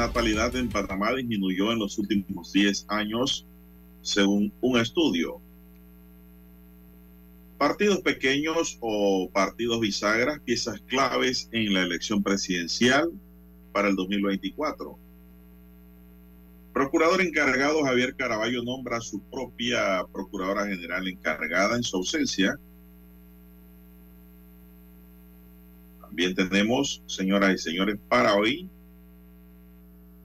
[0.00, 3.46] Natalidad en Panamá disminuyó en los últimos 10 años,
[4.00, 5.40] según un estudio.
[7.58, 13.10] Partidos pequeños o partidos bisagras, piezas claves en la elección presidencial
[13.72, 14.98] para el 2024.
[16.72, 22.58] Procurador encargado Javier Caraballo nombra a su propia Procuradora General encargada en su ausencia.
[26.00, 28.70] También tenemos, señoras y señores, para hoy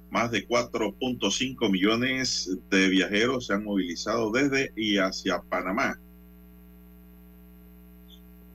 [0.09, 5.99] más de 4.5 millones de viajeros se han movilizado desde y hacia Panamá.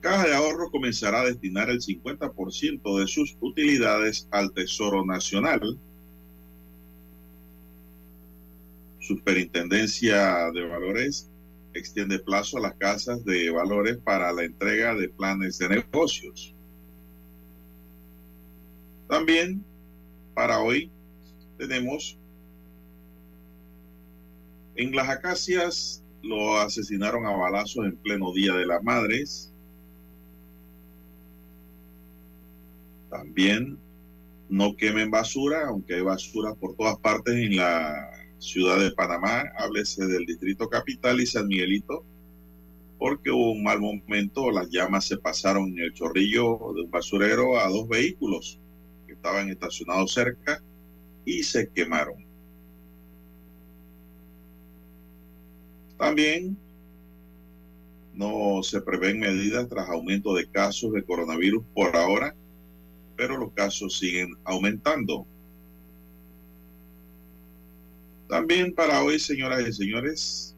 [0.01, 5.79] Caja de Ahorro comenzará a destinar el 50% de sus utilidades al Tesoro Nacional.
[8.99, 11.29] Superintendencia de Valores
[11.73, 16.55] extiende plazo a las casas de valores para la entrega de planes de negocios.
[19.07, 19.63] También
[20.33, 20.91] para hoy
[21.61, 22.17] tenemos
[24.75, 29.53] en las acacias lo asesinaron a balazos en pleno Día de las Madres.
[33.11, 33.77] También
[34.49, 39.43] no quemen basura, aunque hay basura por todas partes en la ciudad de Panamá.
[39.59, 42.03] Háblese del distrito capital y San Miguelito,
[42.97, 44.49] porque hubo un mal momento.
[44.49, 48.59] Las llamas se pasaron en el chorrillo de un basurero a dos vehículos
[49.05, 50.63] que estaban estacionados cerca
[51.25, 52.25] y se quemaron.
[55.97, 56.57] También
[58.13, 62.35] no se prevén medidas tras aumento de casos de coronavirus por ahora,
[63.15, 65.25] pero los casos siguen aumentando.
[68.27, 70.55] También para hoy, señoras y señores,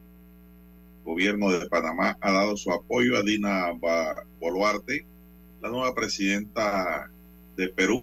[0.99, 3.71] el gobierno de Panamá ha dado su apoyo a Dina
[4.39, 5.05] Boluarte,
[5.61, 7.11] la nueva presidenta
[7.57, 8.01] de Perú,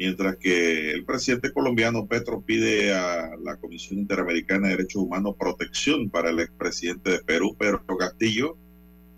[0.00, 6.08] mientras que el presidente colombiano Petro pide a la Comisión Interamericana de Derechos Humanos protección
[6.08, 8.56] para el expresidente de Perú, Pedro Castillo.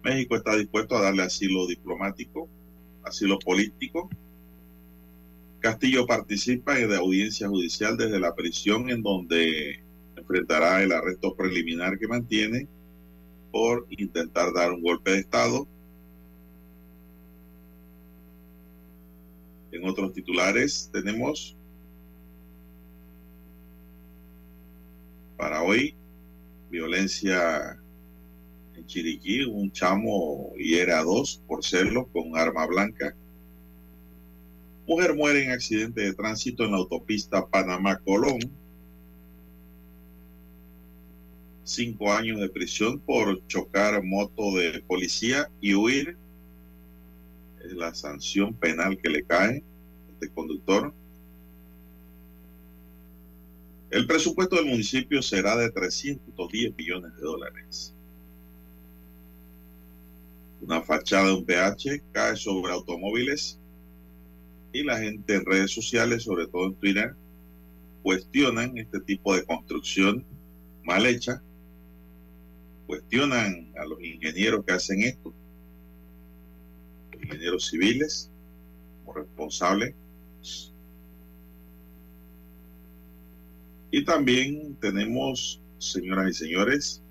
[0.03, 2.49] México está dispuesto a darle asilo diplomático,
[3.05, 4.11] asilo político.
[5.61, 9.85] Castillo participa en la audiencia judicial desde la prisión en donde
[10.17, 12.67] enfrentará el arresto preliminar que mantiene
[13.53, 15.69] por intentar dar un golpe de Estado
[19.73, 21.57] En otros titulares tenemos
[25.39, 25.97] para hoy
[26.71, 27.81] violencia
[28.75, 33.17] en Chiriquí, un chamo hiera a dos por serlo con arma blanca.
[34.87, 38.41] Mujer muere en accidente de tránsito en la autopista Panamá-Colón.
[41.65, 46.19] Cinco años de prisión por chocar moto de policía y huir
[47.65, 49.63] es la sanción penal que le cae
[50.09, 50.93] a este conductor.
[53.91, 57.95] El presupuesto del municipio será de 310 millones de dólares.
[60.61, 63.59] Una fachada de un PH cae sobre automóviles
[64.73, 67.15] y la gente en redes sociales, sobre todo en Twitter,
[68.03, 70.25] cuestionan este tipo de construcción
[70.85, 71.43] mal hecha,
[72.87, 75.35] cuestionan a los ingenieros que hacen esto
[77.59, 78.31] civiles
[79.05, 79.95] como responsable.
[83.91, 87.03] Y también tenemos, señoras y señores,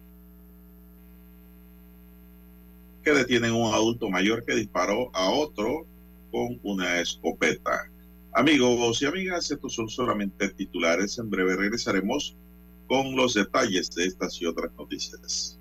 [3.03, 5.85] que detienen a un adulto mayor que disparó a otro
[6.31, 7.89] con una escopeta.
[8.33, 11.17] Amigos y amigas, estos son solamente titulares.
[11.17, 12.35] En breve regresaremos
[12.87, 15.60] con los detalles de estas y otras noticias.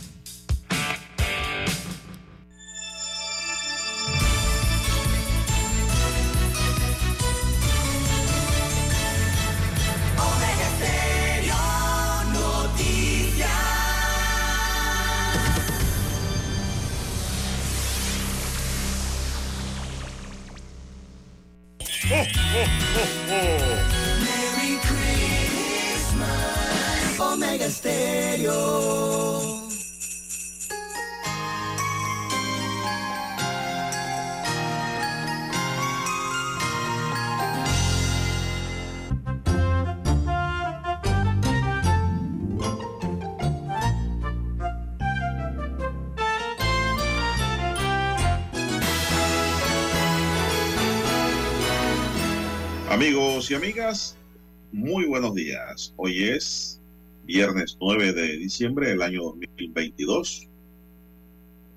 [55.21, 55.93] Buenos días.
[55.97, 56.81] Hoy es
[57.25, 60.49] viernes 9 de diciembre del año 2022.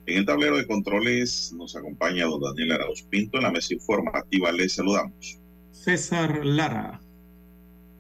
[0.07, 3.37] En el tablero de controles nos acompaña don Daniel Arauz Pinto.
[3.37, 5.39] En la mesa informativa les saludamos.
[5.73, 7.03] César Lara.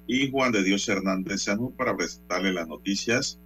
[0.06, 3.38] Y Juan de Dios Hernández Sanú para presentarle las noticias,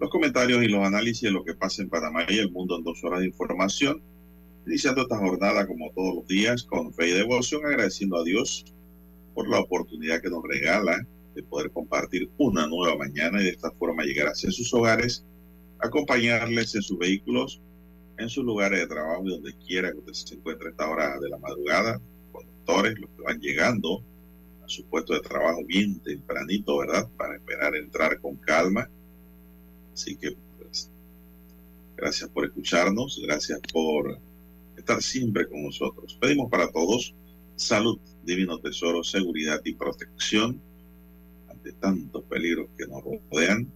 [0.00, 2.84] los comentarios y los análisis de lo que pasa en Panamá y el mundo en
[2.84, 4.02] dos horas de información.
[4.66, 8.66] Iniciando esta jornada como todos los días con fe y devoción, agradeciendo a Dios
[9.32, 13.70] por la oportunidad que nos regala de poder compartir una nueva mañana y de esta
[13.72, 15.24] forma llegar hacia sus hogares,
[15.78, 17.60] acompañarles en sus vehículos,
[18.18, 21.18] en sus lugares de trabajo y donde quiera que usted se encuentre a esta hora
[21.18, 22.00] de la madrugada,
[22.30, 24.02] conductores, los que van llegando
[24.64, 27.08] a su puesto de trabajo bien tempranito, ¿verdad?
[27.16, 28.88] Para esperar entrar con calma.
[29.92, 30.90] Así que, pues,
[31.96, 34.18] gracias por escucharnos, gracias por
[34.76, 36.16] estar siempre con nosotros.
[36.20, 37.14] Pedimos para todos
[37.56, 40.60] salud, divino tesoro, seguridad y protección
[41.62, 43.70] ante tantos peligros que nos rodean,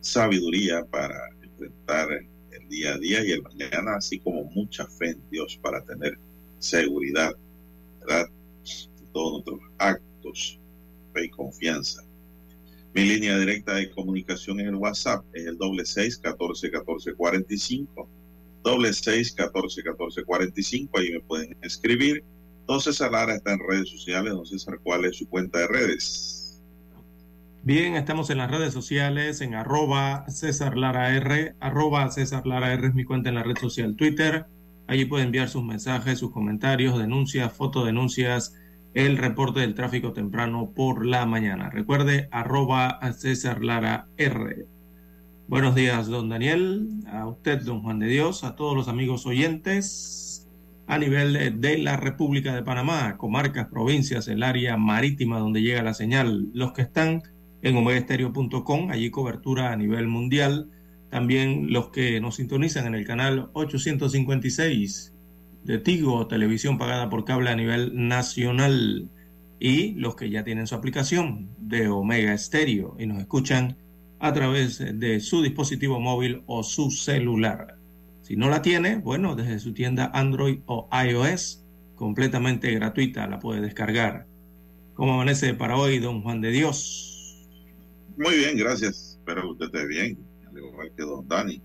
[0.00, 2.08] sabiduría para enfrentar
[2.52, 6.16] el día a día y el mañana, así como mucha fe en Dios para tener
[6.58, 7.34] seguridad,
[8.00, 8.28] ¿verdad?
[8.98, 10.60] En todos nuestros actos,
[11.12, 12.02] fe y confianza.
[12.94, 17.52] Mi línea directa de comunicación es el WhatsApp, es el doble seis catorce catorce cuarenta
[17.52, 18.08] y cinco,
[18.62, 22.22] doble seis catorce catorce cuarenta y cinco, ahí me pueden escribir
[22.66, 24.32] Don César Lara está en redes sociales.
[24.32, 26.43] Don César, ¿cuál es su cuenta de redes?
[27.66, 32.88] Bien, estamos en las redes sociales, en arroba César Lara R, arroba César Lara R
[32.88, 34.44] es mi cuenta en la red social Twitter.
[34.86, 38.54] Allí puede enviar sus mensajes, sus comentarios, denuncias, fotodenuncias,
[38.92, 41.70] el reporte del tráfico temprano por la mañana.
[41.70, 44.66] Recuerde, arroba César Lara R.
[45.48, 50.46] Buenos días, don Daniel, a usted, don Juan de Dios, a todos los amigos oyentes
[50.86, 55.94] a nivel de la República de Panamá, comarcas, provincias, el área marítima donde llega la
[55.94, 57.22] señal, los que están
[57.64, 60.70] en omegaestereo.com, allí cobertura a nivel mundial,
[61.10, 65.14] también los que nos sintonizan en el canal 856
[65.64, 69.08] de Tigo, televisión pagada por cable a nivel nacional,
[69.58, 73.78] y los que ya tienen su aplicación de Omega Stereo y nos escuchan
[74.18, 77.78] a través de su dispositivo móvil o su celular.
[78.20, 83.62] Si no la tiene, bueno, desde su tienda Android o iOS, completamente gratuita, la puede
[83.62, 84.26] descargar.
[84.92, 87.13] ¿Cómo amanece para hoy, don Juan de Dios?
[88.16, 89.18] Muy bien, gracias.
[89.18, 90.18] Espero que usted esté bien,
[90.48, 91.60] al igual que don Dani.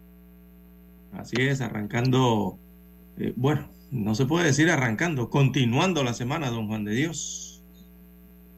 [1.12, 2.60] Así es, arrancando,
[3.18, 7.63] eh, bueno, no se puede decir arrancando, continuando la semana, don Juan de Dios.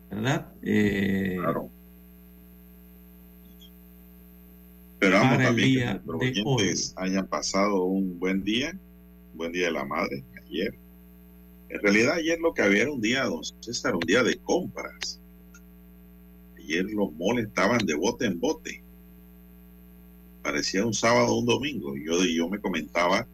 [0.10, 0.54] ¿Verdad?
[0.62, 1.70] Eh, claro.
[4.94, 8.72] Esperamos también que nuestros oyentes hayan pasado un buen día,
[9.32, 10.78] un buen día de la madre, ayer.
[11.70, 15.21] En realidad ayer lo que había era un día, don César, un día de compras.
[16.72, 18.82] Ayer los moles estaban de bote en bote.
[20.42, 21.98] Parecía un sábado o un domingo.
[21.98, 23.28] Y yo, yo me comentaba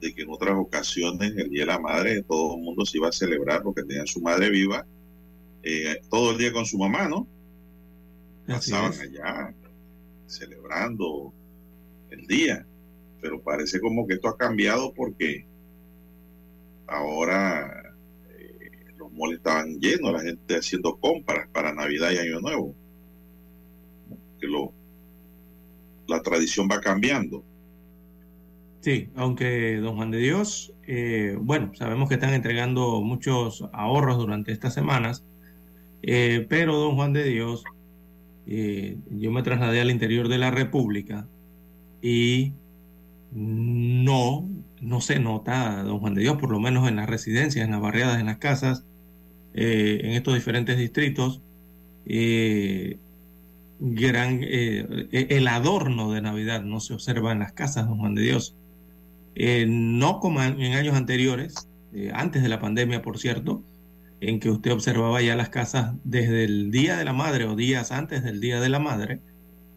[0.00, 3.08] de que en otras ocasiones, el Día de la Madre, todo el mundo se iba
[3.08, 4.86] a celebrar porque tenía su madre viva,
[5.62, 7.26] eh, todo el día con su mamá, ¿no?
[8.46, 9.00] Así Pasaban es.
[9.00, 9.54] allá
[10.26, 11.32] celebrando
[12.10, 12.66] el día.
[13.20, 15.46] Pero parece como que esto ha cambiado porque
[16.86, 17.77] ahora
[19.18, 22.74] moles estaban llenos, la gente haciendo compras para Navidad y Año Nuevo.
[24.40, 24.72] Que lo,
[26.06, 27.44] la tradición va cambiando.
[28.80, 34.52] Sí, aunque don Juan de Dios, eh, bueno, sabemos que están entregando muchos ahorros durante
[34.52, 35.24] estas semanas,
[36.02, 37.64] eh, pero don Juan de Dios,
[38.46, 41.26] eh, yo me trasladé al interior de la República
[42.00, 42.54] y
[43.32, 44.48] no,
[44.80, 47.80] no se nota, don Juan de Dios, por lo menos en las residencias, en las
[47.80, 48.84] barriadas, en las casas,
[49.60, 51.40] en estos diferentes distritos,
[53.80, 58.54] gran, el adorno de Navidad no se observa en las casas, don Juan de Dios.
[59.40, 63.62] Eh, no como en, años anteriores, eh, antes de la pandemia, por cierto,
[64.20, 67.92] en que usted observaba ya las casas desde el Día de la Madre o días
[67.92, 69.20] antes del Día de la Madre,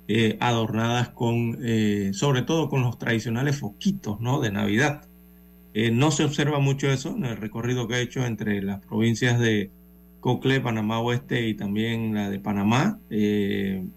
[0.07, 1.59] eh, adornadas con,
[2.13, 4.41] sobre todo con los tradicionales foquitos ¿no?
[4.41, 5.05] de Navidad.
[5.73, 9.71] No se observa mucho eso en el recorrido que he hecho entre las provincias de
[10.19, 12.99] Cocle, Panamá Oeste y también la de Panamá.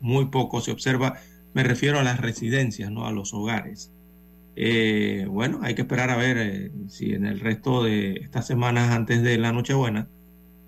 [0.01, 1.19] muy poco se observa,
[1.53, 3.07] me refiero a las residencias, ¿no?
[3.07, 3.91] a los hogares.
[4.57, 8.91] Eh, bueno, hay que esperar a ver eh, si en el resto de estas semanas
[8.91, 10.09] antes de la Nochebuena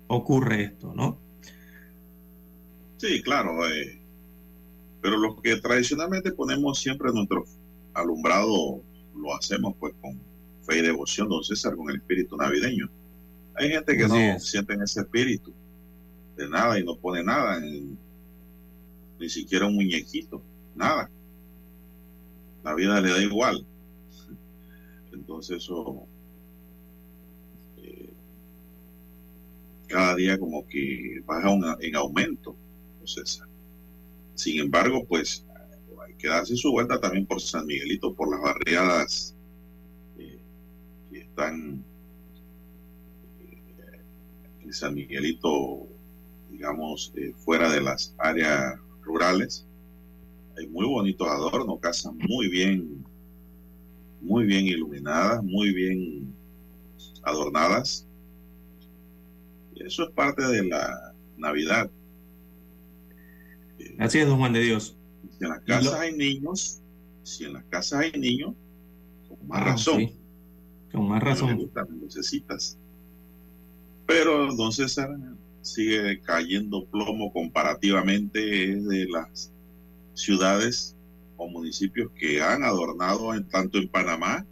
[0.07, 1.17] ocurre esto, ¿no?
[2.97, 3.65] Sí, claro.
[3.69, 4.01] Eh,
[5.01, 7.45] pero lo que tradicionalmente ponemos siempre nuestro
[7.93, 8.81] alumbrado
[9.15, 10.19] lo hacemos pues con
[10.67, 12.89] fe y devoción, don César, con el espíritu navideño.
[13.55, 15.53] Hay gente que no siente ese espíritu
[16.35, 20.43] de nada y no pone nada, ni siquiera un muñequito,
[20.75, 21.09] nada.
[22.63, 23.65] La vida le da igual.
[25.11, 26.05] Entonces eso
[27.77, 28.09] eh,
[29.87, 32.55] cada día como que baja en aumento.
[32.93, 33.41] Entonces,
[34.35, 35.43] sin embargo, pues
[36.05, 39.36] hay que darse su vuelta también por San Miguelito, por las barriadas
[41.37, 41.83] están
[43.41, 44.01] eh,
[44.61, 45.87] en San Miguelito,
[46.49, 49.67] digamos, fuera de las áreas rurales.
[50.57, 53.05] Hay muy bonitos adornos, casas muy bien
[54.19, 56.33] muy bien iluminadas, muy bien
[57.21, 58.07] adornadas.
[59.75, 61.89] Eso es parte de la Navidad.
[63.99, 64.97] Así es, don Juan de Dios.
[65.37, 66.81] Si en las casas hay niños,
[67.21, 68.55] si en las casas hay niños,
[69.29, 70.26] con más ah, razón.
[70.91, 71.69] Con más razón.
[72.01, 72.77] necesitas.
[74.05, 75.09] Pero don César
[75.61, 79.51] sigue cayendo plomo comparativamente de las
[80.13, 80.95] ciudades
[81.35, 84.45] o municipios que han adornado en, tanto en Panamá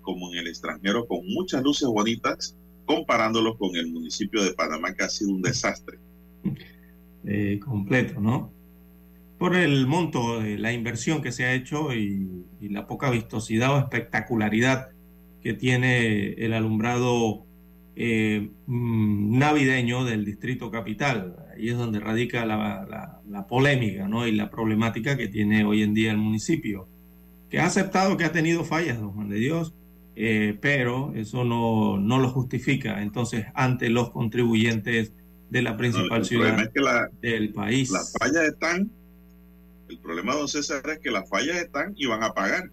[0.00, 2.56] como en el extranjero con muchas luces bonitas,
[2.86, 5.98] comparándolos con el municipio de Panamá que ha sido un desastre.
[7.24, 8.52] Eh, completo, ¿no?
[9.38, 13.74] Por el monto de la inversión que se ha hecho y, y la poca vistosidad
[13.74, 14.90] o espectacularidad
[15.42, 17.44] que tiene el alumbrado
[17.94, 21.36] eh, mm, navideño del distrito capital.
[21.54, 23.18] Ahí es donde radica la,
[23.48, 24.26] polémica ¿no?
[24.26, 26.88] y la problemática que tiene hoy en día el municipio,
[27.50, 29.74] que ha aceptado que ha tenido fallas, don Juan de Dios,
[30.14, 35.12] eh, pero eso no, no, lo justifica entonces ante los contribuyentes
[35.50, 36.70] de la principal ciudad
[37.20, 37.90] del país.
[37.90, 38.90] Las fallas están,
[39.88, 42.70] el problema, don César, es que las fallas están y van a pagar.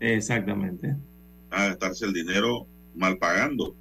[0.00, 0.94] Exactamente.
[1.50, 3.76] A gastarse el dinero mal pagando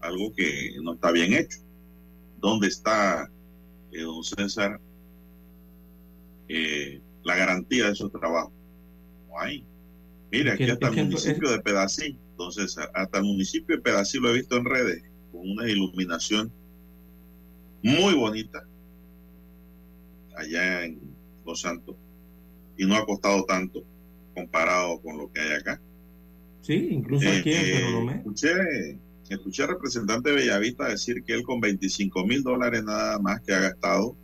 [0.00, 1.58] algo que no está bien hecho.
[2.38, 3.30] ¿Dónde está,
[3.92, 4.80] eh, don César,
[6.48, 8.52] eh, la garantía de esos trabajos?
[9.28, 9.64] No hay.
[10.30, 14.30] Mire, aquí hasta el municipio de Pedací, don César, hasta el municipio de Pedací lo
[14.30, 16.52] he visto en redes, con una iluminación
[17.82, 18.66] muy bonita
[20.36, 21.00] allá en
[21.44, 21.96] Los Santos
[22.76, 23.84] y no ha costado tanto
[24.34, 25.80] comparado con lo que hay acá.
[26.62, 28.52] Sí, incluso aquí en eh, Escuché
[29.28, 33.54] Escuché al representante de Bellavista decir que él con 25 mil dólares nada más que
[33.54, 34.16] ha gastado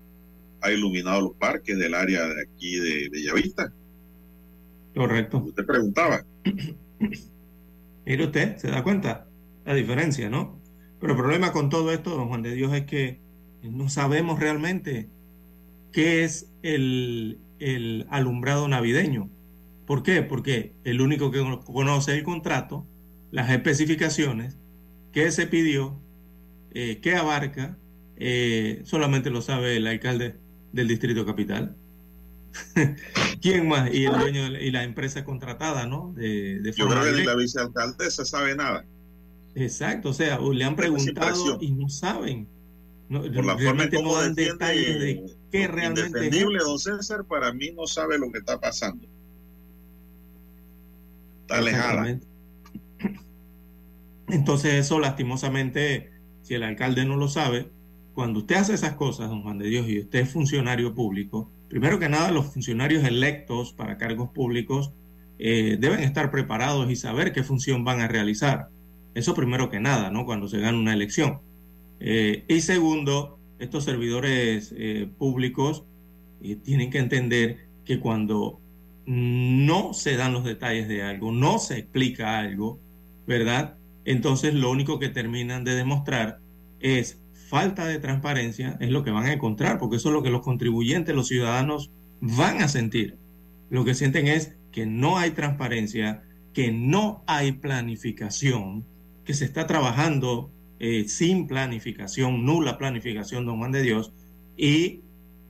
[0.61, 3.73] ha iluminado los parques del área de aquí de Bellavista.
[4.95, 5.39] Correcto.
[5.39, 6.25] Usted preguntaba.
[8.07, 9.29] Mire usted, se da cuenta
[9.65, 10.61] la diferencia, ¿no?
[11.01, 13.21] Pero el problema con todo esto, don Juan de Dios, es que
[13.63, 15.09] no sabemos realmente
[15.93, 19.31] qué es el, el alumbrado navideño.
[19.89, 20.21] ¿Por qué?
[20.21, 22.87] Porque el único que conoce el contrato,
[23.31, 24.59] las especificaciones
[25.13, 25.99] qué se pidió,
[26.73, 27.79] eh, qué abarca,
[28.19, 30.37] eh, solamente lo sabe el alcalde
[30.73, 31.75] del distrito capital.
[33.41, 33.91] ¿Quién más?
[33.95, 36.13] Y el dueño y la empresa contratada, ¿no?
[36.15, 38.85] De, de Yo creo que ni la vicealcaldesa sabe nada.
[39.55, 42.47] Exacto, o sea, le han preguntado y no saben.
[43.09, 46.45] No, Por la forma como no dan detalles de qué realmente es.
[46.45, 49.09] don César, para mí no sabe lo que está pasando.
[51.49, 52.19] Alejada.
[54.29, 56.11] Entonces eso lastimosamente,
[56.43, 57.71] si el alcalde no lo sabe,
[58.15, 61.99] cuando usted hace esas cosas, don Juan de Dios, y usted es funcionario público, primero
[61.99, 64.93] que nada los funcionarios electos para cargos públicos
[65.39, 68.69] eh, deben estar preparados y saber qué función van a realizar.
[69.15, 70.27] Eso primero que nada, ¿no?
[70.27, 71.41] Cuando se gana una elección.
[72.01, 75.85] Eh, y segundo, estos servidores eh, públicos
[76.65, 78.61] tienen que entender que cuando
[79.09, 82.79] no se dan los detalles de algo, no se explica algo,
[83.27, 83.79] ¿verdad?
[84.05, 86.41] Entonces lo único que terminan de demostrar
[86.79, 90.29] es falta de transparencia, es lo que van a encontrar, porque eso es lo que
[90.29, 93.17] los contribuyentes, los ciudadanos van a sentir.
[93.71, 96.23] Lo que sienten es que no hay transparencia,
[96.53, 98.85] que no hay planificación,
[99.25, 100.51] que se está trabajando
[100.81, 104.13] eh, sin planificación, nula planificación, don Juan de Dios,
[104.55, 105.01] y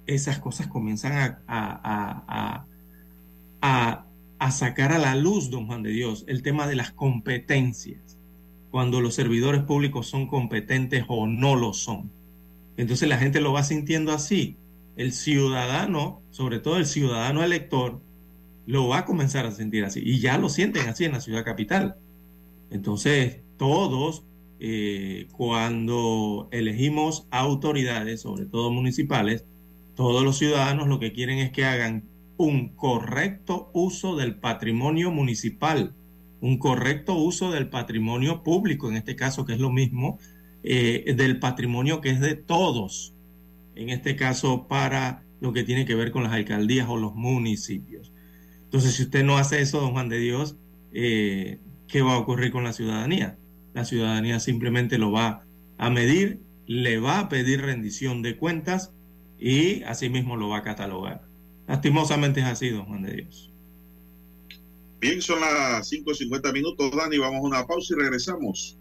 [0.07, 2.65] esas cosas comienzan a,
[3.61, 4.05] a,
[4.51, 8.19] sacar a la luz, don Juan de Dios, el tema de las competencias,
[8.71, 12.11] cuando los servidores públicos son competentes o no lo son.
[12.77, 14.57] Entonces la gente lo va sintiendo así.
[14.97, 18.01] El ciudadano, sobre todo el ciudadano elector,
[18.67, 20.01] lo va a comenzar a sentir así.
[20.05, 21.97] Y ya lo sienten así en la ciudad capital.
[22.71, 24.25] Entonces, todos,
[24.61, 29.45] eh, cuando elegimos autoridades, sobre todo municipales,
[29.95, 32.05] todos los ciudadanos lo que quieren es que hagan
[32.39, 35.95] un correcto uso del patrimonio municipal,
[36.41, 40.19] un correcto uso del patrimonio público, en este caso, que es lo mismo,
[40.63, 43.13] eh, del patrimonio que es de todos,
[43.75, 48.13] en este caso para lo que tiene que ver con las alcaldías o los municipios.
[48.65, 50.57] Entonces, si usted no hace eso, don Juan de Dios,
[50.93, 53.37] eh, ¿qué va a ocurrir con la ciudadanía?
[53.75, 55.45] La ciudadanía simplemente lo va
[55.77, 58.93] a medir, le va a pedir rendición de cuentas
[59.39, 61.28] y asimismo lo va a catalogar.
[61.69, 63.53] Lastimosamente es así, don Juan de Dios.
[65.01, 67.19] Bien, son las 5.50 minutos, Dani.
[67.19, 68.77] Vamos a una pausa y regresamos.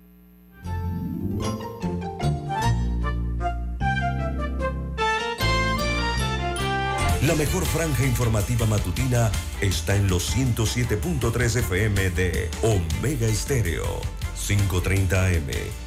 [7.27, 14.01] La mejor franja informativa matutina está en los 107.3 FM de Omega Estéreo,
[14.47, 15.86] 530 AM.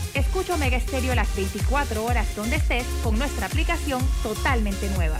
[0.13, 5.17] Escucha Omega Stereo las 24 horas donde estés con nuestra aplicación totalmente nueva.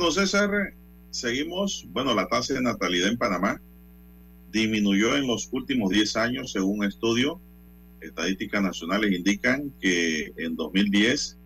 [0.00, 0.50] Don César,
[1.10, 1.86] seguimos.
[1.90, 3.60] Bueno, la tasa de natalidad en Panamá
[4.50, 7.38] disminuyó en los últimos 10 años, según un estudio.
[8.00, 11.36] Estadísticas nacionales indican que en 2010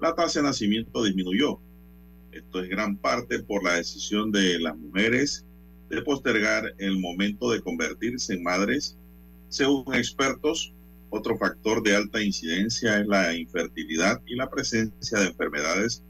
[0.00, 1.58] la tasa de nacimiento disminuyó
[2.30, 5.44] Esto es gran parte por la decisión de las mujeres
[5.90, 8.96] de postergar el momento de convertirse en madres.
[9.48, 10.72] Según expertos,
[11.10, 16.04] otro factor de alta incidencia es la infertilidad y la presencia de enfermedades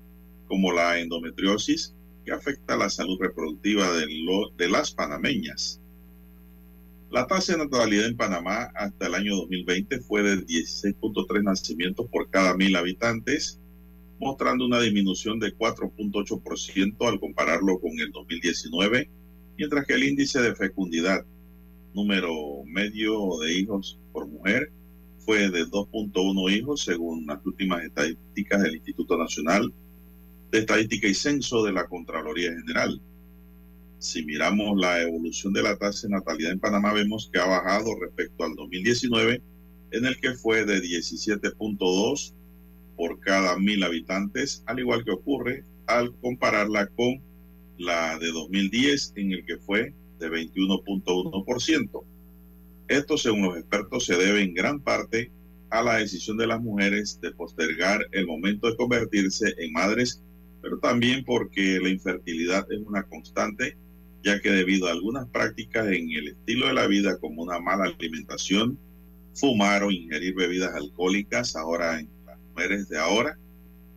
[0.46, 4.06] como la endometriosis, que afecta la salud reproductiva de,
[4.56, 5.80] de las panameñas.
[7.10, 12.28] La tasa de natalidad en Panamá hasta el año 2020 fue de 16.3 nacimientos por
[12.30, 13.60] cada mil habitantes,
[14.18, 19.08] mostrando una disminución de 4.8% al compararlo con el 2019,
[19.56, 21.24] mientras que el índice de fecundidad,
[21.94, 24.72] número medio de hijos por mujer,
[25.18, 29.72] fue de 2.1 hijos según las últimas estadísticas del Instituto Nacional
[30.50, 33.00] de Estadística y Censo de la Contraloría General.
[33.98, 37.98] Si miramos la evolución de la tasa de natalidad en Panamá, vemos que ha bajado
[38.00, 39.42] respecto al 2019,
[39.92, 42.34] en el que fue de 17.2
[42.96, 47.20] por cada mil habitantes, al igual que ocurre al compararla con
[47.78, 52.04] la de 2010, en el que fue de 21.1%.
[52.88, 55.30] Esto, según los expertos, se debe en gran parte
[55.70, 60.22] a la decisión de las mujeres de postergar el momento de convertirse en madres,
[60.66, 63.76] pero también porque la infertilidad es una constante
[64.24, 67.84] ya que debido a algunas prácticas en el estilo de la vida como una mala
[67.84, 68.76] alimentación,
[69.32, 73.38] fumar o ingerir bebidas alcohólicas ahora en las mujeres de ahora,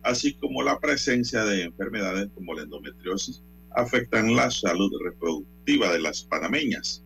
[0.04, 3.42] así como la presencia de enfermedades como la endometriosis,
[3.74, 7.04] afectan la salud reproductiva de las panameñas.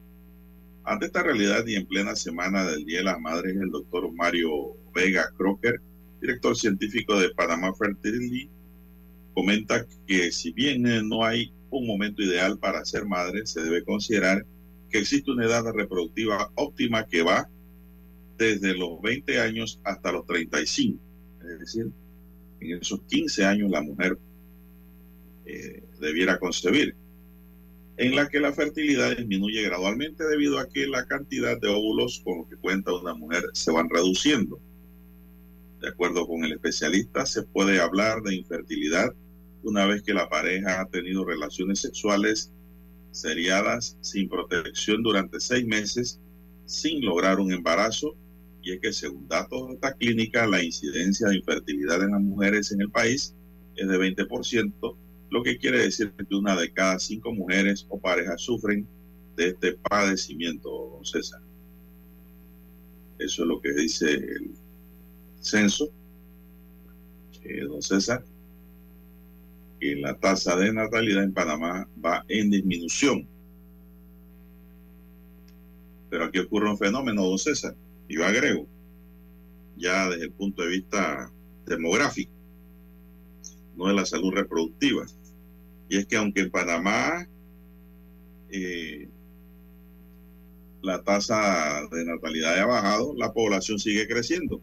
[0.85, 4.77] Ante esta realidad y en plena semana del Día de las Madres, el doctor Mario
[4.94, 5.81] Vega Crocker,
[6.20, 8.50] director científico de Panamá Fertility,
[9.35, 14.47] comenta que si bien no hay un momento ideal para ser madre, se debe considerar
[14.90, 17.49] que existe una edad reproductiva óptima que va
[18.38, 20.99] desde los 20 años hasta los 35.
[21.42, 21.90] Es decir,
[22.61, 24.18] en esos 15 años la mujer
[25.47, 26.94] eh, debiera concebir,
[27.97, 32.38] en la que la fertilidad disminuye gradualmente debido a que la cantidad de óvulos con
[32.38, 34.61] los que cuenta una mujer se van reduciendo.
[35.81, 39.14] De acuerdo con el especialista, se puede hablar de infertilidad
[39.64, 42.53] una vez que la pareja ha tenido relaciones sexuales
[43.11, 46.20] seriadas sin protección durante seis meses
[46.66, 48.14] sin lograr un embarazo
[48.62, 52.72] y es que según datos de esta clínica la incidencia de infertilidad en las mujeres
[52.72, 53.35] en el país
[53.77, 54.96] es de 20%,
[55.31, 58.87] lo que quiere decir que una de cada cinco mujeres o parejas sufren
[59.37, 61.40] de este padecimiento, don César.
[63.18, 64.50] Eso es lo que dice el
[65.40, 65.90] censo,
[67.42, 68.24] eh, don César
[69.80, 73.28] que la tasa de natalidad en Panamá va en disminución.
[76.10, 77.74] Pero aquí ocurre un fenómeno, don César,
[78.08, 78.66] y yo agrego,
[79.76, 81.30] ya desde el punto de vista
[81.66, 82.32] demográfico,
[83.76, 85.06] no de la salud reproductiva.
[85.88, 87.28] Y es que aunque en Panamá
[88.50, 89.08] eh,
[90.82, 94.60] la tasa de natalidad ha bajado, la población sigue creciendo.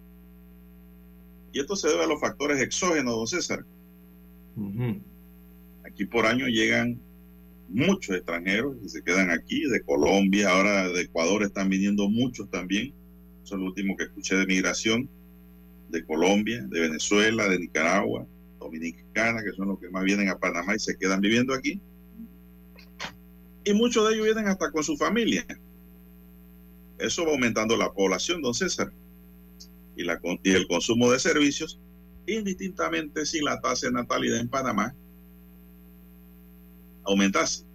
[1.52, 3.66] Y esto se debe a los factores exógenos, don César.
[5.86, 7.00] Aquí por año llegan
[7.70, 12.94] muchos extranjeros que se quedan aquí, de Colombia, ahora de Ecuador están viniendo muchos también.
[13.44, 15.10] Eso es lo último que escuché de migración,
[15.90, 18.28] de Colombia, de Venezuela, de Nicaragua,
[18.60, 21.82] Dominicana, que son los que más vienen a Panamá y se quedan viviendo aquí.
[23.64, 25.46] Y muchos de ellos vienen hasta con su familia.
[26.98, 28.92] Eso va aumentando la población, don César.
[29.96, 30.08] Y,
[30.52, 31.80] el consumo de servicios
[32.26, 34.96] indistintamente si la tasa de natalidad en Panamá
[37.04, 37.66] aumentase.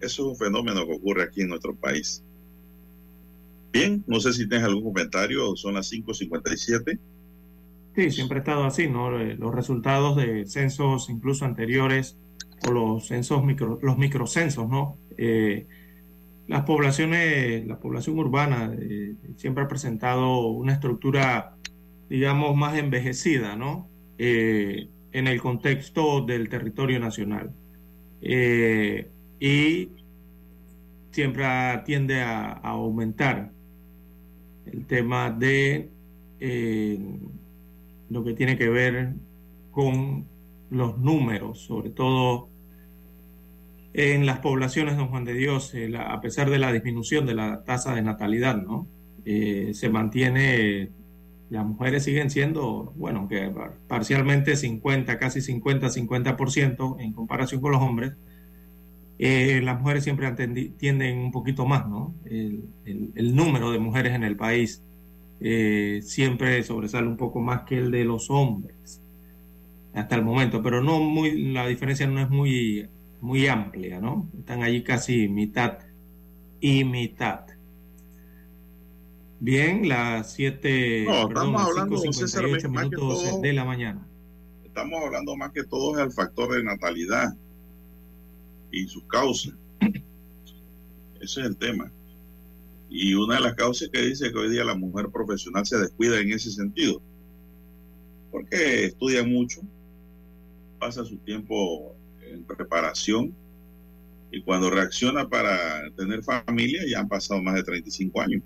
[0.00, 2.24] Eso es un fenómeno que ocurre aquí en nuestro país.
[3.72, 6.98] Bien, no sé si tienes algún comentario, son las 5.57.
[7.94, 9.10] Sí, siempre ha estado así, ¿no?
[9.10, 12.16] Los resultados de censos incluso anteriores
[12.66, 14.96] o los censos micro, los microcensos, ¿no?
[15.16, 15.66] Eh,
[16.48, 21.56] las poblaciones, la población urbana eh, siempre ha presentado una estructura
[22.12, 23.88] digamos, más envejecida, ¿no?
[24.18, 27.54] Eh, en el contexto del territorio nacional.
[28.20, 29.08] Eh,
[29.40, 29.88] y
[31.10, 31.46] siempre
[31.86, 33.50] tiende a, aumentar
[34.66, 35.88] el tema de
[36.38, 36.98] eh,
[38.10, 39.14] lo que tiene que ver
[39.70, 40.26] con
[40.68, 42.50] los números, sobre todo
[43.94, 47.64] en las poblaciones de Don Juan de Dios, a pesar de la disminución de la
[47.64, 48.86] tasa de natalidad, ¿no?
[49.24, 50.90] se mantiene
[51.52, 53.52] las mujeres siguen siendo, bueno, que
[53.86, 58.14] parcialmente 50, casi 50, 50% en comparación con los hombres,
[59.18, 60.32] eh, las mujeres siempre
[60.78, 62.14] tienden un poquito más, ¿no?
[62.24, 64.82] El, número de mujeres en el país
[65.40, 69.02] eh, siempre sobresale un poco más que el de los hombres.
[69.94, 72.88] hasta el momento, pero no muy, la diferencia no es muy,
[73.20, 74.26] muy amplia, ¿no?
[74.38, 75.80] Están allí casi mitad
[76.62, 77.51] y mitad.
[79.44, 84.06] Bien, las 7, no, estamos hablando, César, minutos de la mañana.
[84.62, 87.34] Estamos hablando más que todo del factor de natalidad
[88.70, 89.54] y sus causas.
[91.20, 91.90] Ese es el tema.
[92.88, 96.20] Y una de las causas que dice que hoy día la mujer profesional se descuida
[96.20, 97.02] en ese sentido.
[98.30, 99.60] Porque estudia mucho,
[100.78, 101.96] pasa su tiempo
[102.30, 103.34] en preparación
[104.30, 108.42] y cuando reacciona para tener familia ya han pasado más de 35 años.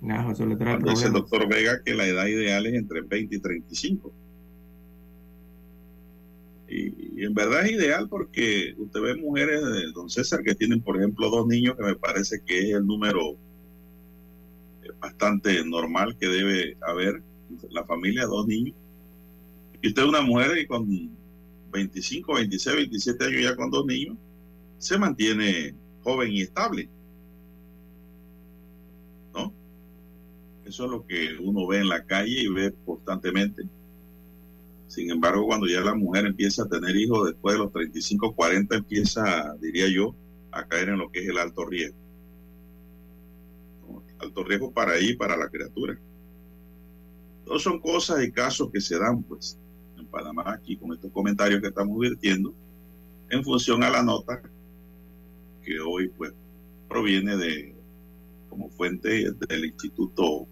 [0.00, 3.34] No, eso le trae Dice el doctor Vega que la edad ideal es entre 20
[3.34, 4.12] y 35.
[6.68, 10.96] Y, en verdad es ideal porque usted ve mujeres de don César que tienen, por
[10.96, 13.32] ejemplo, dos niños, que me parece que es el número
[14.82, 18.76] eh, bastante normal que debe haber en la familia, dos niños.
[19.82, 20.86] Y usted es una mujer que con
[21.72, 24.16] 25, 26, 27 años ya con dos niños,
[24.78, 26.88] se mantiene joven y estable.
[29.34, 29.52] ¿No?
[30.68, 33.62] Eso es lo que uno ve en la calle y ve constantemente.
[34.86, 38.76] Sin embargo, cuando ya la mujer empieza a tener hijos después de los 35, 40,
[38.76, 40.14] empieza, diría yo,
[40.52, 41.96] a caer en lo que es el alto riesgo.
[44.18, 45.98] Alto riesgo para ella y para la criatura.
[47.46, 49.58] Todos son cosas y casos que se dan, pues,
[49.96, 52.52] en Panamá, aquí con estos comentarios que estamos virtiendo,
[53.30, 54.42] en función a la nota
[55.62, 56.34] que hoy, pues,
[56.88, 57.74] proviene de,
[58.50, 60.46] como fuente del Instituto,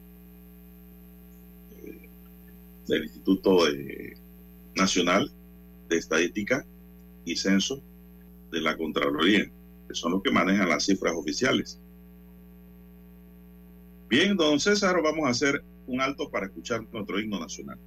[2.87, 4.17] del Instituto de
[4.75, 5.31] Nacional
[5.89, 6.65] de Estadística
[7.25, 7.83] y Censo
[8.51, 9.51] de la Contraloría,
[9.89, 11.81] que son los que manejan las cifras oficiales.
[14.09, 17.79] Bien, don César, vamos a hacer un alto para escuchar nuestro himno nacional.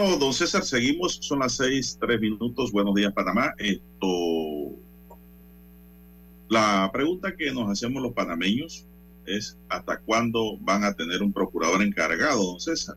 [0.00, 1.18] Don César, seguimos.
[1.20, 2.72] Son las seis, tres minutos.
[2.72, 3.52] Buenos días, Panamá.
[3.58, 4.74] Esto.
[6.48, 8.86] La pregunta que nos hacemos los panameños
[9.26, 12.96] es: ¿hasta cuándo van a tener un procurador encargado, don César?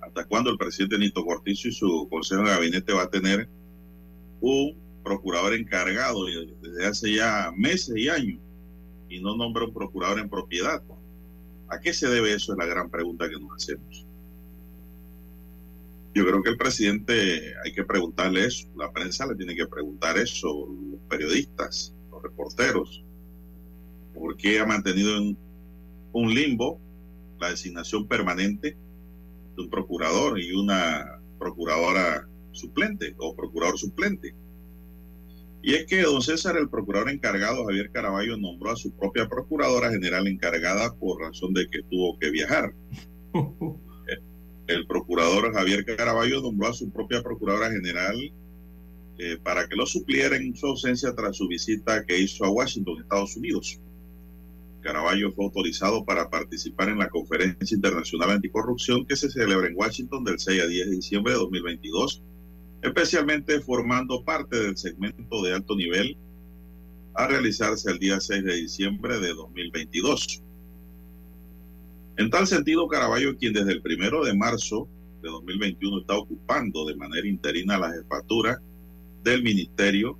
[0.00, 3.48] ¿Hasta cuándo el presidente Nito Cortizo y su consejo de gabinete va a tener
[4.40, 6.26] un procurador encargado
[6.62, 8.40] desde hace ya meses y años
[9.08, 10.80] y no nombra un procurador en propiedad?
[11.68, 12.52] ¿A qué se debe eso?
[12.52, 14.07] Es la gran pregunta que nos hacemos.
[16.18, 20.18] Yo creo que el presidente hay que preguntarle eso, la prensa le tiene que preguntar
[20.18, 23.04] eso, los periodistas, los reporteros,
[24.12, 25.38] por qué ha mantenido en
[26.10, 26.80] un limbo
[27.38, 28.76] la designación permanente
[29.56, 34.34] de un procurador y una procuradora suplente o procurador suplente.
[35.62, 39.88] Y es que don César, el procurador encargado, Javier Caraballo, nombró a su propia procuradora
[39.90, 42.74] general encargada por razón de que tuvo que viajar.
[44.68, 48.16] el procurador Javier Caraballo nombró a su propia procuradora general
[49.18, 53.00] eh, para que lo supliera en su ausencia tras su visita que hizo a Washington,
[53.00, 53.80] Estados Unidos.
[54.82, 60.22] Caraballo fue autorizado para participar en la Conferencia Internacional Anticorrupción que se celebra en Washington
[60.22, 62.22] del 6 a 10 de diciembre de 2022,
[62.82, 66.16] especialmente formando parte del segmento de alto nivel
[67.14, 70.42] a realizarse el día 6 de diciembre de 2022.
[72.18, 74.88] En tal sentido, Caraballo, quien desde el primero de marzo
[75.22, 78.60] de 2021 está ocupando de manera interina la jefatura
[79.22, 80.18] del ministerio,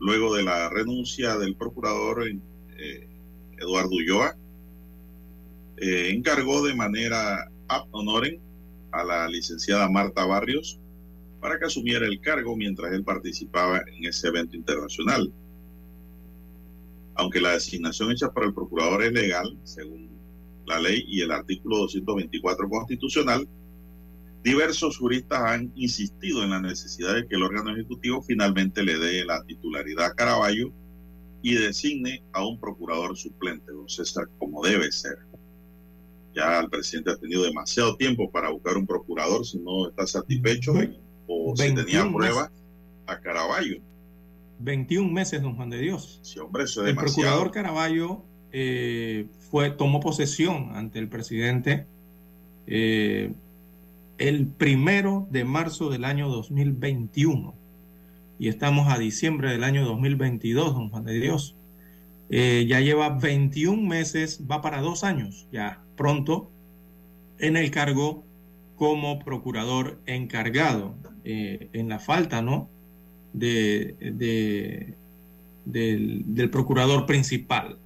[0.00, 3.08] luego de la renuncia del procurador eh,
[3.58, 4.36] Eduardo Ulloa,
[5.76, 8.40] eh, encargó de manera ab honorem
[8.90, 10.80] a la licenciada Marta Barrios
[11.40, 15.32] para que asumiera el cargo mientras él participaba en ese evento internacional.
[17.14, 20.15] Aunque la designación hecha por el procurador es legal, según
[20.66, 23.48] la ley y el artículo 224 constitucional,
[24.42, 29.24] diversos juristas han insistido en la necesidad de que el órgano ejecutivo finalmente le dé
[29.24, 30.72] la titularidad a Caraballo
[31.42, 35.18] y designe a un procurador suplente, don César, como debe ser.
[36.34, 40.74] Ya el presidente ha tenido demasiado tiempo para buscar un procurador si no está satisfecho
[41.26, 42.50] o si tenía pruebas
[43.06, 43.80] a Caraballo.
[44.58, 46.20] 21 meses, don Juan de Dios.
[46.22, 47.14] Sí, hombre, eso es el demasiado.
[47.14, 51.86] procurador Caraballo eh, fue, tomó posesión ante el presidente
[52.66, 53.32] eh,
[54.18, 57.54] el primero de marzo del año 2021
[58.38, 61.56] y estamos a diciembre del año 2022, don Juan de Dios.
[62.28, 66.50] Eh, ya lleva 21 meses, va para dos años ya pronto
[67.38, 68.24] en el cargo
[68.74, 72.68] como procurador encargado eh, en la falta, ¿no?
[73.32, 74.94] De, de,
[75.64, 77.78] del, del procurador principal.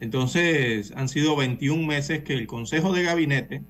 [0.00, 3.62] Entonces, han sido 21 meses que el Consejo de Gabinete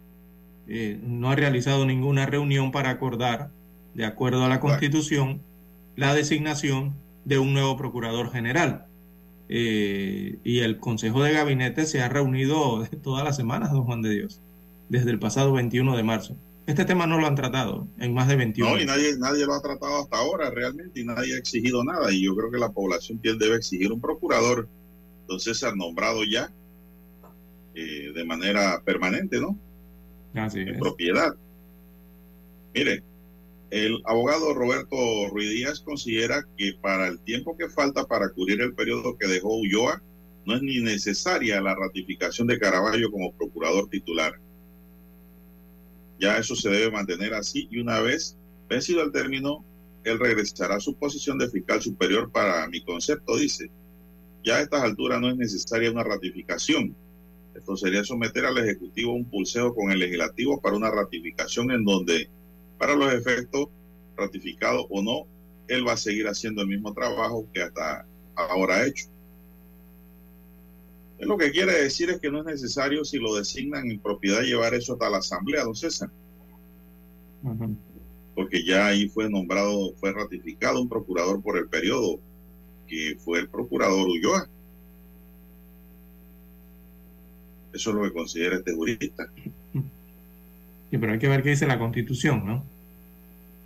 [0.66, 3.50] eh, no ha realizado ninguna reunión para acordar,
[3.94, 5.40] de acuerdo a la Constitución,
[5.96, 8.86] la designación de un nuevo Procurador General.
[9.48, 14.10] Eh, y el Consejo de Gabinete se ha reunido todas las semanas, don Juan de
[14.10, 14.42] Dios,
[14.90, 16.36] desde el pasado 21 de marzo.
[16.66, 19.54] Este tema no lo han tratado en más de 21 No, y nadie, nadie lo
[19.54, 22.12] ha tratado hasta ahora realmente y nadie ha exigido nada.
[22.12, 24.68] Y yo creo que la población debe exigir un procurador
[25.28, 26.50] entonces ha nombrado ya
[27.74, 29.58] eh, de manera permanente, ¿no?
[30.34, 30.78] Así en es.
[30.78, 31.34] propiedad.
[32.74, 33.02] Mire,
[33.70, 34.96] el abogado Roberto
[35.30, 39.54] Ruiz Díaz considera que para el tiempo que falta para cubrir el periodo que dejó
[39.54, 40.02] Ulloa,
[40.46, 44.32] no es ni necesaria la ratificación de Caraballo como procurador titular.
[46.18, 49.62] Ya eso se debe mantener así y una vez vencido el término,
[50.04, 53.70] él regresará a su posición de fiscal superior para mi concepto, dice.
[54.44, 56.94] Ya a estas alturas no es necesaria una ratificación.
[57.54, 62.28] Esto sería someter al Ejecutivo un pulseo con el Legislativo para una ratificación en donde,
[62.78, 63.68] para los efectos,
[64.16, 65.26] ratificado o no,
[65.66, 69.06] él va a seguir haciendo el mismo trabajo que hasta ahora ha hecho.
[71.18, 74.74] Lo que quiere decir es que no es necesario, si lo designan en propiedad, llevar
[74.74, 76.10] eso hasta la Asamblea, don César,
[78.36, 82.20] porque ya ahí fue nombrado, fue ratificado un procurador por el periodo
[82.88, 84.48] que fue el procurador Ulloa.
[87.72, 89.30] Eso es lo que considera este jurista.
[90.90, 92.64] Sí, pero hay que ver qué dice la Constitución, ¿no?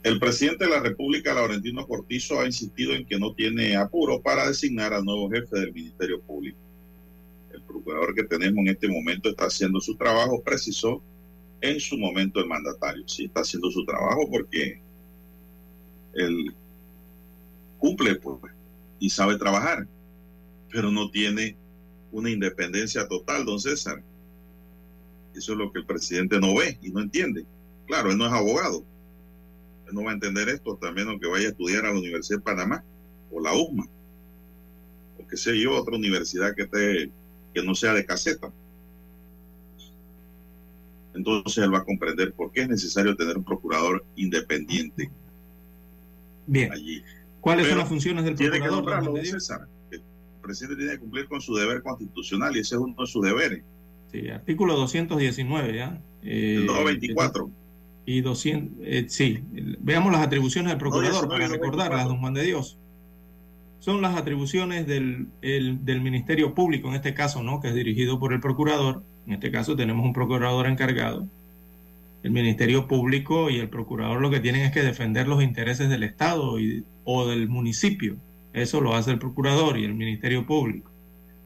[0.02, 4.48] El presidente de la República, Laurentino Cortizo, ha insistido en que no tiene apuro para
[4.48, 6.58] designar al nuevo jefe del Ministerio Público.
[7.54, 11.00] El procurador que tenemos en este momento está haciendo su trabajo, precisó
[11.60, 13.06] en su momento el mandatario.
[13.06, 14.80] Sí, está haciendo su trabajo porque
[16.14, 16.52] él
[17.78, 18.52] cumple pues,
[19.03, 19.88] y sabe trabajar,
[20.70, 21.57] pero no tiene
[22.12, 24.00] una independencia total, don César.
[25.34, 27.44] Eso es lo que el presidente no ve y no entiende.
[27.88, 28.84] Claro, él no es abogado,
[29.90, 32.84] no va a entender esto, también aunque vaya a estudiar a la Universidad de Panamá
[33.32, 33.88] o la UMA,
[35.18, 37.11] o que sé yo, otra universidad que, esté,
[37.53, 38.53] que no sea de caseta.
[41.12, 45.11] Entonces él va a comprender por qué es necesario tener un procurador independiente
[46.46, 46.70] Bien.
[46.70, 47.03] allí.
[47.43, 48.78] ¿Cuáles son Pero las funciones del Tiene que procurador?
[48.84, 49.32] nombrarlo, don Medio?
[49.32, 49.61] César.
[49.90, 50.01] El
[50.40, 53.62] presidente tiene que cumplir con su deber constitucional y ese es uno de sus deberes.
[54.11, 56.01] Sí, artículo 219, ¿ya?
[56.22, 57.51] Eh, El 224.
[58.07, 59.40] Y 200, eh, sí,
[59.80, 61.70] veamos las atribuciones del procurador 19 para y 224.
[61.86, 62.78] recordarlas, don Juan de Dios.
[63.80, 67.61] Son las atribuciones del, el- del Ministerio Público, en este caso, ¿no?
[67.61, 69.03] Que es dirigido por el procurador.
[69.26, 71.26] En este caso tenemos un procurador encargado.
[72.22, 76.04] El Ministerio Público y el procurador lo que tienen es que defender los intereses del
[76.04, 78.16] Estado y- o del municipio.
[78.52, 80.90] Eso lo hace el procurador y el Ministerio Público.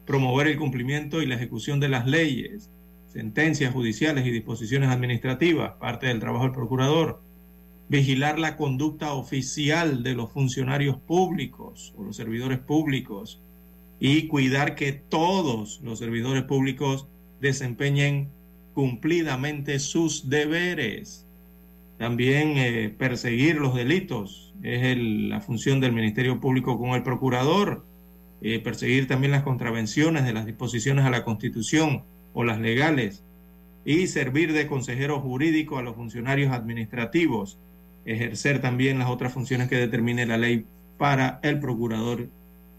[0.06, 2.68] Promover el cumplimiento y la ejecución de las leyes,
[3.12, 7.22] sentencias judiciales y disposiciones administrativas, parte del trabajo del procurador.
[7.88, 13.40] Vigilar la conducta oficial de los funcionarios públicos o los servidores públicos
[13.98, 17.06] y cuidar que todos los servidores públicos
[17.40, 18.28] desempeñen
[18.76, 21.24] cumplidamente sus deberes.
[21.96, 27.86] También eh, perseguir los delitos es la función del Ministerio Público con el procurador.
[28.42, 32.02] Eh, perseguir también las contravenciones de las disposiciones a la Constitución
[32.34, 33.24] o las legales
[33.86, 37.58] y servir de consejero jurídico a los funcionarios administrativos.
[38.04, 40.66] Ejercer también las otras funciones que determine la ley
[40.98, 42.28] para el procurador,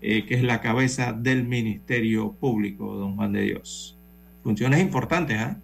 [0.01, 3.97] eh, que es la cabeza del Ministerio Público, don Juan de Dios.
[4.43, 5.59] Funciones importantes, ¿ah?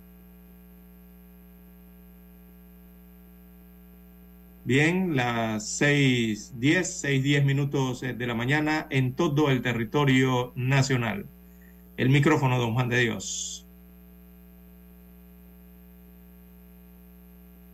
[4.65, 11.25] Bien, las 6.10, 6.10 minutos eh, de la mañana en todo el territorio nacional.
[11.97, 13.67] El micrófono, don Juan de Dios.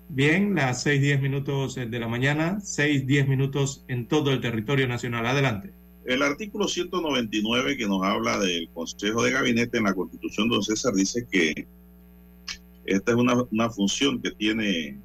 [0.10, 5.28] Bien, las 6.10 minutos eh, de la mañana, 6.10 minutos en todo el territorio nacional.
[5.28, 5.72] Adelante.
[6.06, 10.96] El artículo 199 que nos habla del Consejo de Gabinete en la Constitución, don César,
[10.96, 11.68] dice que
[12.86, 14.98] esta es una, una función que tiene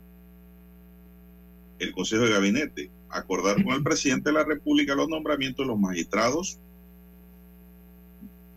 [1.78, 5.78] el Consejo de Gabinete, acordar con el presidente de la República los nombramientos de los
[5.78, 6.58] magistrados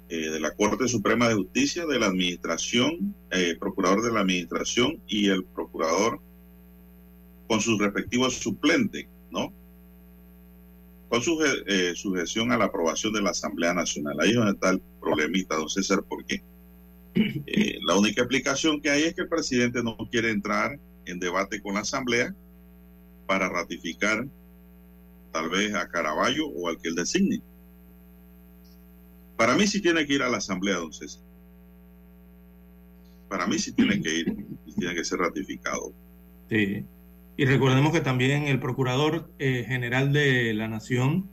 [0.09, 5.01] eh, de la Corte Suprema de Justicia, de la Administración, eh, procurador de la Administración
[5.07, 6.20] y el procurador
[7.47, 9.51] con sus respectivos suplentes, ¿no?
[11.09, 14.18] Con suge- eh, sujeción a la aprobación de la Asamblea Nacional.
[14.20, 16.41] Ahí es donde está el problemita, don César, porque
[17.86, 21.74] la única explicación que hay es que el presidente no quiere entrar en debate con
[21.76, 22.34] la Asamblea
[23.28, 24.25] para ratificar
[25.32, 27.41] tal vez a Caraballo o al que él designe.
[29.36, 31.21] Para mí sí tiene que ir a la Asamblea, don César.
[33.30, 35.93] Para mí sí tiene que ir y tiene que ser ratificado.
[36.49, 36.86] Sí.
[37.36, 41.30] Y recordemos que también el Procurador eh, General de la Nación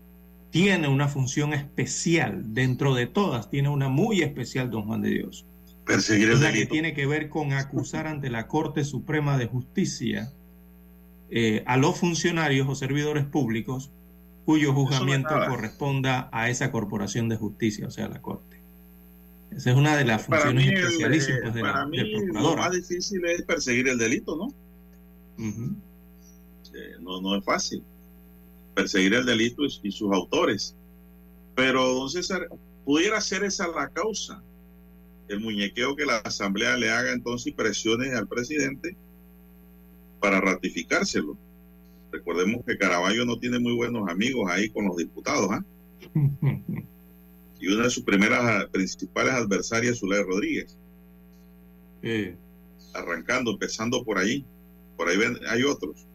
[0.51, 5.47] tiene una función especial, dentro de todas, tiene una muy especial, don Juan de Dios.
[5.86, 6.72] Perseguir el la que delito.
[6.72, 10.32] tiene que ver con acusar ante la Corte Suprema de Justicia
[11.30, 13.90] eh, a los funcionarios o servidores públicos
[14.44, 18.60] cuyo juzgamiento corresponda a esa corporación de justicia, o sea, la Corte.
[19.50, 22.26] Esa es una de las funciones mí, el, especialísimas eh, de para la, mí del
[22.26, 24.52] lo más difícil es perseguir el delito, ¿no?
[26.74, 27.82] Eh, no, no es fácil
[28.74, 30.74] perseguir el delito y, y sus autores.
[31.54, 32.48] Pero, don César,
[32.84, 34.42] pudiera ser esa la causa.
[35.28, 38.96] El muñequeo que la Asamblea le haga entonces y presione al presidente
[40.24, 41.36] para ratificárselo.
[42.10, 45.62] Recordemos que Caraballo no tiene muy buenos amigos ahí con los diputados, ¿ah?
[47.60, 50.78] Y una de sus primeras principales adversarias es Zulay Rodríguez,
[52.02, 52.36] Eh,
[52.94, 54.44] arrancando, empezando por ahí.
[54.96, 56.06] Por ahí ven- hay otros.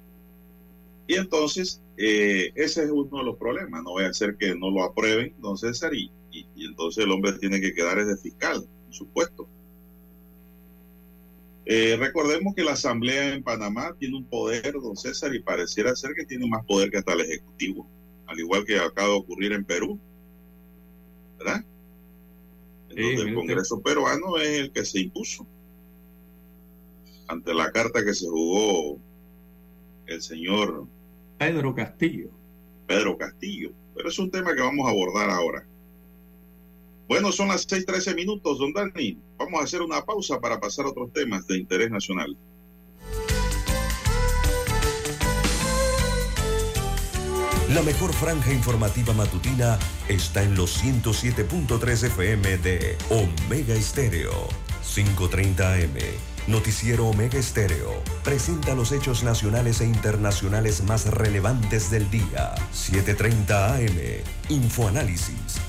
[1.07, 3.83] Y entonces, eh, ese es uno de los problemas.
[3.83, 7.11] No voy a hacer que no lo aprueben, don César, y, y- y entonces el
[7.11, 9.47] hombre tiene que quedar de fiscal, en su puesto.
[11.71, 16.15] Eh, recordemos que la Asamblea en Panamá tiene un poder, don César, y pareciera ser
[16.15, 17.87] que tiene más poder que hasta el Ejecutivo,
[18.25, 19.99] al igual que acaba de ocurrir en Perú,
[21.37, 21.63] ¿verdad?
[22.89, 23.35] En Sí, donde el.
[23.35, 25.45] Congreso peruano es el que se impuso
[27.27, 28.97] ante la carta que se jugó
[30.07, 30.87] el señor
[31.37, 32.31] Pedro Castillo.
[32.87, 33.73] Pedro Castillo.
[33.93, 35.67] Pero es un tema que vamos a abordar ahora.
[37.07, 39.19] Bueno, son las 6:13 minutos, don Dani.
[39.39, 42.37] Vamos a hacer una pausa para pasar a otros temas de interés nacional.
[47.73, 49.79] La mejor franja informativa matutina
[50.09, 54.49] está en los 107.3 FM de Omega Estéreo,
[54.93, 55.97] 530 AM.
[56.47, 62.55] Noticiero Omega Estéreo presenta los hechos nacionales e internacionales más relevantes del día.
[62.73, 64.23] 7:30 AM.
[64.49, 65.68] Infoanálisis.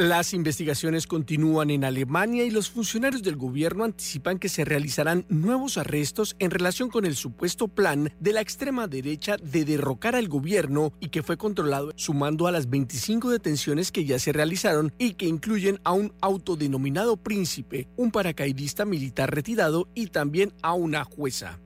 [0.00, 5.76] Las investigaciones continúan en Alemania y los funcionarios del gobierno anticipan que se realizarán nuevos
[5.76, 10.94] arrestos en relación con el supuesto plan de la extrema derecha de derrocar al gobierno
[11.00, 15.26] y que fue controlado sumando a las 25 detenciones que ya se realizaron y que
[15.26, 21.60] incluyen a un autodenominado príncipe, un paracaidista militar retirado y también a una jueza.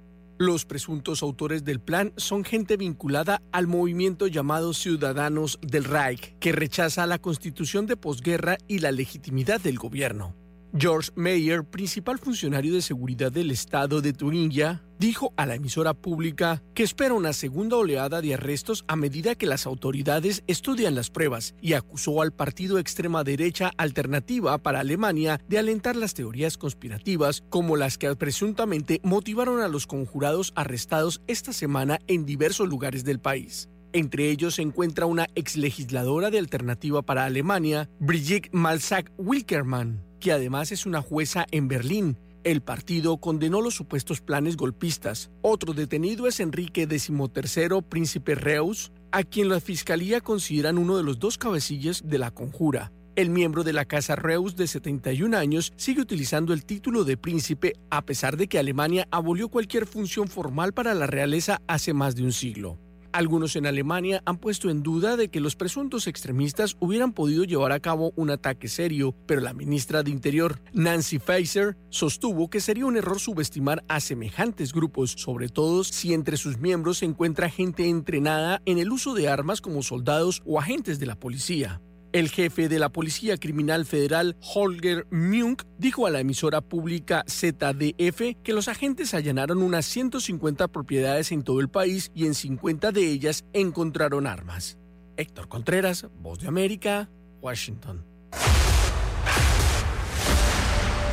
[0.45, 6.53] Los presuntos autores del plan son gente vinculada al movimiento llamado Ciudadanos del Reich, que
[6.53, 10.37] rechaza la constitución de posguerra y la legitimidad del gobierno.
[10.77, 16.63] George Mayer, principal funcionario de seguridad del estado de Turingia, dijo a la emisora pública
[16.75, 21.55] que espera una segunda oleada de arrestos a medida que las autoridades estudian las pruebas
[21.61, 27.77] y acusó al partido extrema derecha alternativa para Alemania de alentar las teorías conspirativas como
[27.77, 33.69] las que presuntamente motivaron a los conjurados arrestados esta semana en diversos lugares del país.
[33.93, 40.87] Entre ellos se encuentra una exlegisladora de Alternativa para Alemania, Brigitte Malsack-Wilkermann que además es
[40.87, 42.19] una jueza en Berlín.
[42.45, 45.31] El partido condenó los supuestos planes golpistas.
[45.41, 51.19] Otro detenido es Enrique XIII, príncipe Reus, a quien la fiscalía consideran uno de los
[51.19, 52.93] dos cabecillas de la conjura.
[53.17, 57.73] El miembro de la Casa Reus de 71 años sigue utilizando el título de príncipe
[57.89, 62.25] a pesar de que Alemania abolió cualquier función formal para la realeza hace más de
[62.25, 62.79] un siglo.
[63.15, 67.71] Algunos en Alemania han puesto en duda de que los presuntos extremistas hubieran podido llevar
[67.71, 72.87] a cabo un ataque serio, pero la ministra de Interior, Nancy Faeser, sostuvo que sería
[72.87, 77.89] un error subestimar a semejantes grupos, sobre todo si entre sus miembros se encuentra gente
[77.89, 81.81] entrenada en el uso de armas como soldados o agentes de la policía.
[82.15, 88.41] El jefe de la Policía Criminal Federal, Holger Munk, dijo a la emisora pública ZDF
[88.45, 93.11] que los agentes allanaron unas 150 propiedades en todo el país y en 50 de
[93.11, 94.79] ellas encontraron armas.
[95.17, 97.11] Héctor Contreras, Voz de América,
[97.41, 98.05] Washington.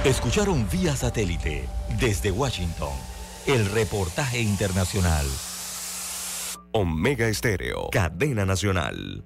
[0.06, 1.68] Escucharon vía satélite
[2.00, 2.94] desde Washington
[3.48, 5.26] el reportaje internacional.
[6.74, 9.26] Omega Estéreo, cadena nacional.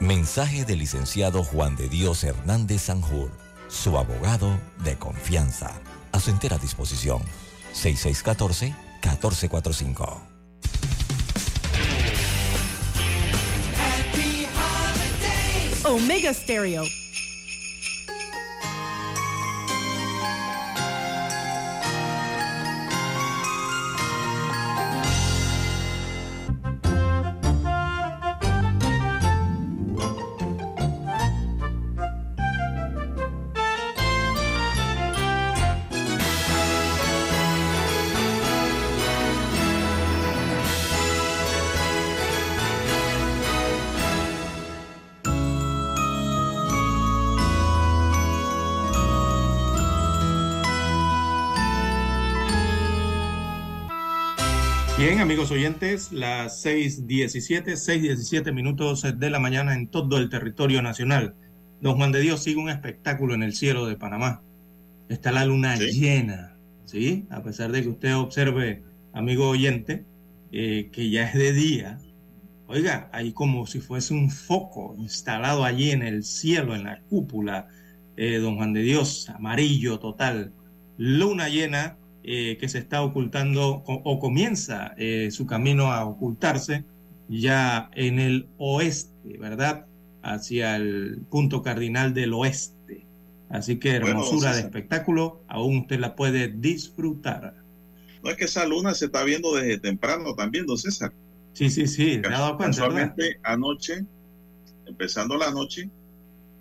[0.00, 3.30] Mensaje del licenciado Juan de Dios Hernández Sanjur,
[3.68, 5.80] su abogado de confianza.
[6.12, 7.22] A su entera disposición.
[7.72, 10.20] 6614-1445.
[15.84, 16.84] Omega Stereo.
[55.06, 61.36] Bien, amigos oyentes, las 6.17, 6.17 minutos de la mañana en todo el territorio nacional.
[61.80, 64.42] Don Juan de Dios sigue un espectáculo en el cielo de Panamá.
[65.08, 67.24] Está la luna llena, ¿sí?
[67.30, 68.82] A pesar de que usted observe,
[69.12, 70.04] amigo oyente,
[70.50, 71.98] eh, que ya es de día.
[72.66, 77.68] Oiga, hay como si fuese un foco instalado allí en el cielo, en la cúpula,
[78.16, 80.52] eh, don Juan de Dios, amarillo total.
[80.98, 81.96] Luna llena
[82.28, 86.84] eh, que se está ocultando o, comienza eh, su camino a ocultarse
[87.28, 89.86] ya en el oeste, ¿verdad?
[90.22, 93.06] Hacia el punto cardinal del oeste.
[93.48, 97.54] Así que hermosura de espectáculo, aún usted la puede disfrutar.
[98.24, 101.12] No es que esa luna se está viendo desde temprano también, don César.
[101.52, 102.76] Sí, sí, sí, me dado cuenta.
[102.76, 104.04] Casualmente anoche,
[104.84, 105.88] empezando la noche,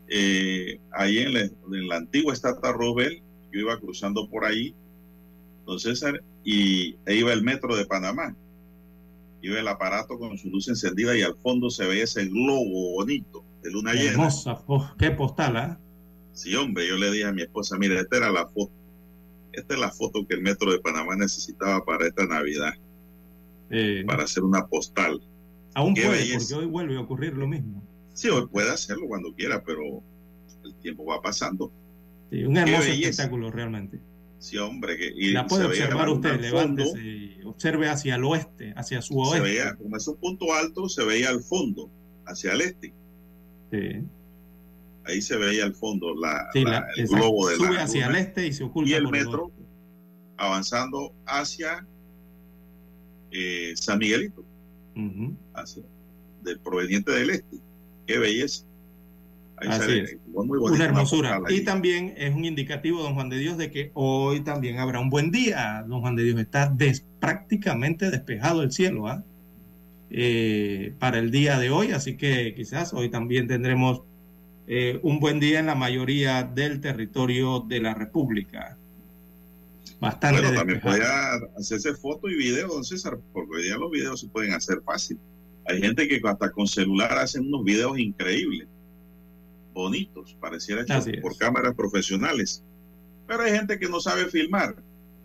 [0.08, 4.76] eh, ahí en la, antigua estatua Robel, yo iba cruzando por ahí,
[5.66, 8.36] don César, y e iba el metro de Panamá.
[9.42, 13.44] Iba el aparato con su luz encendida y al fondo se veía ese globo bonito
[13.62, 14.12] de luna llena.
[14.12, 14.64] Hermosa,
[14.98, 15.80] qué postal, ¿ah?
[16.34, 18.74] Sí, hombre, yo le dije a mi esposa, mire, esta era la foto.
[19.54, 22.74] Esta es la foto que el Metro de Panamá necesitaba para esta Navidad.
[24.06, 25.22] para hacer una postal.
[25.76, 27.84] Aún puede, porque hoy vuelve a ocurrir lo mismo.
[28.14, 30.02] Sí, hoy puede hacerlo cuando quiera, pero
[30.64, 31.72] el tiempo va pasando.
[32.30, 34.00] Sí, un hermoso espectáculo realmente.
[34.46, 34.96] Sí, hombre.
[34.96, 39.38] Que, y la puede observar usted, levántese y observe hacia el oeste, hacia su oeste.
[39.38, 41.90] Se veía, como es un punto alto, se veía al fondo,
[42.28, 42.94] hacia el este.
[43.72, 44.04] Sí.
[45.06, 48.64] Ahí se veía al fondo la, el globo de sube hacia el este y se
[48.64, 49.52] oculta y el metro
[50.38, 51.84] avanzando hacia
[53.32, 54.46] eh, San Miguelito.
[55.56, 55.82] Hacia,
[56.44, 57.58] del proveniente del este.
[58.06, 58.64] Qué belleza
[59.58, 63.72] ahí sale, muy una hermosura y también es un indicativo don Juan de Dios de
[63.72, 66.76] que hoy también habrá un buen día don Juan de Dios está
[67.20, 69.24] prácticamente despejado el cielo ¿ah?
[70.10, 74.02] eh, para el día de hoy así que quizás hoy también tendremos
[74.68, 78.78] eh, un buen día en la mayoría del territorio de la República.
[80.00, 80.42] Bastante.
[80.42, 80.82] Bueno, también
[81.58, 85.20] hacerse foto y video, don César, porque hoy día los videos se pueden hacer fácil.
[85.68, 88.68] Hay gente que hasta con celular hacen unos videos increíbles,
[89.76, 90.84] bonitos, pareciera
[91.22, 92.64] por cámaras profesionales.
[93.28, 94.76] Pero hay gente que no sabe filmar,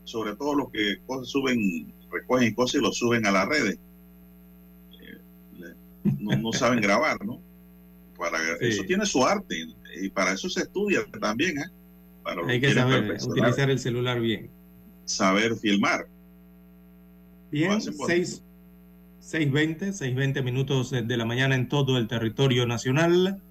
[0.05, 3.79] sobre todo los que suben, recogen cosas y lo suben a las redes.
[5.01, 5.75] Eh,
[6.19, 7.41] no, no saben grabar, ¿no?
[8.61, 9.67] eso tiene su arte
[9.99, 11.65] y para eso se estudia también, ¿eh?
[12.47, 14.51] Hay que saber utilizar el celular bien.
[15.07, 16.07] Saber filmar.
[17.51, 18.43] Bien, 6,
[19.23, 23.43] 6.20, 6.20 minutos de la mañana en todo el territorio nacional.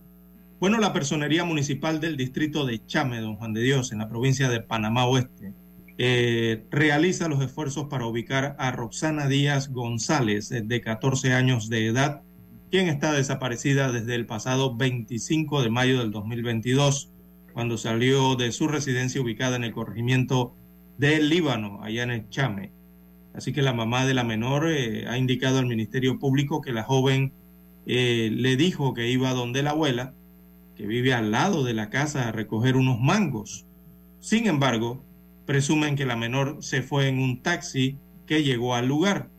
[0.59, 4.49] Bueno, la Personería Municipal del Distrito de Chame, don Juan de Dios, en la provincia
[4.49, 5.53] de Panamá Oeste,
[5.97, 12.23] eh, realiza los esfuerzos para ubicar a Roxana Díaz González, de 14 años de edad,
[12.69, 17.09] quien está desaparecida desde el pasado 25 de mayo del 2022,
[17.53, 20.55] cuando salió de su residencia ubicada en el corregimiento
[20.97, 22.73] del Líbano, allá en el Chame.
[23.33, 26.83] Así que la mamá de la menor eh, ha indicado al Ministerio Público que la
[26.83, 27.31] joven
[27.85, 30.15] eh, le dijo que iba donde la abuela,
[30.79, 33.65] que vive al lado de la casa, a recoger unos mangos.
[34.21, 35.03] Sin embargo,
[35.45, 39.29] presumen que la menor se fue en un taxi que llegó al lugar.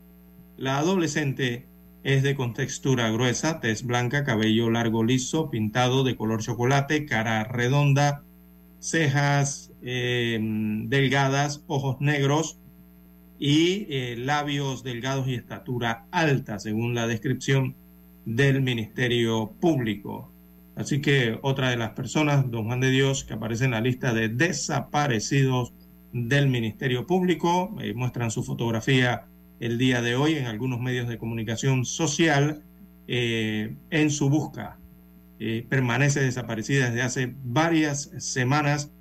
[0.55, 1.67] La adolescente
[2.03, 8.23] es de contextura gruesa, tez blanca, cabello largo liso, pintado de color chocolate, cara redonda,
[8.79, 12.59] cejas em, delgadas, ojos negros
[13.39, 17.75] y eh, labios delgados y estatura alta, según la descripción
[18.25, 20.30] del Ministerio Público.
[20.75, 24.13] Así que otra de las personas, don Juan de Dios, que aparece en la lista
[24.13, 25.73] de desaparecidos
[26.13, 29.25] del Ministerio Público, eh, muestran su fotografía
[29.59, 32.63] el día de hoy en algunos medios de comunicación social
[33.07, 34.79] eh, en su busca.
[35.39, 38.91] Eh, permanece desaparecida desde hace varias semanas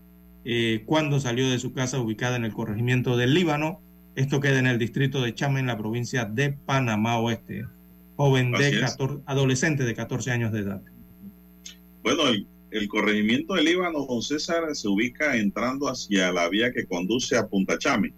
[0.45, 3.83] eh, cuando salió de su casa ubicada en el corregimiento del Líbano.
[4.15, 7.67] Esto queda en el distrito de Chame, en la provincia de Panamá Oeste.
[8.17, 10.83] Joven de 14, adolescente de 14 años de edad.
[12.03, 16.87] Bueno, el, el corregimiento del Líbano, don César, se ubica entrando hacia la vía que
[16.87, 18.13] conduce a Punta Chame.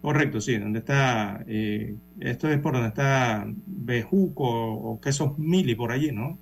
[0.00, 5.90] Correcto, sí, donde está, eh, esto es por donde está Bejuco o Quesos Mili, por
[5.90, 6.38] allí, ¿no?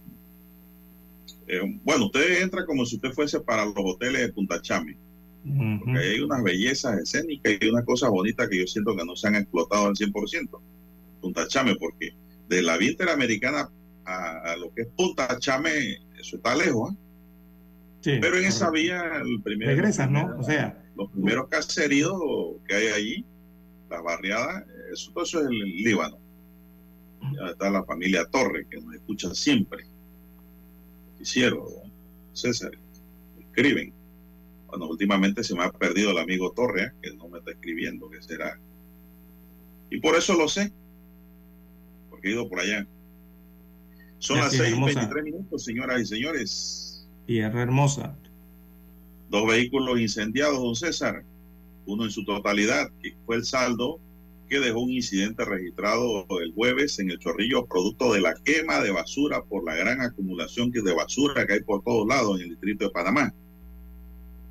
[1.48, 4.96] Eh, bueno, usted entra como si usted fuese para los hoteles de Punta Chame,
[5.78, 9.28] porque hay unas bellezas escénicas y unas cosas bonitas que yo siento que no se
[9.28, 10.60] han explotado al 100%.
[11.22, 12.14] Punta Chame, porque
[12.48, 13.70] de la vía interamericana
[14.04, 16.96] a, lo que es Punta Chame, eso está lejos, ¿eh?
[18.00, 20.36] Sí, Pero en esa vía, el primer, Regresas, ¿no?
[20.38, 22.14] O sea, los primeros caseríos
[22.66, 23.24] que hay allí,
[23.90, 26.18] la barriada, eso, todo eso es el Líbano.
[27.20, 29.86] Ya está la familia Torre, que nos escucha siempre.
[31.18, 31.64] Hicieron,
[32.32, 32.70] César,
[33.40, 33.92] escriben.
[34.68, 36.92] Bueno, últimamente se me ha perdido el amigo Torre, ¿eh?
[37.02, 38.58] que no me está escribiendo, que será.
[39.90, 40.72] Y por eso lo sé,
[42.10, 42.86] porque he ido por allá.
[44.18, 47.08] Son las seis veintitrés minutos, señoras y señores.
[47.26, 48.16] Tierra hermosa.
[49.28, 51.24] Dos vehículos incendiados, don César
[51.86, 54.00] uno en su totalidad, que fue el saldo
[54.48, 58.92] que dejó un incidente registrado el jueves en el Chorrillo, producto de la quema de
[58.92, 62.84] basura por la gran acumulación de basura que hay por todos lados en el distrito
[62.84, 63.34] de Panamá.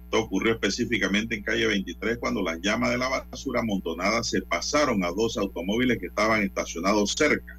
[0.06, 5.04] Esto ocurrió específicamente en calle 23 cuando las llamas de la basura amontonada se pasaron
[5.04, 7.58] a dos automóviles que estaban estacionados cerca.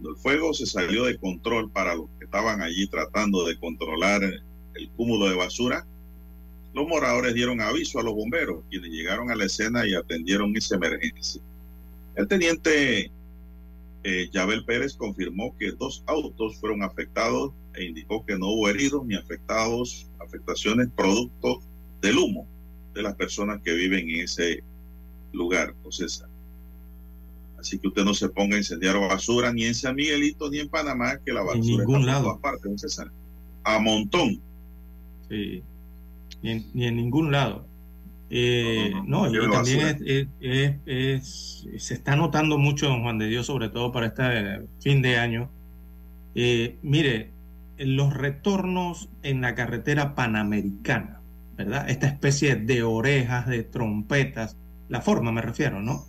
[0.00, 4.22] Cuando el fuego se salió de control para los que estaban allí tratando de controlar
[4.22, 5.86] el cúmulo de basura,
[6.72, 10.76] los moradores dieron aviso a los bomberos, quienes llegaron a la escena y atendieron esa
[10.76, 11.42] emergencia.
[12.14, 13.10] El teniente
[14.02, 19.04] eh, Yabel Pérez confirmó que dos autos fueron afectados e indicó que no hubo heridos
[19.04, 21.60] ni afectados, afectaciones producto
[22.00, 22.46] del humo
[22.94, 24.64] de las personas que viven en ese
[25.34, 26.29] lugar, César.
[27.60, 30.68] Así que usted no se ponga a incendiar basura ni en San Miguelito ni en
[30.68, 32.24] Panamá, que la basura en ningún está lado.
[32.24, 33.10] todas partes, César.
[33.64, 34.40] A montón.
[35.28, 35.62] Sí.
[36.42, 37.66] Ni en, ni en ningún lado.
[38.30, 40.28] Eh, No, no, no, no, y también
[40.86, 45.18] es- se está notando mucho, don Juan de Dios, sobre todo para este fin de
[45.18, 45.50] año.
[46.34, 47.30] Eh, mire,
[47.76, 51.20] los retornos en la carretera panamericana,
[51.56, 51.90] ¿verdad?
[51.90, 54.56] Esta especie de orejas, de trompetas,
[54.88, 56.04] la forma me refiero, ¿no?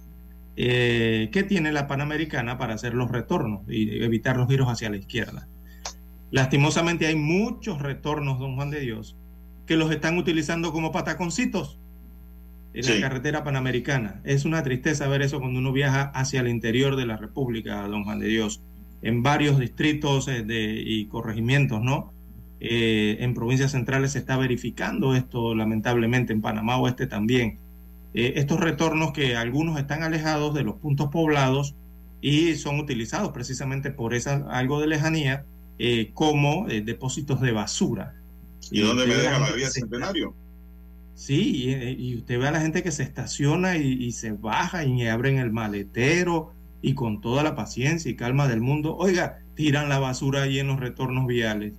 [0.55, 4.97] Eh, ¿Qué tiene la panamericana para hacer los retornos y evitar los giros hacia la
[4.97, 5.47] izquierda?
[6.31, 9.15] Lastimosamente hay muchos retornos, don Juan de Dios,
[9.65, 11.77] que los están utilizando como pataconcitos
[12.73, 12.93] en Sí.
[12.95, 14.21] la carretera panamericana.
[14.23, 18.03] Es una tristeza ver eso cuando uno viaja hacia el interior de la República, don
[18.03, 18.61] Juan de Dios,
[19.01, 22.13] en varios distritos eh, de, y corregimientos, ¿no?
[22.59, 27.57] Eh, en provincias centrales se está verificando esto, lamentablemente, en Panamá Oeste también.
[28.13, 31.75] Eh, estos retornos que algunos están alejados de los puntos poblados
[32.19, 35.45] y son utilizados precisamente por esa algo de lejanía
[35.79, 38.15] eh, como eh, depósitos de basura.
[38.69, 40.35] ¿Y dónde me deja la vía centenario?
[41.15, 44.83] Sí, y, y usted ve a la gente que se estaciona y, y se baja
[44.83, 49.89] y abren el maletero y con toda la paciencia y calma del mundo, oiga, tiran
[49.89, 51.73] la basura ahí en los retornos viales.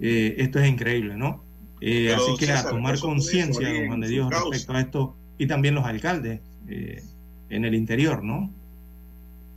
[0.00, 1.42] Eh, esto es increíble, ¿no?
[1.76, 5.84] Así que a tomar conciencia, don Juan de Dios, respecto a esto y también los
[5.84, 7.02] alcaldes eh,
[7.50, 8.50] en el interior, ¿no?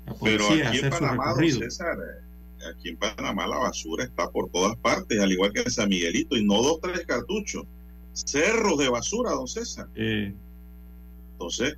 [0.06, 1.60] La Pero policía aquí en hacer su Panamá, recorrido.
[1.60, 5.72] César, eh, aquí en Panamá la basura está por todas partes, al igual que en
[5.72, 7.66] San Miguelito, y no dos, tres cartuchos.
[8.14, 9.88] Cerros de basura, don César.
[9.96, 10.34] Eh,
[11.34, 11.78] Entonces,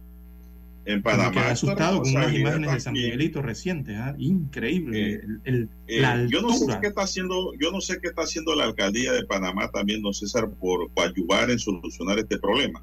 [0.86, 1.42] en me Panamá.
[1.48, 2.94] es asustado con unas imágenes de San.
[2.94, 4.16] Miguelito recientes, ¿ah?
[4.18, 5.14] increíble.
[5.16, 8.22] Eh, el- el- la yo no sé qué está haciendo, yo no sé qué está
[8.24, 12.82] haciendo la alcaldía de Panamá también, don César, por ayudar en solucionar este problema.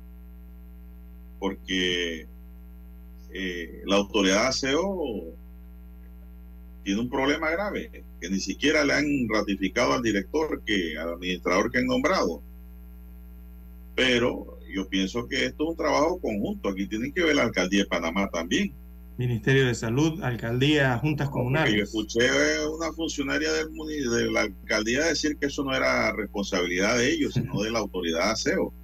[1.39, 2.27] Porque
[3.33, 5.25] eh, la autoridad de aseo
[6.83, 11.71] tiene un problema grave, que ni siquiera le han ratificado al director, que al administrador
[11.71, 12.43] que han nombrado.
[13.95, 16.69] Pero yo pienso que esto es un trabajo conjunto.
[16.69, 18.73] Aquí tienen que ver la alcaldía de Panamá también.
[19.19, 21.83] Ministerio de Salud, Alcaldía, Juntas Porque yo Comunales.
[21.85, 23.69] escuché a una funcionaria del,
[24.11, 28.27] de la alcaldía decir que eso no era responsabilidad de ellos, sino de la autoridad
[28.27, 28.75] de aseo.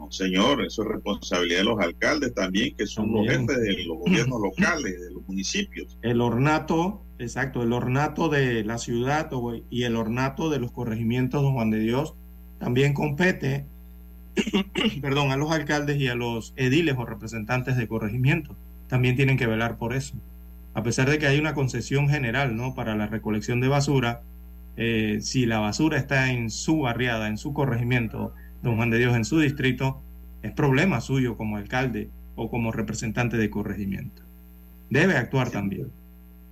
[0.00, 3.98] No, señor, eso es responsabilidad de los alcaldes también, que son los jefes de los
[3.98, 5.98] gobiernos locales, de los municipios.
[6.00, 9.30] El ornato, exacto, el ornato de la ciudad
[9.68, 12.14] y el ornato de los corregimientos Don Juan de Dios
[12.58, 13.66] también compete,
[15.02, 18.56] perdón, a los alcaldes y a los ediles o representantes de corregimiento.
[18.88, 20.14] También tienen que velar por eso.
[20.72, 22.74] A pesar de que hay una concesión general, ¿no?
[22.74, 24.22] Para la recolección de basura,
[24.78, 28.32] eh, si la basura está en su barriada, en su corregimiento,
[28.62, 30.00] Don Juan de Dios, en su distrito,
[30.42, 34.22] es problema suyo como alcalde o como representante de corregimiento.
[34.88, 35.90] Debe actuar también.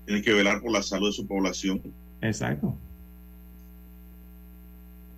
[0.07, 1.83] Tienen que velar por la salud de su población.
[2.21, 2.77] Exacto.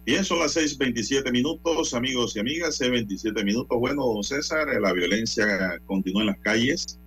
[0.06, 3.78] Bien, son las 6:27 minutos, amigos y amigas, 6:27 minutos.
[3.78, 6.98] Bueno, don César, eh, la violencia continúa en las calles.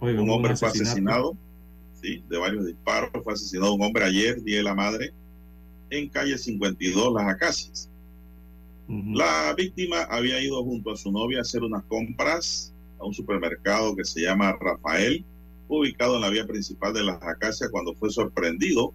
[0.00, 1.36] Oiga, un hombre fue asesinado,
[2.00, 5.12] sí, de varios disparos, fue asesinado un hombre ayer, Día de la Madre,
[5.90, 7.87] en calle 52, Las Acacias.
[8.88, 13.94] La víctima había ido junto a su novia a hacer unas compras a un supermercado
[13.94, 15.26] que se llama Rafael,
[15.68, 18.94] ubicado en la vía principal de Las Acacias, cuando fue sorprendido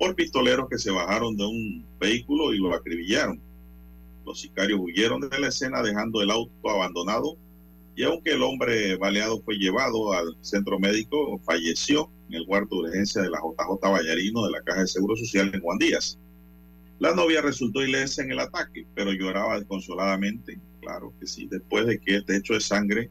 [0.00, 3.40] por pistoleros que se bajaron de un vehículo y lo acribillaron.
[4.26, 7.36] Los sicarios huyeron de la escena dejando el auto abandonado
[7.94, 12.88] y aunque el hombre baleado fue llevado al centro médico, falleció en el cuarto de
[12.88, 16.18] urgencia de la JJ Vallarino de la Caja de Seguro Social en Juan Díaz.
[17.00, 21.98] La novia resultó ilesa en el ataque, pero lloraba desconsoladamente, claro que sí, después de
[21.98, 23.10] que este hecho de sangre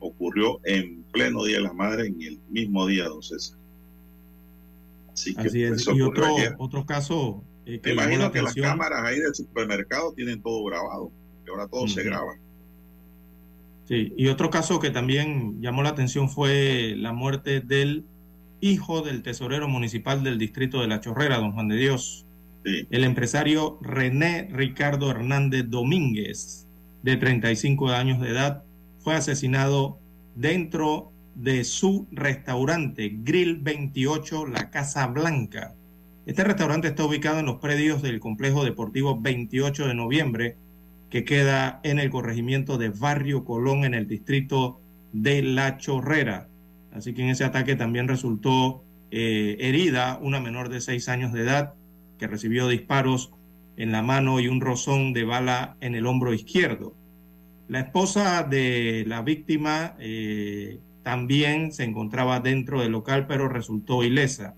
[0.00, 3.58] ocurrió en pleno Día de la Madre, en el mismo día, don César.
[5.12, 5.72] Así que Así es.
[5.82, 6.26] eso Y otro,
[6.58, 10.42] otro caso eh, que Me llamó la imagino que las cámaras ahí del supermercado tienen
[10.42, 11.12] todo grabado,
[11.44, 12.34] que ahora todo se graba.
[13.84, 18.04] Sí, y otro caso que también llamó la atención fue la muerte del
[18.60, 22.25] hijo del tesorero municipal del distrito de La Chorrera, don Juan de Dios.
[22.66, 26.66] El empresario René Ricardo Hernández Domínguez,
[27.04, 28.64] de 35 años de edad,
[28.98, 30.00] fue asesinado
[30.34, 35.74] dentro de su restaurante Grill 28 La Casa Blanca.
[36.26, 40.56] Este restaurante está ubicado en los predios del complejo deportivo 28 de noviembre,
[41.08, 44.80] que queda en el corregimiento de Barrio Colón en el distrito
[45.12, 46.48] de La Chorrera.
[46.92, 51.42] Así que en ese ataque también resultó eh, herida una menor de 6 años de
[51.42, 51.74] edad
[52.18, 53.32] que recibió disparos
[53.76, 56.94] en la mano y un rozón de bala en el hombro izquierdo.
[57.68, 64.54] La esposa de la víctima eh, también se encontraba dentro del local, pero resultó ilesa.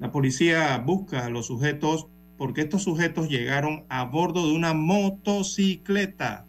[0.00, 6.46] La policía busca a los sujetos porque estos sujetos llegaron a bordo de una motocicleta,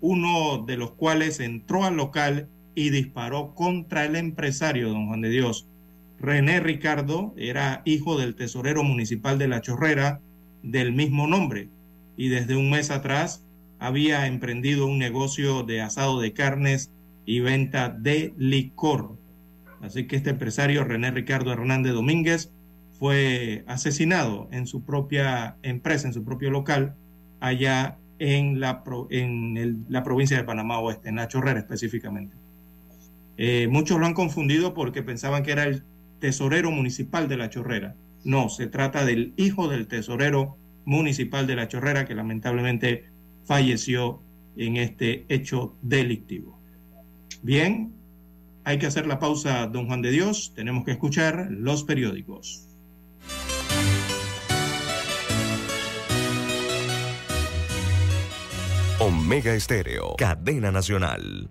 [0.00, 5.30] uno de los cuales entró al local y disparó contra el empresario, don Juan de
[5.30, 5.68] Dios.
[6.22, 10.20] René Ricardo era hijo del tesorero municipal de La Chorrera
[10.62, 11.68] del mismo nombre
[12.16, 13.44] y desde un mes atrás
[13.80, 16.92] había emprendido un negocio de asado de carnes
[17.26, 19.18] y venta de licor.
[19.80, 22.52] Así que este empresario, René Ricardo Hernández Domínguez,
[23.00, 26.94] fue asesinado en su propia empresa, en su propio local,
[27.40, 32.36] allá en la, provincia de Panamá Oeste, en La Chorrera específicamente.
[33.36, 35.82] Eh, muchos lo han confundido porque pensaban que era el
[36.22, 37.96] tesorero municipal de La Chorrera.
[38.22, 43.10] No, se trata del hijo del tesorero municipal de La Chorrera que lamentablemente
[43.44, 44.22] falleció
[44.56, 46.62] en este hecho delictivo.
[47.42, 47.92] Bien,
[48.62, 50.52] hay que hacer la pausa, don Juan de Dios.
[50.54, 52.68] Tenemos que escuchar los periódicos.
[59.00, 61.50] Omega Estéreo, cadena nacional.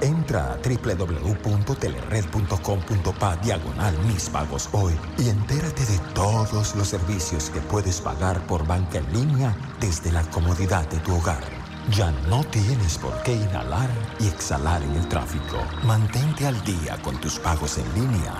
[0.00, 8.00] Entra a www.telered.com.pa diagonal mis pagos hoy y entérate de todos los servicios que puedes
[8.00, 11.44] pagar por banca en línea desde la comodidad de tu hogar.
[11.90, 15.58] Ya no tienes por qué inhalar y exhalar en el tráfico.
[15.84, 18.34] Mantente al día con tus pagos en línea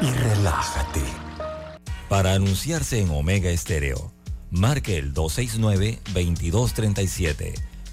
[0.00, 1.02] y relájate.
[2.08, 4.12] Para anunciarse en Omega Estéreo,
[4.50, 7.71] marque el 269-2237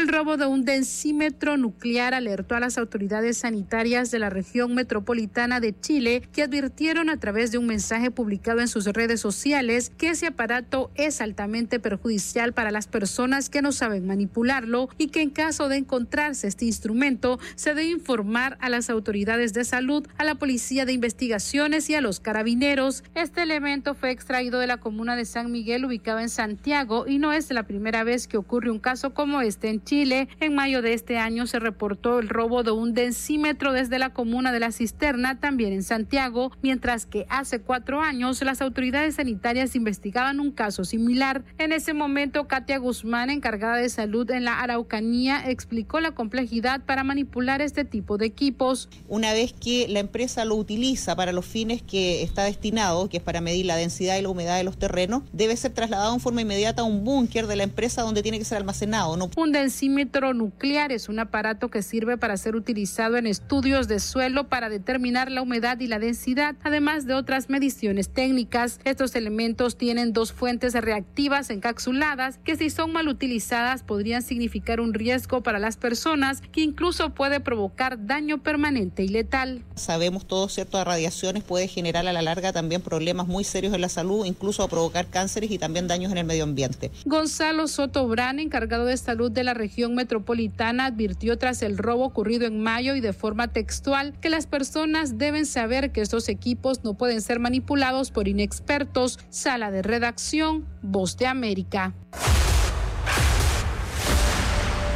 [0.00, 5.60] El robo de un densímetro nuclear alertó a las autoridades sanitarias de la región metropolitana
[5.60, 10.08] de Chile, que advirtieron a través de un mensaje publicado en sus redes sociales que
[10.08, 15.28] ese aparato es altamente perjudicial para las personas que no saben manipularlo y que en
[15.28, 20.36] caso de encontrarse este instrumento se debe informar a las autoridades de salud, a la
[20.36, 23.04] policía de investigaciones y a los carabineros.
[23.14, 27.34] Este elemento fue extraído de la comuna de San Miguel ubicado en Santiago y no
[27.34, 29.89] es la primera vez que ocurre un caso como este en Chile.
[29.92, 34.52] En mayo de este año se reportó el robo de un densímetro desde la comuna
[34.52, 40.38] de La Cisterna, también en Santiago, mientras que hace cuatro años las autoridades sanitarias investigaban
[40.38, 41.42] un caso similar.
[41.58, 47.02] En ese momento, Katia Guzmán, encargada de salud en la Araucanía, explicó la complejidad para
[47.02, 48.88] manipular este tipo de equipos.
[49.08, 53.22] Una vez que la empresa lo utiliza para los fines que está destinado, que es
[53.24, 56.42] para medir la densidad y la humedad de los terrenos, debe ser trasladado en forma
[56.42, 59.16] inmediata a un búnker de la empresa donde tiene que ser almacenado.
[59.16, 59.28] No
[59.70, 64.68] densímetro nuclear es un aparato que sirve para ser utilizado en estudios de suelo para
[64.68, 68.80] determinar la humedad y la densidad, además de otras mediciones técnicas.
[68.84, 74.92] Estos elementos tienen dos fuentes reactivas encapsuladas que si son mal utilizadas podrían significar un
[74.92, 79.62] riesgo para las personas que incluso puede provocar daño permanente y letal.
[79.76, 83.82] Sabemos todo cierto de radiaciones puede generar a la larga también problemas muy serios en
[83.82, 86.90] la salud, incluso provocar cánceres y también daños en el medio ambiente.
[87.04, 92.46] Gonzalo Soto Brán, encargado de salud de la región metropolitana, advirtió tras el robo ocurrido
[92.46, 96.94] en mayo y de forma textual que las personas deben saber que estos equipos no
[96.94, 99.18] pueden ser manipulados por inexpertos.
[99.28, 101.94] Sala de redacción, Voz de América.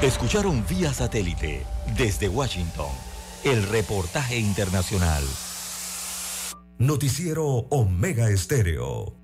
[0.03, 1.63] Escucharon vía satélite
[1.97, 2.91] desde Washington
[3.45, 5.23] el reportaje internacional.
[6.79, 9.24] Noticiero Omega Estéreo.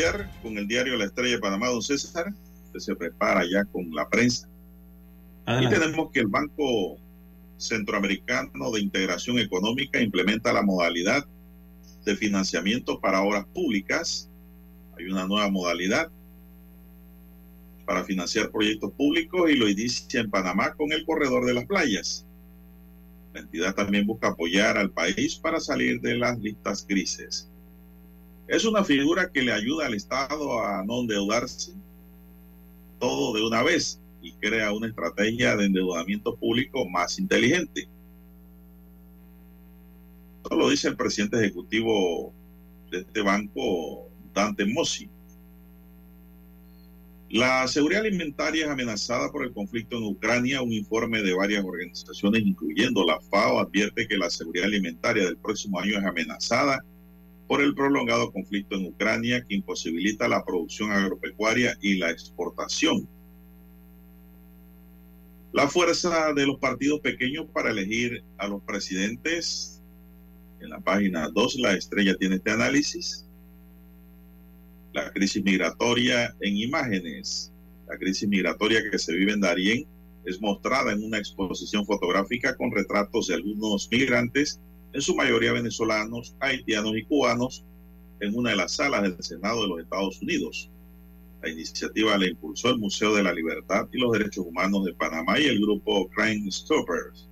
[0.00, 2.32] Iniciar con el diario La Estrella de Panamá, don César.
[2.66, 4.48] Usted se prepara ya con la prensa.
[5.60, 6.96] Y tenemos que el Banco
[7.58, 11.26] Centroamericano de Integración Económica implementa la modalidad
[12.04, 14.30] de financiamiento para obras públicas.
[14.96, 16.10] Hay una nueva modalidad
[17.84, 22.24] para financiar proyectos públicos y lo inicia en Panamá con el corredor de las playas.
[23.34, 27.49] La entidad también busca apoyar al país para salir de las listas grises.
[28.50, 31.72] Es una figura que le ayuda al Estado a no endeudarse
[32.98, 37.88] todo de una vez y crea una estrategia de endeudamiento público más inteligente.
[40.42, 42.32] Esto lo dice el presidente ejecutivo
[42.90, 45.08] de este banco, Dante Mossi.
[47.28, 50.60] La seguridad alimentaria es amenazada por el conflicto en Ucrania.
[50.60, 55.78] Un informe de varias organizaciones, incluyendo la FAO, advierte que la seguridad alimentaria del próximo
[55.78, 56.84] año es amenazada
[57.50, 63.08] por el prolongado conflicto en Ucrania que imposibilita la producción agropecuaria y la exportación.
[65.52, 69.82] La fuerza de los partidos pequeños para elegir a los presidentes.
[70.60, 73.26] En la página 2, la estrella tiene este análisis.
[74.92, 77.52] La crisis migratoria en imágenes.
[77.88, 79.88] La crisis migratoria que se vive en Darién
[80.24, 84.60] es mostrada en una exposición fotográfica con retratos de algunos migrantes
[84.92, 87.64] en su mayoría venezolanos, haitianos y cubanos,
[88.20, 90.70] en una de las salas del Senado de los Estados Unidos.
[91.42, 95.38] La iniciativa la impulsó el Museo de la Libertad y los Derechos Humanos de Panamá
[95.38, 97.28] y el grupo Crime Stoppers.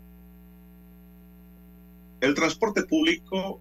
[2.21, 3.61] El transporte público,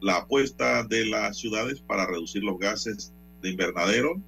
[0.00, 4.20] la apuesta de las ciudades para reducir los gases de invernadero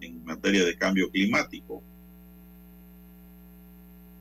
[0.00, 1.82] en materia de cambio climático.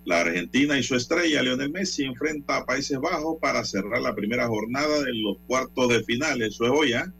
[0.05, 4.47] La Argentina y su estrella, Lionel Messi, enfrenta a Países Bajos para cerrar la primera
[4.47, 6.43] jornada de los cuartos de final.
[6.43, 7.11] Eso es hoy, ¿ah?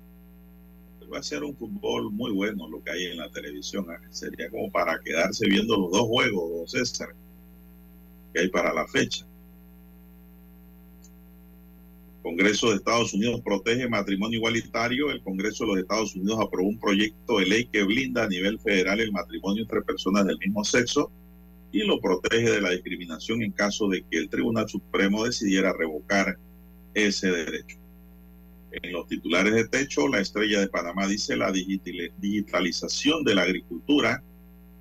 [1.12, 3.88] Va a ser un fútbol muy bueno lo que hay en la televisión.
[3.90, 4.00] ¿ah?
[4.12, 7.16] Sería como para quedarse viendo los dos juegos, César,
[8.34, 9.26] que hay para la fecha.
[12.22, 15.10] Congreso de Estados Unidos protege matrimonio igualitario.
[15.10, 18.60] El Congreso de los Estados Unidos aprobó un proyecto de ley que blinda a nivel
[18.60, 21.12] federal el matrimonio entre personas del mismo sexo
[21.76, 26.38] y lo protege de la discriminación en caso de que el Tribunal Supremo decidiera revocar
[26.94, 27.78] ese derecho.
[28.72, 34.24] En los titulares de techo, la estrella de Panamá dice la digitalización de la agricultura,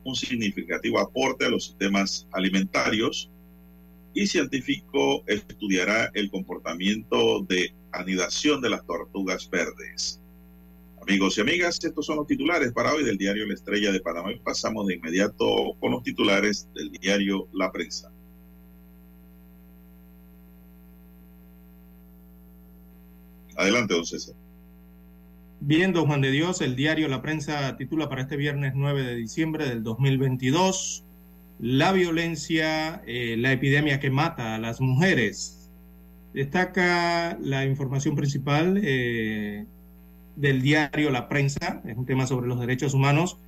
[0.04, 3.28] un significativo aporte a los sistemas alimentarios
[4.14, 10.20] y científico estudiará el comportamiento de anidación de las tortugas verdes.
[11.06, 14.32] Amigos y amigas, estos son los titulares para hoy del diario La Estrella de Panamá
[14.32, 18.10] y pasamos de inmediato con los titulares del diario La Prensa.
[23.54, 24.34] Adelante, don César.
[25.60, 29.14] Bien, don Juan de Dios, el diario La Prensa titula para este viernes 9 de
[29.14, 31.04] diciembre del 2022
[31.58, 35.70] La violencia, eh, la epidemia que mata a las mujeres.
[36.32, 39.66] Destaca la información principal eh,
[40.36, 43.38] del diario La Prensa, es un tema sobre los derechos humanos,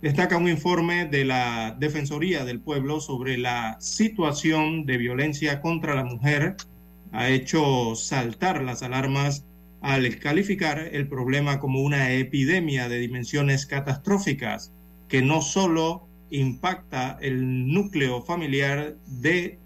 [0.00, 6.04] destaca un informe de la Defensoría del Pueblo sobre la situación de violencia contra la
[6.04, 6.56] mujer.
[7.12, 9.44] Ha hecho saltar las alarmas
[9.80, 14.72] al calificar el problema como una epidemia de dimensiones catastróficas
[15.08, 19.58] que no solo impacta el núcleo familiar de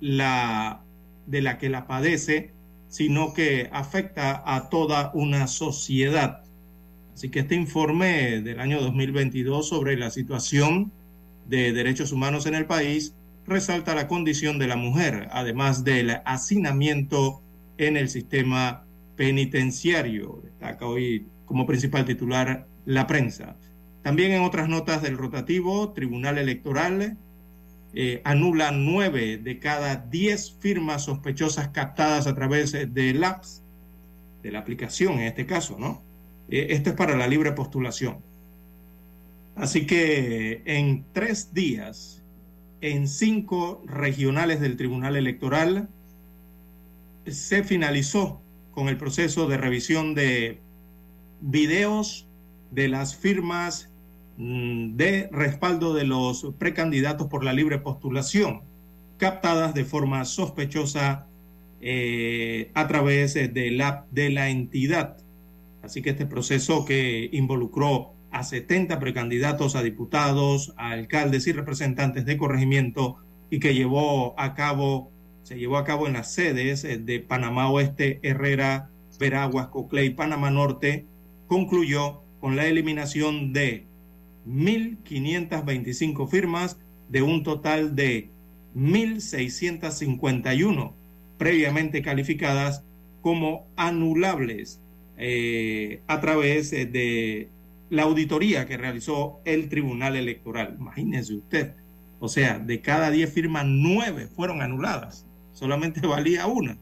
[0.00, 0.82] la,
[1.26, 2.52] de la que la padece,
[2.94, 6.44] sino que afecta a toda una sociedad.
[7.12, 10.92] Así que este informe del año 2022 sobre la situación
[11.48, 13.16] de derechos humanos en el país
[13.46, 17.42] resalta la condición de la mujer, además del hacinamiento
[17.78, 18.86] en el sistema
[19.16, 20.40] penitenciario.
[20.44, 23.56] Destaca hoy como principal titular la prensa.
[24.02, 27.18] También en otras notas del rotativo, Tribunal Electoral
[27.94, 33.62] eh, anula nueve de cada diez firmas sospechosas captadas a través de LAPS,
[34.42, 36.02] de la aplicación en este caso, ¿no?
[36.48, 38.18] Eh, esto es para la libre postulación.
[39.56, 42.22] Así que en tres días,
[42.80, 45.88] en cinco regionales del Tribunal Electoral,
[47.26, 48.42] se finalizó
[48.72, 50.60] con el proceso de revisión de
[51.40, 52.26] videos
[52.72, 53.93] de las firmas
[54.36, 58.62] de respaldo de los precandidatos por la libre postulación,
[59.16, 61.26] captadas de forma sospechosa
[61.80, 65.18] eh, a través de la, de la entidad.
[65.82, 72.24] Así que este proceso que involucró a 70 precandidatos a diputados, a alcaldes y representantes
[72.24, 73.18] de corregimiento
[73.50, 75.12] y que llevó a cabo
[75.44, 80.10] se llevó a cabo en las sedes eh, de Panamá Oeste, Herrera, Veraguas, Coclé y
[80.10, 81.06] Panamá Norte,
[81.46, 83.86] concluyó con la eliminación de
[84.48, 86.78] 1.525 firmas
[87.08, 88.30] de un total de
[88.76, 90.92] 1.651
[91.38, 92.84] previamente calificadas
[93.20, 94.80] como anulables
[95.16, 97.48] eh, a través eh, de
[97.90, 100.76] la auditoría que realizó el Tribunal Electoral.
[100.78, 101.72] Imagínese usted,
[102.20, 106.76] o sea, de cada 10 firmas, 9 fueron anuladas solamente valía una.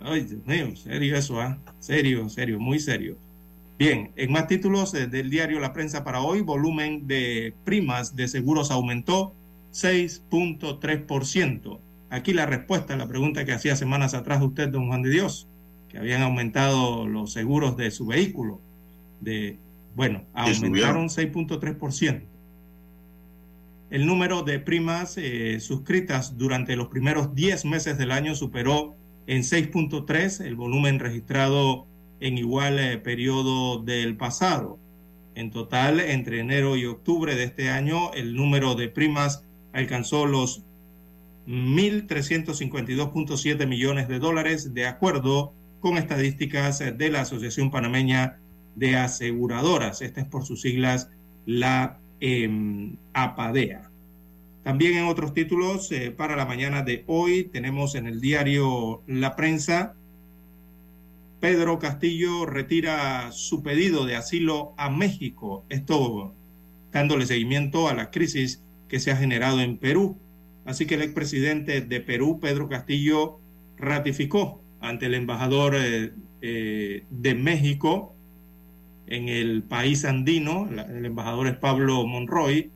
[0.00, 1.58] Ay, Dios mío, serio eso, ¿ah?
[1.78, 3.16] Serio, serio, muy serio.
[3.78, 8.26] Bien, en más títulos eh, del diario La Prensa para hoy, volumen de primas de
[8.26, 9.34] seguros aumentó
[9.72, 11.78] 6.3%.
[12.08, 15.10] Aquí la respuesta a la pregunta que hacía semanas atrás de usted, don Juan de
[15.10, 15.46] Dios,
[15.90, 18.62] que habían aumentado los seguros de su vehículo.
[19.20, 19.58] De,
[19.94, 22.22] bueno, aumentaron 6.3%.
[23.90, 28.94] El número de primas eh, suscritas durante los primeros 10 meses del año superó
[29.26, 31.86] en 6.3 el volumen registrado
[32.20, 34.78] en igual eh, periodo del pasado.
[35.34, 40.62] En total, entre enero y octubre de este año, el número de primas alcanzó los
[41.46, 48.38] 1.352.7 millones de dólares, de acuerdo con estadísticas de la Asociación Panameña
[48.74, 50.00] de Aseguradoras.
[50.02, 51.10] Esta es por sus siglas
[51.44, 52.00] la
[53.12, 53.90] APADEA.
[54.66, 59.36] También en otros títulos, eh, para la mañana de hoy, tenemos en el diario La
[59.36, 59.94] Prensa,
[61.40, 66.34] Pedro Castillo retira su pedido de asilo a México, esto
[66.92, 70.18] dándole seguimiento a la crisis que se ha generado en Perú.
[70.64, 73.38] Así que el expresidente de Perú, Pedro Castillo,
[73.76, 78.14] ratificó ante el embajador eh, eh, de México
[79.06, 82.72] en el país andino, el embajador es Pablo Monroy,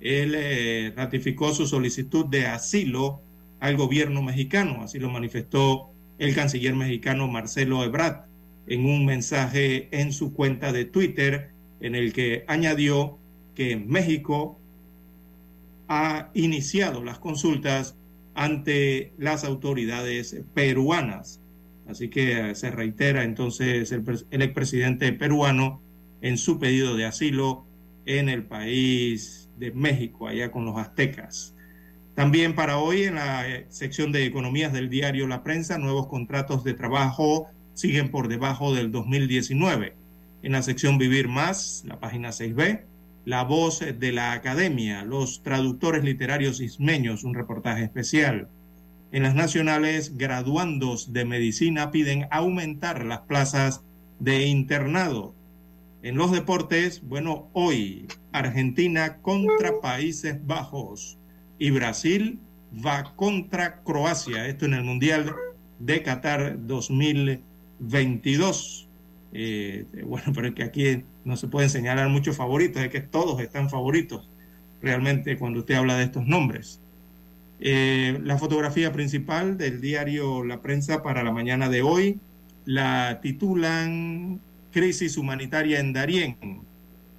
[0.00, 3.22] él eh, ratificó su solicitud de asilo
[3.58, 8.26] al gobierno mexicano, así lo manifestó el canciller mexicano Marcelo Ebrard
[8.66, 11.50] en un mensaje en su cuenta de Twitter
[11.80, 13.18] en el que añadió
[13.54, 14.58] que México
[15.88, 17.96] ha iniciado las consultas
[18.34, 21.40] ante las autoridades peruanas
[21.86, 25.82] Así que eh, se reitera entonces el, el expresidente peruano
[26.22, 27.66] en su pedido de asilo
[28.06, 31.53] en el país de México, allá con los aztecas.
[32.14, 36.62] También para hoy en la eh, sección de economías del diario La Prensa, nuevos contratos
[36.62, 39.96] de trabajo siguen por debajo del 2019.
[40.42, 42.82] En la sección Vivir Más, la página 6B,
[43.24, 48.48] la voz de la academia, los traductores literarios ismeños, un reportaje especial.
[49.10, 53.82] En las nacionales, graduandos de medicina piden aumentar las plazas
[54.20, 55.34] de internado.
[56.04, 61.18] En los deportes, bueno, hoy Argentina contra Países Bajos
[61.58, 62.38] y Brasil
[62.84, 64.46] va contra Croacia.
[64.46, 65.34] Esto en el Mundial
[65.78, 68.88] de Qatar 2022.
[69.32, 73.40] Eh, bueno, pero es que aquí no se pueden señalar muchos favoritos, es que todos
[73.40, 74.28] están favoritos
[74.82, 76.80] realmente cuando usted habla de estos nombres.
[77.60, 82.18] Eh, la fotografía principal del diario La Prensa para la mañana de hoy
[82.64, 84.40] la titulan
[84.72, 86.36] Crisis humanitaria en Darién.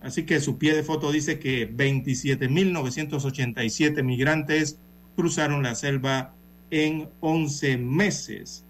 [0.05, 4.77] Así que su pie de foto dice que 27.987 migrantes
[5.15, 6.35] cruzaron la selva
[6.69, 8.67] en 11 meses.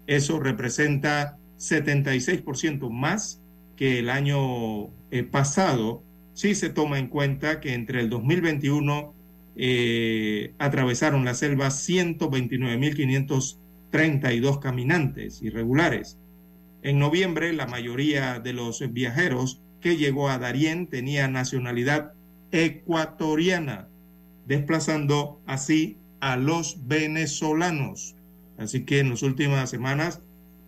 [0.07, 3.39] Eso representa 76% más
[3.77, 9.15] que el año eh, pasado, si se toma en cuenta que entre el 2021
[9.55, 16.17] eh, atravesaron la selva 129.532 caminantes irregulares.
[16.83, 22.13] En noviembre, la mayoría de los viajeros que llegó a Darién tenía nacionalidad
[22.51, 23.87] ecuatoriana,
[24.45, 28.15] desplazando así a los venezolanos.
[28.57, 30.21] Así que en las últimas semanas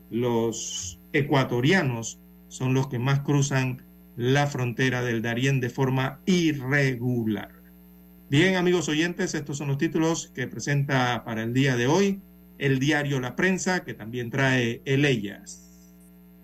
[0.10, 2.20] los ecuatorianos
[2.50, 3.84] son los que más cruzan
[4.18, 7.52] la frontera del Darién de forma irregular.
[8.30, 12.22] Bien, amigos oyentes, estos son los títulos que presenta para el día de hoy
[12.58, 15.66] el diario La Prensa, que también trae el Ellas.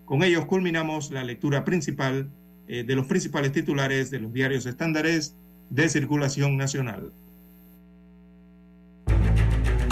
[0.06, 2.32] Con ellos culminamos la lectura principal
[2.68, 5.36] eh, de los principales titulares de los diarios estándares
[5.70, 7.12] de circulación nacional.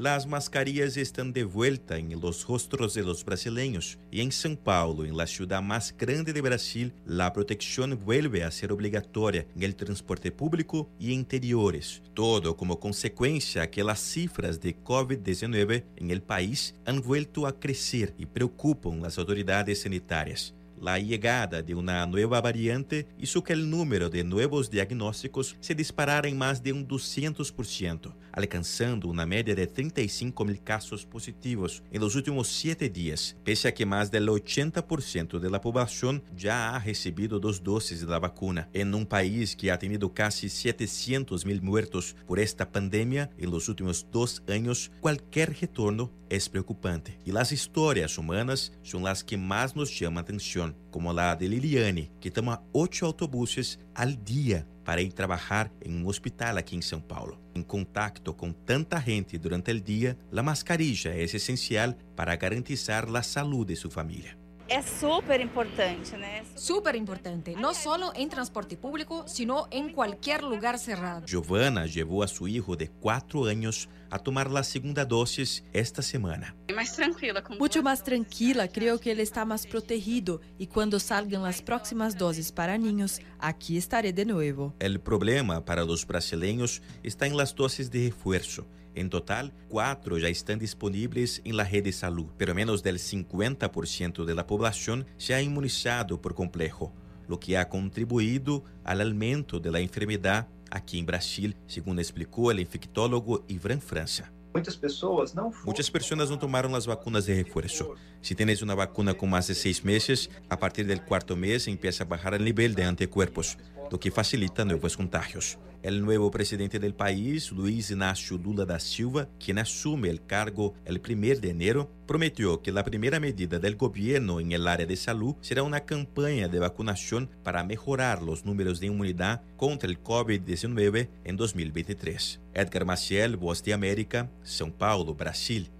[0.00, 5.04] Las mascarillas están de vuelta en los rostros de los brasileños y en São Paulo,
[5.04, 9.76] en la ciudad más grande de Brasil, la protección vuelve a ser obligatoria en el
[9.76, 12.00] transporte público y interiores.
[12.14, 18.14] Todo como consecuencia que las cifras de COVID-19 en el país han vuelto a crecer
[18.16, 20.54] y preocupan las autoridades sanitarias.
[20.80, 26.26] La llegada de una nueva variante hizo que el número de nuevos diagnósticos se disparara
[26.26, 32.14] en más de un 200%, alcanzando una media de 35 mil casos positivos en los
[32.14, 37.38] últimos siete días, pese a que más del 80% de la población ya ha recibido
[37.38, 38.70] dos dosis de la vacuna.
[38.72, 43.68] En un país que ha tenido casi 700 mil muertos por esta pandemia en los
[43.68, 47.18] últimos dos años, cualquier retorno es preocupante.
[47.26, 52.10] Y las historias humanas son las que más nos llaman atención, como la de Liliane,
[52.20, 57.00] que toma ocho autobuses al día para ir trabajar en un hospital aquí en São
[57.00, 57.40] Paulo.
[57.54, 63.22] En contacto con tanta gente durante el día, la mascarilla es esencial para garantizar la
[63.22, 64.39] salud de su familia.
[64.72, 66.44] É super importante, né?
[66.54, 71.26] Súper importante, no solo en transporte público, sino en cualquier lugar cerrado.
[71.26, 76.54] Giovanna llevó a su hijo de cuatro años a tomar la segunda dosis esta semana.
[76.72, 81.42] Mais tranquila com Mucho más tranquila, creo que él está más protegido y cuando salgan
[81.42, 84.72] las próximas dosis para niños, aquí estaré de nuevo.
[84.78, 88.68] El problema para los brasileños está en las dosis de refuerzo.
[88.94, 94.24] En total, cuatro ya están disponibles en la red de salud, pero menos del 50%
[94.24, 96.92] de la población se ha inmunizado por complejo,
[97.28, 102.60] lo que ha contribuido al aumento de la enfermedad aquí en Brasil, según explicó el
[102.60, 104.30] infectólogo Ivan França.
[104.52, 107.94] Muitas pessoas não Muchas personas no tomaron las vacunas de refuerzo.
[108.20, 112.02] Si tienes una vacuna con más de seis meses, a partir del cuarto mes empieza
[112.02, 113.58] a bajar el nivel de anticuerpos,
[113.92, 115.56] lo que facilita nuevos contagios.
[115.82, 121.00] El nuevo presidente del país, Luis Ignacio Lula da Silva, quien asume el cargo el
[121.00, 125.36] 1 de enero, prometió que la primera medida del gobierno en el área de salud
[125.40, 131.36] será una campaña de vacunación para mejorar los números de inmunidad contra el COVID-19 en
[131.38, 132.40] 2023.
[132.52, 135.70] Edgar Maciel, Voz de América, São Paulo, Brasil.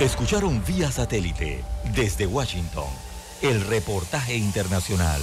[0.00, 1.64] Escucharon vía satélite
[1.94, 2.88] desde Washington
[3.42, 5.22] el reportaje internacional.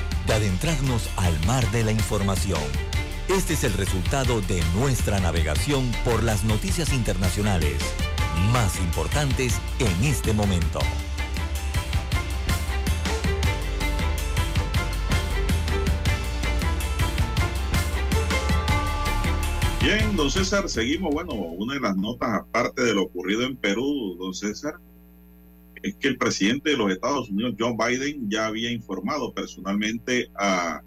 [0.27, 2.61] de adentrarnos al mar de la información.
[3.27, 7.81] Este es el resultado de nuestra navegación por las noticias internacionales
[8.51, 10.79] más importantes en este momento.
[19.81, 21.11] Bien, don César, seguimos.
[21.11, 24.75] Bueno, una de las notas, aparte de lo ocurrido en Perú, don César,
[25.83, 30.81] es que el presidente de los Estados Unidos, John Biden, ya había informado personalmente a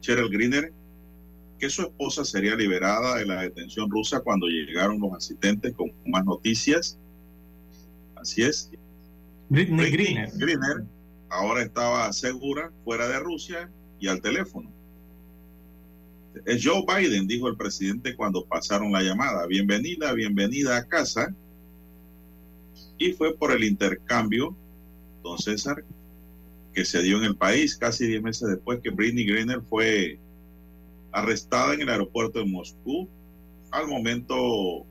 [0.00, 0.72] Cheryl Greener
[1.58, 6.24] que su esposa sería liberada de la detención rusa cuando llegaron los asistentes con más
[6.24, 6.98] noticias.
[8.14, 8.70] Así es.
[9.48, 10.30] Britney, Greener.
[10.34, 10.84] Greener
[11.30, 14.70] ahora estaba segura fuera de Rusia y al teléfono.
[16.44, 19.46] Es Joe Biden, dijo el presidente cuando pasaron la llamada.
[19.46, 21.34] Bienvenida, bienvenida a casa.
[22.98, 24.56] Y fue por el intercambio,
[25.22, 25.84] don César,
[26.74, 30.18] que se dio en el país casi 10 meses después que Britney Greener fue
[31.12, 33.08] arrestada en el aeropuerto de Moscú.
[33.70, 34.86] Al momento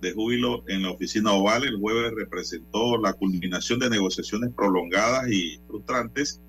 [0.00, 5.58] de júbilo en la oficina oval, el jueves representó la culminación de negociaciones prolongadas y
[5.66, 6.40] frustrantes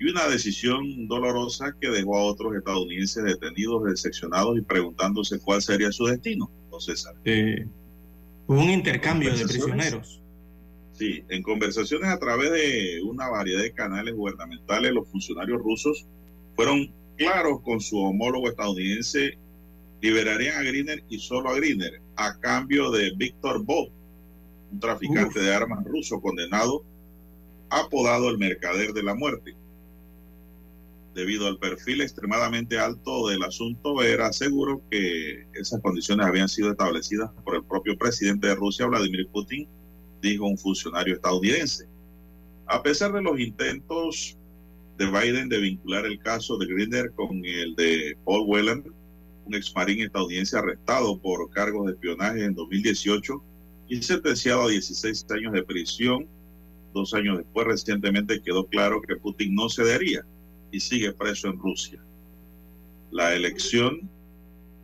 [0.00, 5.92] y una decisión dolorosa que dejó a otros estadounidenses detenidos, decepcionados y preguntándose cuál sería
[5.92, 7.14] su destino, don César.
[7.24, 7.66] Eh,
[8.46, 10.20] hubo un intercambio de prisioneros.
[10.92, 16.06] Sí, en conversaciones a través de una variedad de canales gubernamentales, los funcionarios rusos
[16.54, 19.36] fueron claros con su homólogo estadounidense,
[20.00, 23.90] liberarían a Greener y solo a Greener, a cambio de Víctor Bob,
[24.70, 25.44] un traficante Uf.
[25.44, 26.84] de armas ruso condenado,
[27.70, 29.56] apodado el mercader de la muerte.
[31.14, 37.30] Debido al perfil extremadamente alto del asunto, era seguro que esas condiciones habían sido establecidas
[37.44, 39.68] por el propio presidente de Rusia, Vladimir Putin,
[40.20, 41.86] dijo un funcionario estadounidense.
[42.66, 44.36] A pesar de los intentos
[44.98, 48.82] de Biden de vincular el caso de Grinder con el de Paul Whelan,
[49.44, 53.40] un ex marín estadounidense arrestado por cargos de espionaje en 2018
[53.88, 56.26] y sentenciado a 16 años de prisión.
[56.92, 60.24] Dos años después, recientemente quedó claro que Putin no cedería
[60.74, 62.00] y sigue preso en Rusia.
[63.12, 64.10] La elección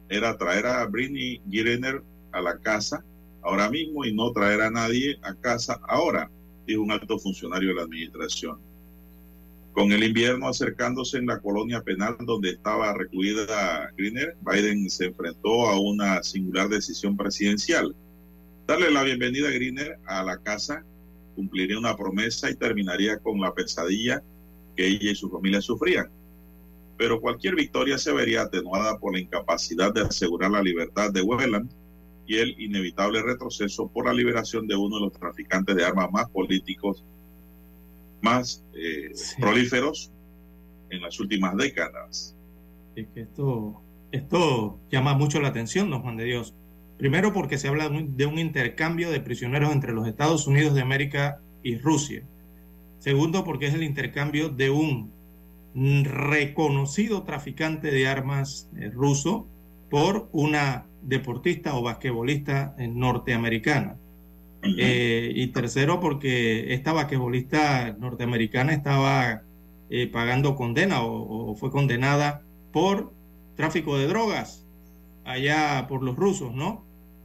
[0.08, 2.00] era traer a Britney Griner
[2.30, 3.04] a la casa
[3.42, 6.30] ahora mismo y no traer a nadie a casa ahora,
[6.64, 8.60] dijo un alto funcionario de la administración.
[9.72, 15.68] Con el invierno acercándose en la colonia penal donde estaba recluida Greener, Biden se enfrentó
[15.68, 17.96] a una singular decisión presidencial.
[18.68, 20.84] Darle la bienvenida a Greener a la casa
[21.34, 24.22] cumpliría una promesa y terminaría con la pesadilla
[24.80, 26.08] que ella y su familia sufrían.
[26.96, 31.68] Pero cualquier victoria se vería atenuada por la incapacidad de asegurar la libertad de Whelan
[32.26, 36.30] y el inevitable retroceso por la liberación de uno de los traficantes de armas más
[36.30, 37.04] políticos
[38.22, 40.10] más eh, prolíferos
[40.90, 42.34] en las últimas décadas.
[42.96, 43.82] Es que esto,
[44.12, 46.54] esto llama mucho la atención, don Juan de Dios.
[46.96, 51.40] Primero porque se habla de un intercambio de prisioneros entre los Estados Unidos de América
[51.62, 52.24] y Rusia.
[53.00, 55.10] Segundo porque es el intercambio de un
[56.04, 59.48] reconocido traficante de armas eh, ruso
[59.90, 63.96] por una deportista o basquetbolista eh, norteamericana.
[64.62, 69.42] Eh, y tercero, porque esta basquetbolista norteamericana estaba
[69.88, 73.12] eh, pagando condena o, o fue condenada por
[73.56, 74.66] tráfico de drogas
[75.24, 76.84] allá por los rusos, ¿no?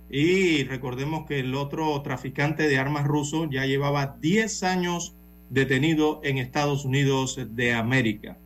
[0.10, 5.15] Y recordemos que el otro traficante de armas ruso ya llevaba 10 años
[5.50, 8.38] detenido en Estados Unidos de América.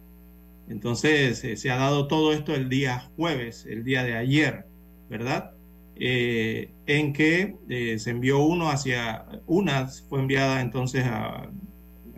[0.69, 4.65] Entonces eh, se ha dado todo esto el día jueves, el día de ayer,
[5.09, 5.51] ¿verdad?
[5.95, 11.49] Eh, en que eh, se envió uno hacia, una fue enviada entonces a,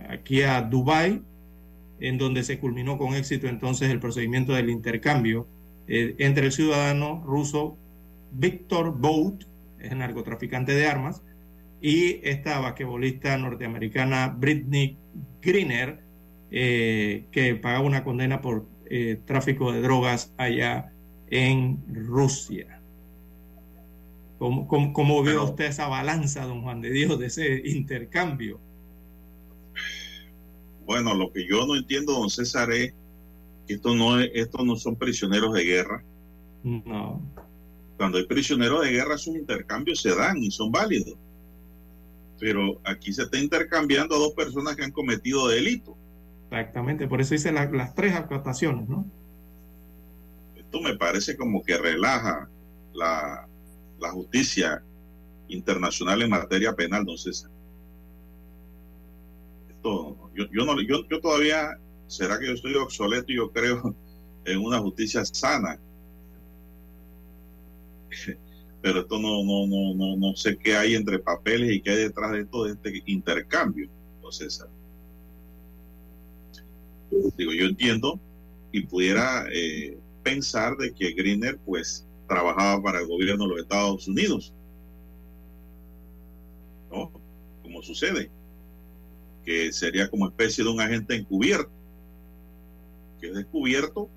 [0.09, 1.21] aquí a Dubái,
[1.99, 5.47] en donde se culminó con éxito entonces el procedimiento del intercambio
[5.87, 7.77] entre el ciudadano ruso
[8.31, 9.43] Víctor Bout,
[9.79, 11.21] es narcotraficante de armas,
[11.81, 14.97] y esta basquetbolista norteamericana Britney
[15.41, 16.03] Greener,
[16.51, 20.93] eh, que pagaba una condena por eh, tráfico de drogas allá
[21.27, 22.81] en Rusia.
[24.37, 28.59] ¿Cómo, cómo, cómo vio usted esa balanza, don Juan de Dios, de ese intercambio?
[30.85, 32.93] Bueno, lo que yo no entiendo, don César, es
[33.67, 36.03] que esto no, es, estos no son prisioneros de guerra.
[36.63, 37.21] No.
[37.97, 41.17] Cuando hay prisioneros de guerra, esos intercambios se dan y son válidos.
[42.41, 45.95] Pero aquí se está intercambiando a dos personas que han cometido delito.
[46.49, 49.05] Exactamente, por eso hice la, las tres actuaciones, ¿no?
[50.55, 52.49] Esto me parece como que relaja
[52.93, 53.47] la,
[53.99, 54.83] la justicia
[55.49, 57.51] internacional en materia penal, don César.
[59.69, 61.77] Esto, yo, yo, no, yo, yo todavía,
[62.07, 63.95] ¿será que yo estoy obsoleto y yo creo
[64.45, 65.79] en una justicia sana?
[68.81, 71.97] Pero esto no, no, no, no, no sé qué hay entre papeles y qué hay
[71.97, 73.89] detrás de todo este intercambio,
[74.31, 74.69] César.
[77.37, 78.19] Digo, yo entiendo
[78.71, 84.07] y pudiera eh, pensar de que Greener pues trabajaba para el gobierno de los Estados
[84.07, 84.53] Unidos.
[86.89, 87.11] ¿No?
[87.61, 88.31] Como sucede.
[89.43, 91.71] Que sería como especie de un agente encubierto.
[93.19, 94.09] Que es descubierto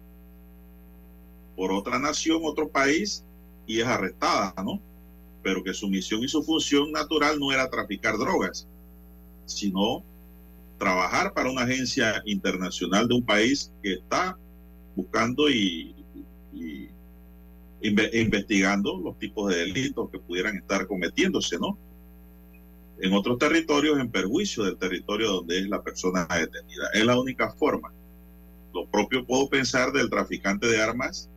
[1.57, 3.24] por otra nación, otro país,
[3.67, 4.81] y es arrestada, ¿no?
[5.43, 8.67] Pero que su misión y su función natural no era traficar drogas,
[9.47, 10.05] sino
[10.79, 14.39] trabajar para una agencia internacional de un país que está
[14.97, 15.95] buscando y,
[17.83, 21.79] investigando los tipos de delitos que pudieran estar cometiéndose, ¿no?
[23.01, 26.89] En otros territorios en perjuicio del territorio donde es la persona detenida.
[26.95, 27.93] Es la única forma.
[28.73, 31.29] Lo propio puedo pensar del traficante de armas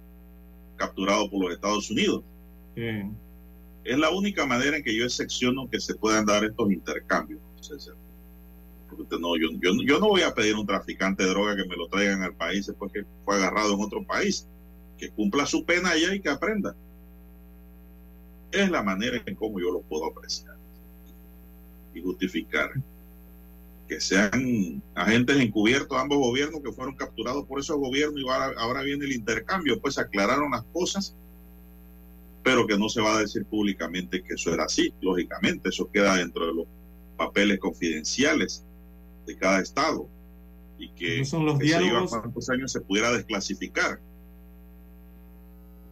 [0.77, 2.23] capturado por los Estados Unidos.
[3.83, 7.41] Es la única manera en que yo excepciono que se puedan dar estos intercambios.
[8.89, 11.67] Porque no, yo, yo, yo no voy a pedir a un traficante de droga que
[11.67, 14.47] me lo traigan al país después que fue agarrado en otro país
[14.97, 16.75] que cumpla su pena allá y que aprenda.
[18.51, 20.55] Es la manera en cómo yo lo puedo apreciar
[21.93, 22.71] y justificar.
[23.88, 28.81] Que sean agentes encubiertos ambos gobiernos que fueron capturados por esos gobiernos y ahora, ahora
[28.81, 31.15] viene el intercambio, pues aclararon las cosas,
[32.43, 34.93] pero que no se va a decir públicamente que eso era así.
[35.01, 36.68] Lógicamente, eso queda dentro de los
[37.18, 38.65] papeles confidenciales
[39.26, 40.09] de cada estado
[40.77, 42.09] y que, son los que diálogos...
[42.09, 43.99] se iba cuántos años se pudiera desclasificar.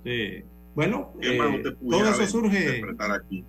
[0.03, 0.43] Sí.
[0.76, 2.59] Bueno, ¿Qué más eh, todo eso surge.
[2.59, 3.43] interpretar aquí?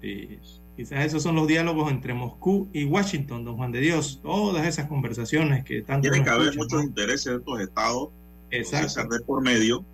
[0.00, 0.38] Sí,
[0.78, 4.20] quizás esos son los diálogos entre Moscú y Washington, don Juan de Dios.
[4.22, 6.02] Todas esas conversaciones que tanto.
[6.02, 6.82] Tienen que haber muchos ¿no?
[6.84, 8.10] intereses de estos estados,
[8.52, 9.08] Exacto.
[9.08, 9.84] De por medio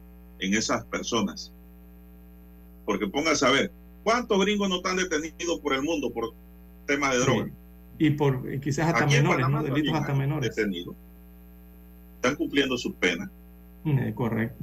[0.40, 1.54] en esas personas.
[2.84, 6.34] Porque póngase a ver, ¿cuántos gringos no están detenidos por el mundo por
[6.86, 7.48] temas de droga?
[7.98, 9.62] Y por y quizás hasta Aquí menores, ¿no?
[9.62, 10.54] Delitos hasta menores.
[10.54, 10.94] detenidos.
[12.16, 13.30] Están cumpliendo su pena.
[13.86, 14.62] Eh, correcto.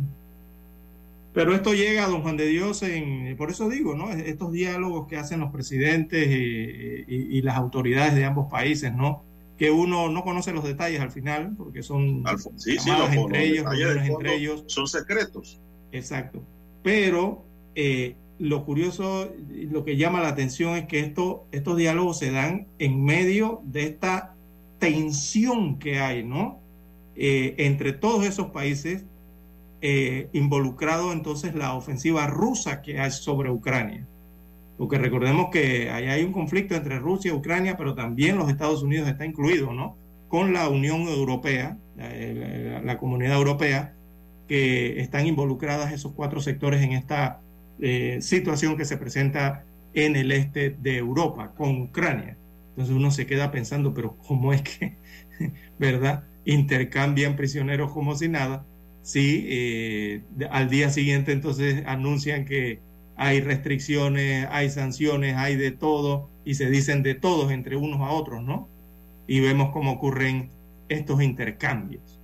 [1.34, 4.12] Pero esto llega, don Juan de Dios, en, por eso digo, ¿no?
[4.12, 9.24] Estos diálogos que hacen los presidentes y, y- y las autoridades de ambos países, ¿no?
[9.58, 12.24] Que uno no conoce los detalles al final, porque son
[12.58, 14.64] Sí, sí, llamadas los, entre los ellos, detalles entre ellos.
[14.68, 15.62] son secretos.
[15.92, 16.44] Exacto.
[16.84, 17.46] Pero
[17.76, 22.68] eh, lo curioso, lo que llama la atención es que esto, estos diálogos se dan
[22.80, 24.36] en medio de esta
[24.80, 26.60] tensión que hay, ¿no?
[27.16, 29.06] Eh, entre todos esos países,
[29.82, 34.08] eh, involucrado entonces la ofensiva rusa que hay sobre Ucrania.
[34.78, 38.84] Porque recordemos que ahí hay un conflicto entre Rusia y Ucrania, pero también los Estados
[38.84, 40.00] Unidos está incluido, ¿no?
[40.28, 43.98] Con la Unión Europea, la, la- la comunidad europea,
[44.48, 47.44] que están involucradas esos cuatro sectores en esta
[47.80, 52.40] eh, situación que se presenta en el este de Europa con Ucrania.
[52.70, 54.98] Entonces uno se queda pensando, pero ¿cómo es que,
[55.78, 58.66] verdad, intercambian prisioneros como si nada?
[59.04, 60.22] Si eh,
[60.52, 62.80] al día siguiente entonces anuncian que
[63.16, 68.12] hay restricciones, hay sanciones, hay de todo y se dicen de todos entre unos a
[68.12, 68.68] otros, ¿no?
[69.28, 70.50] Y vemos cómo ocurren
[70.90, 72.20] estos intercambios.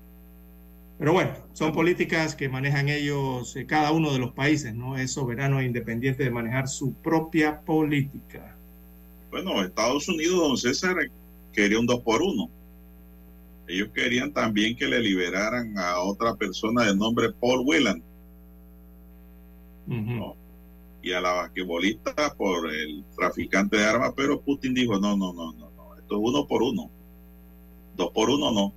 [0.97, 4.97] Pero bueno, son políticas que manejan ellos, eh, cada uno de los países, ¿no?
[4.97, 8.55] Es soberano e independiente de manejar su propia política.
[9.29, 10.95] Bueno, Estados Unidos, don César,
[11.53, 12.49] quería un dos por uno.
[13.67, 18.01] Ellos querían también que le liberaran a otra persona de nombre Paul Whelan
[21.01, 25.53] y a la basquetbolista por el traficante de armas, pero Putin dijo, no, no, no,
[25.53, 26.89] no, no, esto es uno por uno.
[27.95, 28.73] Dos por uno no.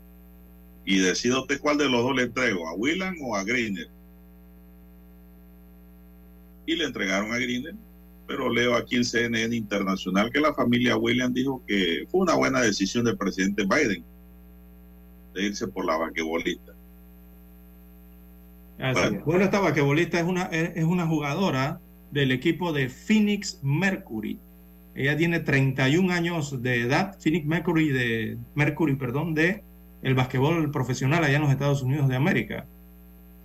[0.85, 3.89] Y decida usted cuál de los dos le entrego, a Whelan o a Greener.
[6.67, 7.75] Y le entregaron a Greener,
[8.27, 12.61] pero leo aquí en CNN Internacional que la familia William dijo que fue una buena
[12.61, 14.05] decisión del presidente Biden
[15.35, 16.73] de irse por la basquetbolista.
[18.79, 19.19] Así Bueno.
[19.19, 19.25] es.
[19.25, 21.81] Bueno, esta basquetbolista es una, es una jugadora
[22.11, 24.39] del equipo de Phoenix Mercury.
[24.95, 29.63] Ella tiene 31 años de edad, Phoenix Mercury de Mercury, perdón, de
[30.03, 32.67] el basquetbol profesional allá en los Estados Unidos de América.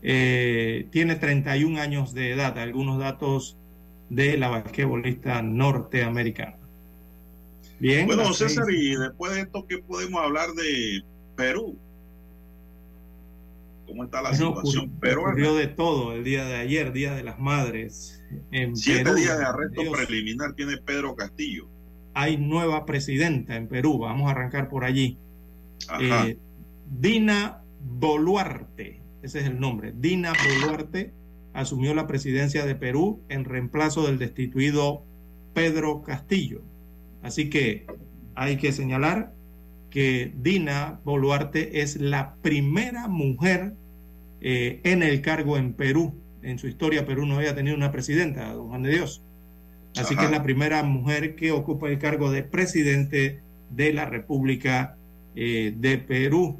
[0.01, 3.57] Eh, tiene 31 años de edad, algunos datos
[4.09, 6.57] de la basquetbolista norteamericana.
[7.79, 8.05] Bien.
[8.05, 8.79] Bueno, César, seis.
[8.79, 11.03] y después de esto, ¿qué podemos hablar de
[11.35, 11.77] Perú?
[13.85, 15.29] ¿Cómo está la Bueno, situación peruana?
[15.31, 18.23] ocurrió de todo el día de ayer, Día de las Madres.
[18.51, 21.67] En Siete Perú, días de arresto Dios, preliminar tiene Pedro Castillo.
[22.13, 23.99] hay nueva presidenta en Perú.
[23.99, 25.19] Vamos a arrancar por allí.
[25.87, 26.27] Ajá.
[26.27, 26.39] Eh,
[26.85, 29.93] Dina Boluarte, ese es el nombre.
[29.95, 31.13] Dina Boluarte
[31.53, 35.03] asumió la presidencia de Perú en reemplazo del destituido
[35.53, 36.61] Pedro Castillo.
[37.21, 37.85] Así que
[38.35, 39.33] hay que señalar
[39.95, 43.75] que Dina Boluarte es la primera mujer
[44.41, 46.13] eh, en el cargo en Perú.
[46.43, 49.23] En su historia Perú no había tenido una presidenta, don Juan de Dios.
[49.95, 50.19] Así Ajá.
[50.19, 53.39] que es la primera mujer que ocupa el cargo de presidente
[53.69, 54.97] de la República
[55.33, 56.59] eh, de Perú.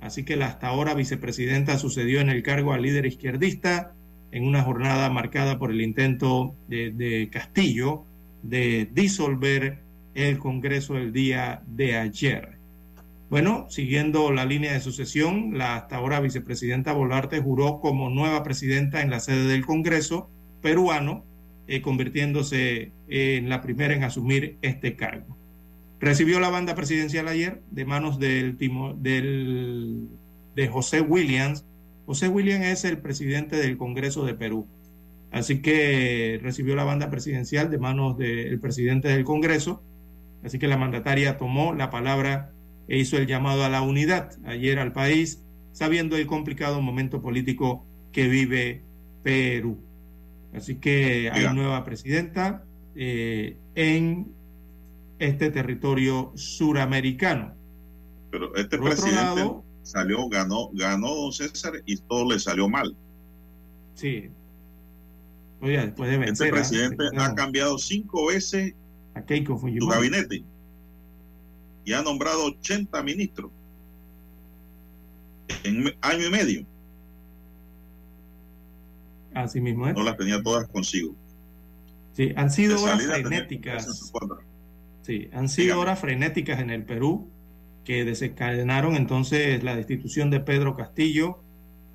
[0.00, 3.92] Así que la hasta ahora vicepresidenta sucedió en el cargo al líder izquierdista
[4.30, 8.04] en una jornada marcada por el intento de, de Castillo
[8.44, 9.80] de disolver
[10.14, 12.57] el Congreso el día de ayer.
[13.28, 19.02] Bueno, siguiendo la línea de sucesión, la hasta ahora vicepresidenta Boluarte juró como nueva presidenta
[19.02, 20.30] en la sede del Congreso
[20.62, 21.24] peruano,
[21.66, 25.36] eh, convirtiéndose en la primera en asumir este cargo.
[26.00, 30.08] Recibió la banda presidencial ayer de manos del, del-
[30.54, 31.66] de José Williams.
[32.06, 34.66] José Williams es el presidente del Congreso de Perú.
[35.30, 39.82] Así que recibió la banda presidencial de manos del presidente del Congreso.
[40.42, 42.52] Así que la mandataria tomó la palabra
[42.88, 47.86] e hizo el llamado a la unidad ayer al país, sabiendo el complicado momento político
[48.12, 48.82] que vive
[49.22, 49.78] Perú.
[50.54, 52.64] Así que hay nueva presidenta
[52.96, 54.32] eh, en
[55.18, 57.54] este territorio suramericano.
[58.30, 62.96] Pero este Por presidente lado- salió, ganó, ganó don César y todo le salió mal.
[63.94, 64.30] Sí.
[65.60, 66.46] Oye, después de vencer.
[66.46, 68.74] Este presidente ha cambiado cinco veces
[69.26, 70.44] su gabinete
[71.88, 73.50] y ha nombrado 80 ministros
[75.64, 76.66] en año y medio.
[79.34, 79.94] Así mismo es.
[79.94, 81.14] No las tenía todas consigo.
[82.12, 84.10] Sí, han sido horas frenéticas.
[85.02, 85.80] Sí, han sido Dígame.
[85.82, 87.30] horas frenéticas en el Perú
[87.84, 91.38] que desencadenaron entonces la destitución de Pedro Castillo,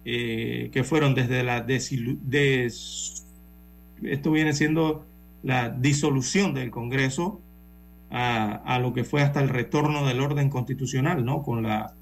[0.05, 3.27] eh, que fueron desde la desilu- des-
[4.01, 5.05] esto viene siendo
[5.43, 7.41] la disolución del Congreso
[8.15, 11.41] a, lo que fue hasta el retorno del orden constitucional, ¿no?
[11.43, 11.93] Con la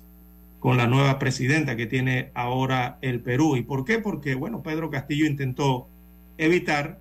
[0.59, 3.55] con la nueva presidenta que tiene ahora el Perú.
[3.55, 3.97] ¿Y por qué?
[3.97, 5.87] Porque, bueno, Pedro Castillo intentó
[6.37, 6.99] evitar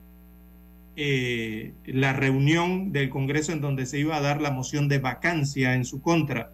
[0.97, 5.75] eh, la reunión del Congreso en donde se iba a dar la moción de vacancia
[5.75, 6.53] en su contra.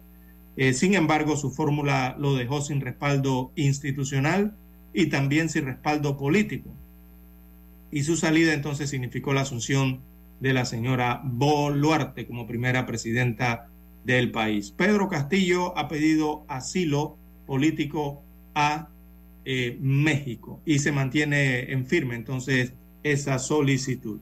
[0.57, 4.57] Eh, sin embargo, su fórmula lo dejó sin respaldo institucional
[4.93, 6.71] y también sin respaldo político.
[7.89, 10.01] Y su salida entonces significó la asunción
[10.39, 13.69] de la señora Boluarte como primera presidenta
[14.03, 14.71] del país.
[14.71, 18.23] Pedro Castillo ha pedido asilo político
[18.55, 18.89] a
[19.45, 22.73] eh, México y se mantiene en firme entonces
[23.03, 24.21] esa solicitud.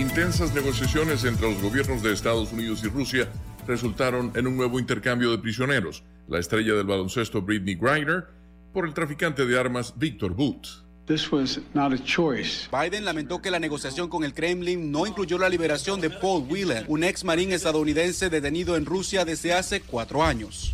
[0.00, 3.28] Intensas negociaciones entre los gobiernos de Estados Unidos y Rusia
[3.66, 6.04] resultaron en un nuevo intercambio de prisioneros.
[6.26, 8.24] La estrella del baloncesto Britney Griner
[8.72, 10.66] por el traficante de armas Victor Boot.
[12.70, 16.84] Biden lamentó que la negociación con el Kremlin no incluyó la liberación de Paul Whelan,
[16.86, 20.72] un ex marín estadounidense detenido en Rusia desde hace cuatro años.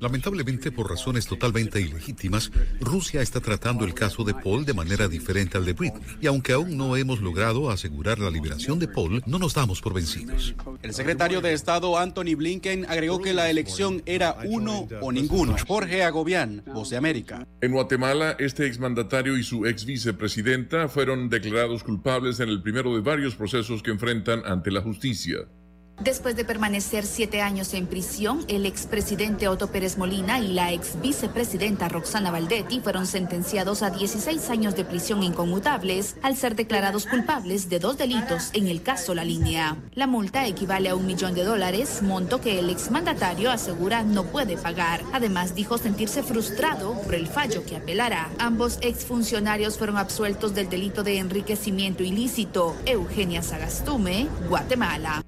[0.00, 2.50] Lamentablemente, por razones totalmente ilegítimas,
[2.80, 6.02] Rusia está tratando el caso de Paul de manera diferente al de Britney.
[6.20, 9.94] Y aunque aún no hemos logrado asegurar la liberación de Paul, no nos damos por
[9.94, 10.54] vencidos.
[10.82, 15.56] El secretario de Estado Anthony Blinken agregó que la elección era uno o ninguno.
[15.66, 17.46] Jorge Agobián, Voz de América.
[17.60, 17.93] En Guatemala,
[18.38, 23.82] este exmandatario y su ex vicepresidenta fueron declarados culpables en el primero de varios procesos
[23.82, 25.46] que enfrentan ante la justicia.
[26.00, 31.00] Después de permanecer siete años en prisión, el expresidente Otto Pérez Molina y la ex
[31.00, 37.70] vicepresidenta Roxana Valdetti fueron sentenciados a 16 años de prisión inconmutables al ser declarados culpables
[37.70, 39.76] de dos delitos en el caso La Línea.
[39.94, 44.56] La multa equivale a un millón de dólares, monto que el exmandatario asegura no puede
[44.56, 45.00] pagar.
[45.12, 48.30] Además, dijo sentirse frustrado por el fallo que apelará.
[48.38, 52.76] Ambos exfuncionarios fueron absueltos del delito de enriquecimiento ilícito.
[52.84, 55.22] Eugenia Sagastume, Guatemala.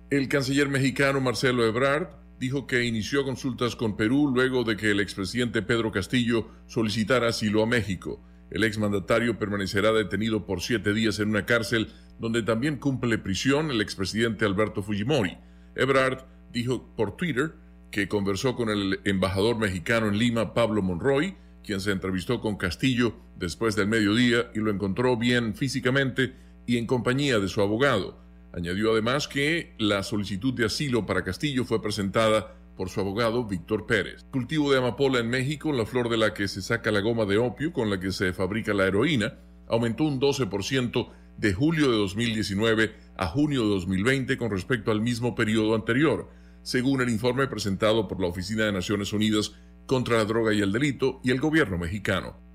[0.64, 2.08] Mexicano Marcelo Ebrard
[2.40, 7.62] dijo que inició consultas con Perú luego de que el expresidente Pedro Castillo solicitara asilo
[7.62, 8.24] a México.
[8.50, 11.88] El exmandatario permanecerá detenido por siete días en una cárcel
[12.18, 15.36] donde también cumple prisión el expresidente Alberto Fujimori.
[15.74, 17.54] Ebrard dijo por Twitter
[17.90, 23.14] que conversó con el embajador mexicano en Lima, Pablo Monroy, quien se entrevistó con Castillo
[23.36, 26.34] después del mediodía y lo encontró bien físicamente
[26.66, 28.25] y en compañía de su abogado.
[28.56, 33.84] Añadió además que la solicitud de asilo para Castillo fue presentada por su abogado Víctor
[33.84, 34.24] Pérez.
[34.30, 37.36] Cultivo de amapola en México, la flor de la que se saca la goma de
[37.36, 39.34] opio con la que se fabrica la heroína,
[39.68, 41.06] aumentó un 12%
[41.36, 46.30] de julio de 2019 a junio de 2020 con respecto al mismo periodo anterior,
[46.62, 49.52] según el informe presentado por la Oficina de Naciones Unidas
[49.84, 52.45] contra la Droga y el Delito y el gobierno mexicano.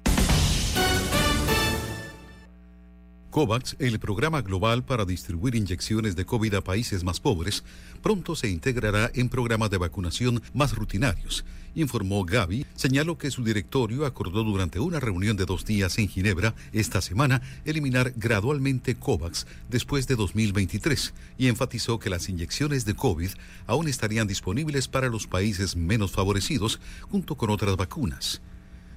[3.31, 7.63] COVAX, el programa global para distribuir inyecciones de COVID a países más pobres,
[8.03, 12.65] pronto se integrará en programas de vacunación más rutinarios, informó Gavi.
[12.75, 17.41] Señaló que su directorio acordó durante una reunión de dos días en Ginebra esta semana
[17.63, 23.29] eliminar gradualmente COVAX después de 2023 y enfatizó que las inyecciones de COVID
[23.65, 28.41] aún estarían disponibles para los países menos favorecidos junto con otras vacunas.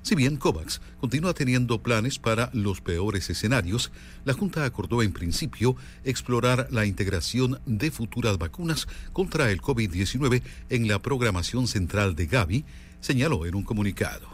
[0.04, 3.90] Si bien COVAX continúa teniendo planes para los peores escenarios,
[4.26, 10.88] la Junta acordó en principio explorar la integración de futuras vacunas contra el COVID-19 en
[10.88, 12.66] la programación central de Gavi,
[13.00, 14.28] señaló en un comunicado.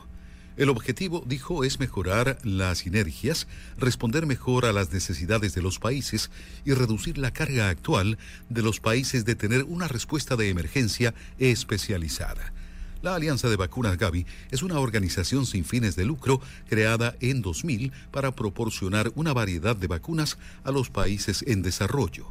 [0.57, 3.47] El objetivo, dijo, es mejorar las sinergias,
[3.79, 6.33] responder mejor a las necesidades de los países
[6.65, 8.19] y reducir la carga actual
[8.49, 12.53] de los países de tener una respuesta de emergencia especializada.
[13.03, 17.93] La Alianza de Vacunas Gavi es una organización sin fines de lucro creada en 2000
[18.11, 22.27] para proporcionar una variedad de vacunas a los países en desarrollo.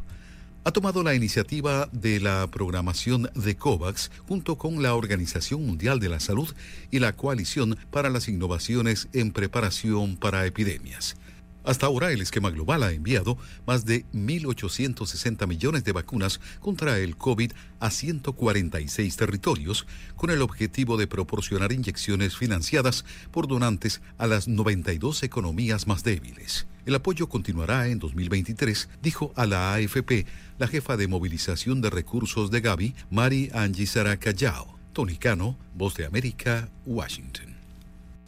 [0.66, 6.10] Ha tomado la iniciativa de la programación de COVAX junto con la Organización Mundial de
[6.10, 6.54] la Salud
[6.92, 11.16] y la Coalición para las Innovaciones en Preparación para Epidemias.
[11.70, 13.38] Hasta ahora el esquema global ha enviado
[13.68, 19.86] más de 1.860 millones de vacunas contra el COVID a 146 territorios,
[20.16, 26.66] con el objetivo de proporcionar inyecciones financiadas por donantes a las 92 economías más débiles.
[26.88, 30.26] El apoyo continuará en 2023, dijo a la AFP
[30.58, 34.80] la jefa de movilización de recursos de Gavi, Mari Angisara Callao.
[34.92, 37.59] Tony Cano, Voz de América, Washington.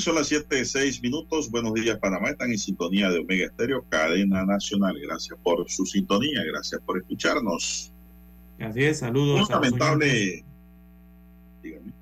[0.00, 1.50] Bien, son las 7, 6 minutos.
[1.50, 2.30] Buenos días, Panamá.
[2.30, 4.98] Están en sintonía de Omega Estéreo, cadena nacional.
[4.98, 7.92] Gracias por su sintonía, gracias por escucharnos.
[8.58, 9.50] Así es, saludos.
[9.50, 10.42] Un lamentable.
[11.62, 11.92] Dígame.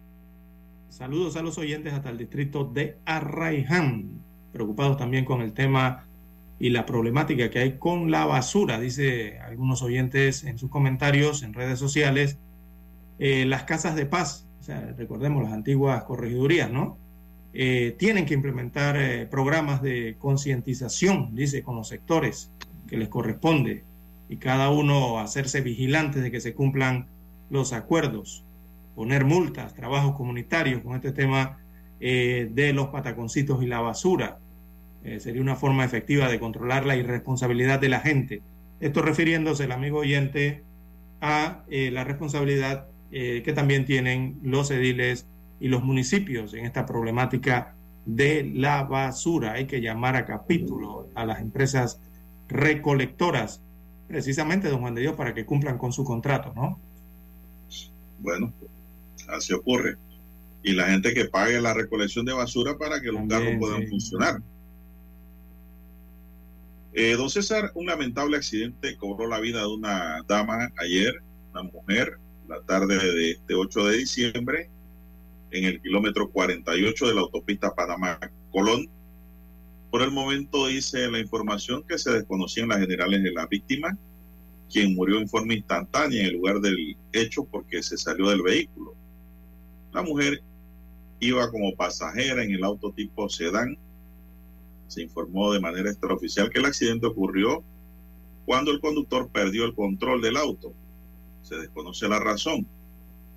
[0.89, 4.23] Saludos a los oyentes hasta el distrito de Arraiján,
[4.53, 6.07] preocupados también con el tema
[6.61, 11.53] y la problemática que hay con la basura, dice algunos oyentes en sus comentarios en
[11.53, 12.39] redes sociales.
[13.19, 17.08] Eh, las casas de paz, o sea, recordemos las antiguas corregidurías, ¿no?
[17.55, 22.51] Eh, tienen que implementar eh, programas de concientización, dice, con los sectores
[22.87, 23.85] que les corresponde
[24.29, 27.07] y cada uno hacerse vigilante de que se cumplan
[27.49, 28.45] los acuerdos,
[28.95, 31.59] poner multas, trabajos comunitarios con este tema
[32.01, 34.39] eh, de los pataconcitos y la basura.
[35.19, 38.43] sería una forma efectiva de controlar la irresponsabilidad de la gente.
[38.81, 40.63] Esto refiriéndose el amigo oyente
[41.21, 45.27] a la responsabilidad que también tienen los ediles
[45.61, 47.75] y los municipios en esta problemática
[48.05, 49.53] de la basura.
[49.53, 52.01] Hay que llamar a capítulo a las empresas
[52.49, 53.61] recolectoras,
[54.07, 56.79] precisamente, don Juan de Dios, para que cumplan con su contrato, ¿no?
[58.21, 58.53] Bueno,
[59.29, 59.97] así ocurre.
[60.63, 64.43] Y la gente que pague la recolección de basura para que los carros puedan funcionar.
[66.95, 71.23] Eh, don César, un lamentable accidente cobró la vida de una dama ayer,
[71.53, 72.19] una mujer,
[72.49, 74.71] la tarde de este 8 de diciembre,
[75.51, 78.89] en el kilómetro 48 de la autopista Panamá-Colón.
[79.91, 83.97] Por el momento dice la información que se desconocían las generales de la víctima,
[84.71, 88.95] quien murió en forma instantánea en el lugar del hecho porque se salió del vehículo.
[89.93, 90.43] La mujer
[91.21, 93.79] iba como pasajera en el auto tipo sedán.
[94.89, 97.63] Se informó de manera extraoficial que el accidente ocurrió
[98.45, 100.73] cuando el conductor perdió el control del auto.
[101.43, 102.67] Se desconoce la razón,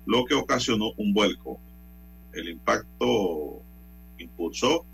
[0.06, 1.60] lo que ocasionó un vuelco.
[2.32, 3.62] El impacto
[4.18, 4.84] impulsó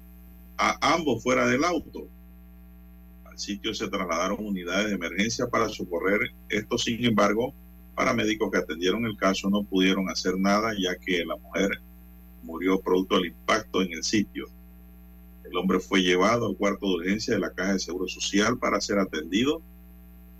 [0.57, 2.09] a ambos fuera del auto.
[3.25, 6.33] Al sitio se trasladaron unidades de emergencia para socorrer.
[6.49, 7.55] Esto, sin embargo,
[7.95, 11.71] paramédicos que atendieron el caso no pudieron hacer nada ya que la mujer
[12.43, 14.47] murió producto del impacto en el sitio.
[15.45, 18.81] El hombre fue llevado al cuarto de urgencia de la Caja de Seguro Social para
[18.81, 19.63] ser atendido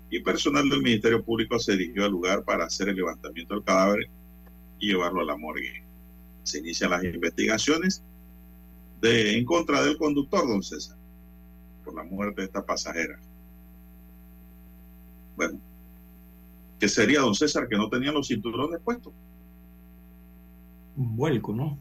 [0.09, 4.09] y personal del Ministerio Público se dirigió al lugar para hacer el levantamiento del cadáver
[4.79, 5.88] y llevarlo a la morgue.
[6.43, 8.03] Se inician las investigaciones
[9.01, 10.97] de, en contra del conductor, don César,
[11.83, 13.19] por la muerte de esta pasajera.
[15.35, 15.59] Bueno,
[16.79, 19.13] ¿qué sería, don César, que no tenía los cinturones puestos?
[20.95, 21.77] Un vuelco, ¿no?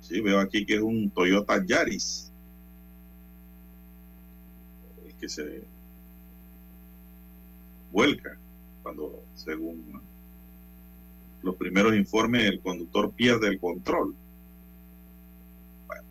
[0.00, 2.32] Sí, veo aquí que es un Toyota Yaris.
[5.06, 5.62] Es que se
[7.92, 8.36] vuelca
[8.82, 10.02] cuando, según
[11.42, 14.14] los primeros informes, el conductor pierde el control.
[15.86, 16.02] Bueno,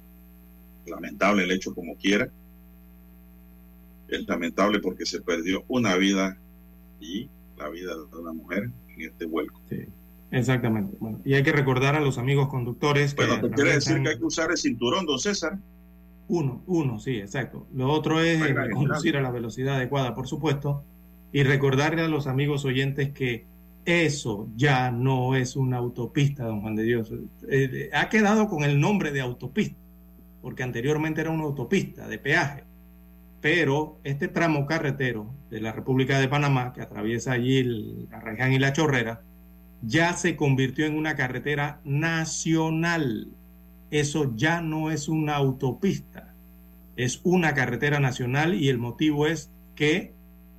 [0.85, 2.29] lamentable el hecho como quiera.
[4.07, 6.37] Es lamentable porque se perdió una vida
[6.99, 9.61] y la vida de una mujer en este vuelco.
[9.69, 9.85] Sí.
[10.31, 10.95] Exactamente.
[10.99, 13.25] Bueno, y hay que recordar a los amigos conductores que.
[13.25, 15.59] Bueno, ¿te quiere decir que hay que usar el cinturón, don César?
[16.29, 17.67] Uno, uno, sí, exacto.
[17.73, 18.41] Lo otro es
[18.71, 20.85] conducir a la velocidad adecuada, por supuesto,
[21.33, 23.45] y recordarle a los amigos oyentes que
[23.85, 27.11] eso ya no es una autopista, don Juan de Dios.
[27.49, 29.79] Eh, ha quedado con el nombre de autopista,
[30.41, 32.63] porque anteriormente era una autopista de peaje.
[33.41, 38.53] Pero este tramo carretero de la República de Panamá, que atraviesa allí el, la Raján
[38.53, 39.21] y la Chorrera,
[39.81, 43.29] ya se convirtió en una carretera nacional.
[43.89, 46.33] Eso ya no es una autopista,
[46.95, 50.13] es una carretera nacional y el motivo es que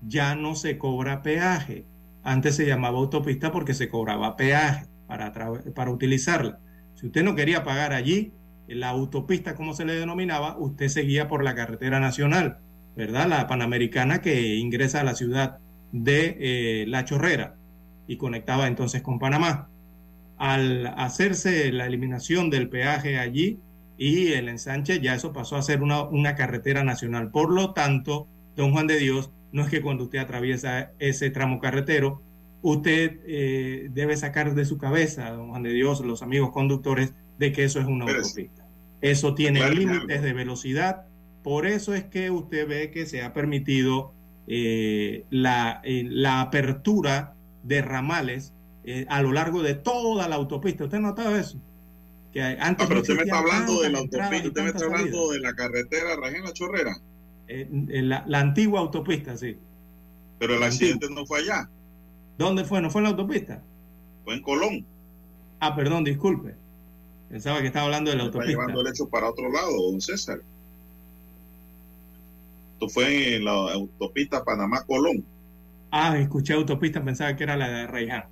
[0.06, 1.84] ya no se cobra peaje.
[2.22, 6.60] Antes se llamaba autopista porque se cobraba peaje para, para utilizarla.
[6.94, 8.32] Si usted no quería pagar allí,
[8.68, 12.58] la autopista, como se le denominaba, usted seguía por la carretera nacional,
[12.96, 13.28] ¿verdad?
[13.28, 15.58] La panamericana que ingresa a la ciudad
[15.92, 17.56] de eh, La Chorrera
[18.06, 19.68] y conectaba entonces con Panamá.
[20.38, 23.60] Al hacerse la eliminación del peaje allí
[23.96, 27.30] y el ensanche, ya eso pasó a ser una, una carretera nacional.
[27.30, 28.26] Por lo tanto,
[28.56, 32.22] don Juan de Dios, no es que cuando usted atraviesa ese tramo carretero,
[32.62, 37.52] usted eh, debe sacar de su cabeza, don Juan de Dios, los amigos conductores, de
[37.52, 38.66] que eso es una autopista.
[39.00, 40.22] Eso tiene Claro, límites claro.
[40.22, 41.06] de velocidad,
[41.42, 44.14] por eso es que usted ve que se ha permitido
[44.46, 48.54] eh, la, eh, la apertura de ramales
[48.84, 50.84] eh, a lo largo de toda la autopista.
[50.84, 51.60] ¿Usted ha notado eso?
[52.32, 55.30] Que antes Ah, pero usted me está hablando de la autopista, usted me está hablando
[55.32, 56.92] de la carretera Rajén La Chorrera,
[57.60, 59.56] en la, la antigua autopista, sí.
[60.38, 61.68] pero el accidente no fue allá,
[62.38, 62.80] ¿Dónde fue?
[62.82, 63.62] ¿No fue en la autopista?
[64.24, 64.86] fue en Colón.
[65.60, 66.54] Ah, perdón, disculpe.
[67.28, 68.50] Pensaba que estaba hablando de la Está autopista.
[68.50, 70.38] llevando el hecho para otro lado, don César.
[72.74, 75.24] Esto fue en la autopista Panamá-Colón.
[75.90, 78.24] Ah, escuché autopista, pensaba que era la de Reiján.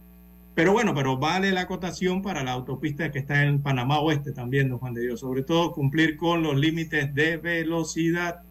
[0.54, 4.68] Pero bueno, pero vale la acotación para la autopista que está en Panamá Oeste también,
[4.68, 5.20] don Juan de Dios.
[5.20, 8.42] Sobre todo cumplir con los límites de velocidad.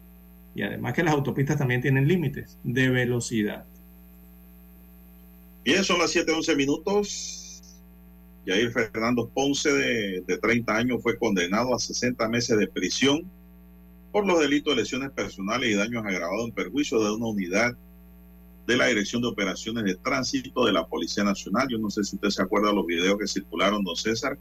[0.54, 3.64] Y además que las autopistas también tienen límites de velocidad.
[5.64, 7.62] Bien, son las 7:11 minutos.
[8.46, 13.30] Yair Fernando Ponce, de, de 30 años, fue condenado a 60 meses de prisión
[14.12, 17.76] por los delitos de lesiones personales y daños agravados en perjuicio de una unidad
[18.66, 21.68] de la Dirección de Operaciones de Tránsito de la Policía Nacional.
[21.68, 24.38] Yo no sé si usted se acuerda de los videos que circularon, don César,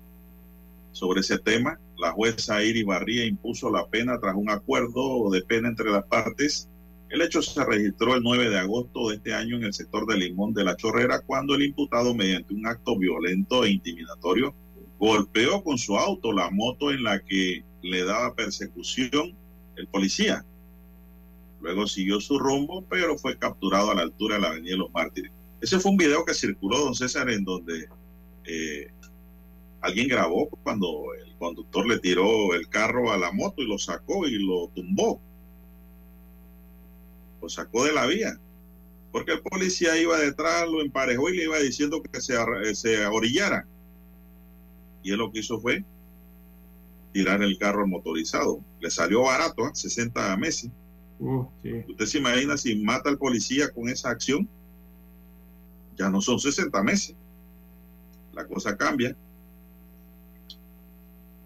[0.91, 1.79] sobre ese tema.
[1.99, 6.69] La jueza Iri Barría impuso la pena tras un acuerdo de pena entre las partes.
[7.09, 10.17] El hecho se registró el 9 de agosto de este año en el sector de
[10.17, 14.55] Limón de la Chorrera, cuando el imputado, mediante un acto violento e intimidatorio,
[14.97, 19.35] golpeó con su auto la moto en la que le daba persecución
[19.75, 20.45] el policía.
[21.61, 25.33] Luego siguió su rumbo, pero fue capturado a la altura de la Avenida los Mártires.
[25.59, 27.89] Ese fue un video que circuló, don César, en donde
[28.45, 28.87] eh,
[29.81, 34.27] alguien grabó cuando el conductor le tiró el carro a la moto y lo sacó
[34.27, 35.21] y lo tumbó.
[37.41, 38.39] lo sacó de la vía.
[39.11, 42.35] Porque el policía iba detrás, lo emparejó y le iba diciendo que se,
[42.75, 43.65] se orillara.
[45.01, 45.83] Y él lo que hizo fue
[47.11, 48.63] tirar el carro motorizado.
[48.79, 49.71] Le salió barato, ¿eh?
[49.73, 50.69] 60 meses.
[51.87, 54.47] Usted se imagina si mata al policía con esa acción,
[55.97, 57.15] ya no son 60 meses.
[58.33, 59.15] La cosa cambia.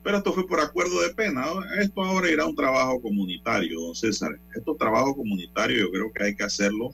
[0.04, 1.46] Pero esto fue por acuerdo de pena.
[1.80, 4.38] Esto ahora irá a un trabajo comunitario, don César.
[4.54, 6.94] Esto trabajo comunitario yo creo que hay que hacerlo,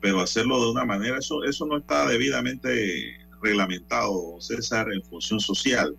[0.00, 5.40] pero hacerlo de una manera, eso, eso no está debidamente reglamentado, don César, en función
[5.40, 5.96] social.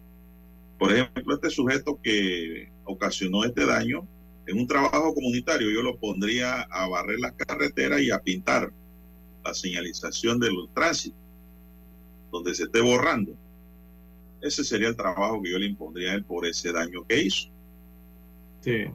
[0.80, 4.07] Por ejemplo, este sujeto que ocasionó este daño,
[4.47, 8.72] en un trabajo comunitario yo lo pondría a barrer las carreteras y a pintar
[9.43, 11.15] la señalización del tránsito,
[12.31, 13.35] donde se esté borrando.
[14.41, 17.49] Ese sería el trabajo que yo le impondría a él por ese daño que hizo.
[18.61, 18.85] Sí.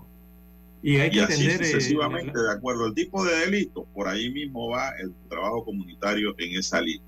[0.82, 4.31] Y hay que así entender, eh, sucesivamente, de acuerdo al tipo de delito, por ahí
[4.31, 7.02] mismo va el trabajo comunitario en esa línea.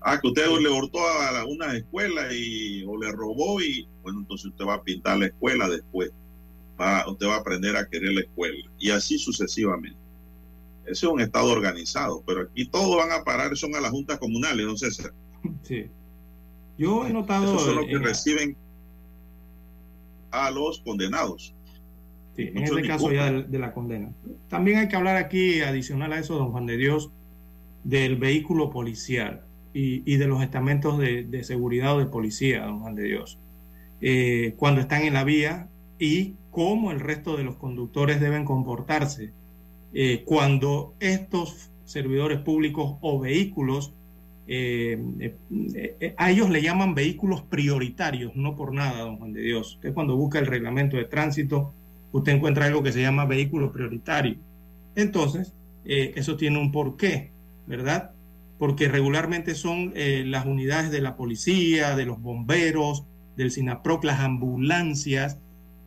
[0.00, 4.46] Ah, que usted le hurtó a una escuela y, o le robó y, bueno, entonces
[4.50, 6.12] usted va a pintar la escuela después.
[6.78, 8.70] Va, usted va a aprender a querer la escuela.
[8.78, 9.98] Y así sucesivamente.
[10.82, 14.18] Ese es un Estado organizado, pero aquí todos van a parar, son a las juntas
[14.18, 15.14] comunales, no César.
[15.62, 15.86] Sí.
[16.78, 17.44] Yo he notado.
[17.44, 18.56] Esos son los que en- reciben
[20.30, 21.54] a los condenados.
[22.36, 24.10] Sí, en este caso ya de la condena.
[24.48, 27.10] También hay que hablar aquí, adicional a eso, don Juan de Dios,
[27.84, 29.42] del vehículo policial
[29.72, 33.38] y, y de los estamentos de, de seguridad o de policía, don Juan de Dios,
[34.00, 35.68] Eh, cuando están en la vía
[35.98, 39.30] y cómo el resto de los conductores deben comportarse
[39.94, 43.92] eh, cuando estos servidores públicos o vehículos,
[44.46, 44.98] eh,
[45.74, 49.76] eh, a ellos le llaman vehículos prioritarios, no por nada, don Juan de Dios.
[49.76, 51.72] Usted cuando busca el reglamento de tránsito,
[52.12, 54.36] usted encuentra algo que se llama vehículo prioritario.
[54.94, 55.52] Entonces,
[55.84, 57.32] eh, eso tiene un porqué,
[57.66, 58.12] ¿verdad?
[58.58, 63.04] Porque regularmente son eh, las unidades de la policía, de los bomberos,
[63.36, 65.38] del SINAPROC, las ambulancias.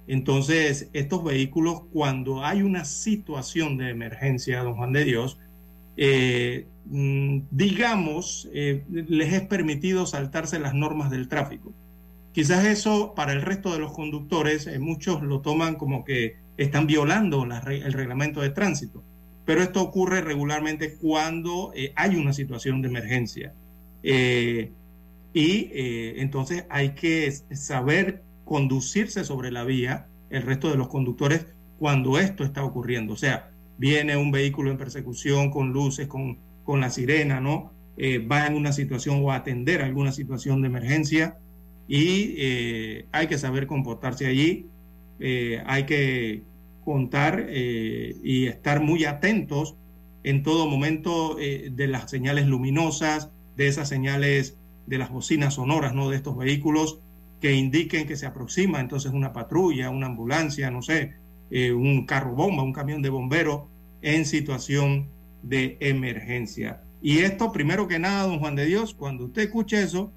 [0.08, 5.40] Entonces, estos vehículos, cuando hay una situación de emergencia, don Juan de Dios,
[5.98, 11.74] eh, mm, digamos, eh, les es permitido saltarse las normas del tráfico.
[12.32, 16.86] Quizás eso para el resto de los conductores, eh, muchos lo toman como que están
[16.86, 19.04] violando el reglamento de tránsito,
[19.46, 23.54] pero esto ocurre regularmente cuando hay una situación de emergencia.
[24.04, 24.72] Y
[26.20, 31.46] entonces hay que saber conducirse sobre la vía, el resto de los conductores,
[31.78, 33.14] cuando esto está ocurriendo.
[33.14, 37.72] O sea, viene un vehículo en persecución con luces, con, con la sirena, ¿no?
[37.98, 41.38] Eh, va en una situación o a atender alguna situación de emergencia
[41.88, 44.68] y eh, hay que saber comportarse allí,
[45.20, 46.44] eh, hay que
[46.84, 49.76] contar eh, y estar muy atentos
[50.24, 56.10] en todo momento de las señales luminosas, de esas señales de las bocinas sonoras, ¿no?
[56.10, 57.00] De estos vehículos
[57.40, 61.14] que indiquen que se aproxima entonces una patrulla, una ambulancia, no sé,
[61.52, 63.64] eh, un carro bomba, un camión de bomberos
[64.02, 65.08] en situación
[65.44, 66.82] de emergencia.
[67.02, 70.12] Y esto, primero que nada, don Juan de Dios, cuando usted escuche eso,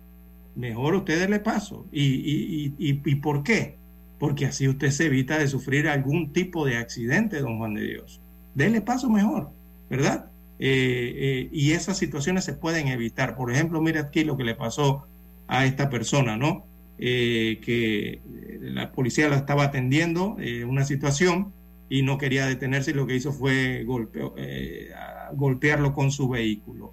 [0.57, 1.87] mejor usted le paso.
[1.93, 3.77] ¿Y, y, y, y, y por qué?
[4.19, 8.21] Porque así usted se evita de sufrir algún tipo de accidente, don Juan de Dios.
[8.55, 9.51] Dele paso mejor,
[9.89, 10.31] ¿verdad?
[10.59, 13.35] Eh, eh, y esas situaciones se pueden evitar.
[13.35, 15.07] Por ejemplo, mire aquí lo que le pasó
[15.49, 16.67] a esta persona, ¿no?
[17.03, 18.21] Eh, que eh,
[18.61, 21.51] la policía la estaba atendiendo eh, una situación
[21.89, 24.91] y no quería detenerse y lo que hizo fue golpeo- eh,
[25.33, 26.93] golpearlo con su vehículo.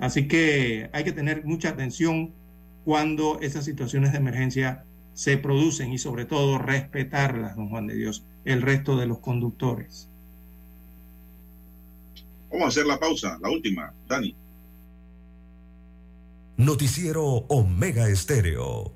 [0.00, 2.32] Así que hay que tener mucha atención
[2.84, 8.24] cuando esas situaciones de emergencia se producen y sobre todo respetarlas, don Juan de Dios,
[8.44, 10.08] el resto de los conductores.
[12.50, 14.34] Vamos a hacer la pausa, la última, Dani.
[16.56, 18.95] Noticiero Omega Estéreo.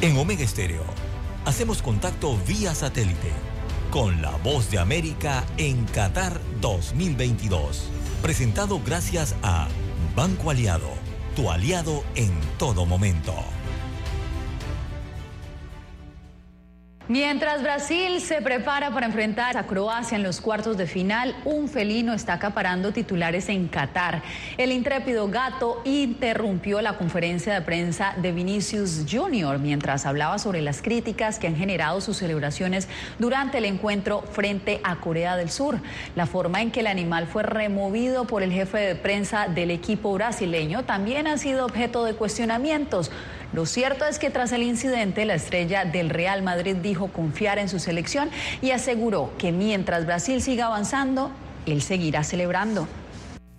[0.00, 0.84] En Omega Estéreo
[1.44, 3.32] hacemos contacto vía satélite
[3.90, 7.88] con la voz de América en Qatar 2022.
[8.22, 9.66] Presentado gracias a
[10.14, 10.90] Banco Aliado,
[11.34, 13.34] tu aliado en todo momento.
[17.08, 22.12] Mientras Brasil se prepara para enfrentar a Croacia en los cuartos de final, un felino
[22.12, 24.20] está acaparando titulares en Qatar.
[24.58, 29.58] El intrépido gato interrumpió la conferencia de prensa de Vinicius Jr.
[29.58, 34.96] mientras hablaba sobre las críticas que han generado sus celebraciones durante el encuentro frente a
[34.96, 35.80] Corea del Sur.
[36.14, 40.12] La forma en que el animal fue removido por el jefe de prensa del equipo
[40.12, 43.10] brasileño también ha sido objeto de cuestionamientos.
[43.52, 47.68] Lo cierto es que tras el incidente, la estrella del Real Madrid dijo confiar en
[47.68, 48.30] su selección
[48.60, 51.30] y aseguró que mientras Brasil siga avanzando,
[51.66, 52.86] él seguirá celebrando.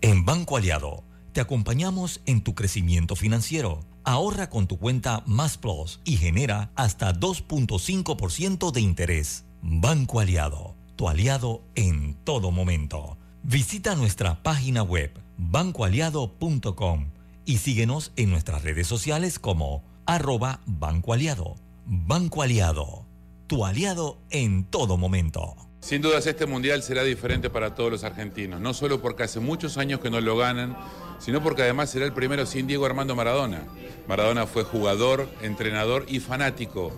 [0.02, 1.03] En Banco Aliado,
[1.34, 3.82] te acompañamos en tu crecimiento financiero.
[4.03, 9.45] Ahorra con tu cuenta Más Plus y genera hasta 2.5% de interés.
[9.61, 13.18] Banco Aliado, tu aliado en todo momento.
[13.44, 17.18] Visita nuestra página web bancoaliado.com
[17.49, 21.55] y síguenos en nuestras redes sociales como arroba Banco Aliado.
[21.84, 23.07] Banco Aliado,
[23.47, 25.55] tu aliado en todo momento.
[25.80, 29.80] Sin dudas este mundial será diferente para todos los argentinos, no solo porque hace muchos
[29.80, 30.77] años que no lo ganan,
[31.17, 33.63] sino porque además será el primero sin Diego Armando Maradona.
[34.07, 36.91] Maradona fue jugador, entrenador y fanático.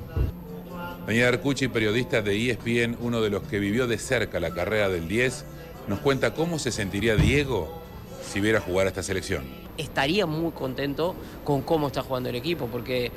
[1.07, 5.07] Daniel Arcucci, periodista de ESPN, uno de los que vivió de cerca la carrera del
[5.07, 5.45] 10,
[5.87, 7.81] nos cuenta cómo se sentiría Diego
[8.21, 9.61] si viera jugar a esta selección.
[9.81, 13.11] Estaría muy contento con cómo está jugando el equipo, porque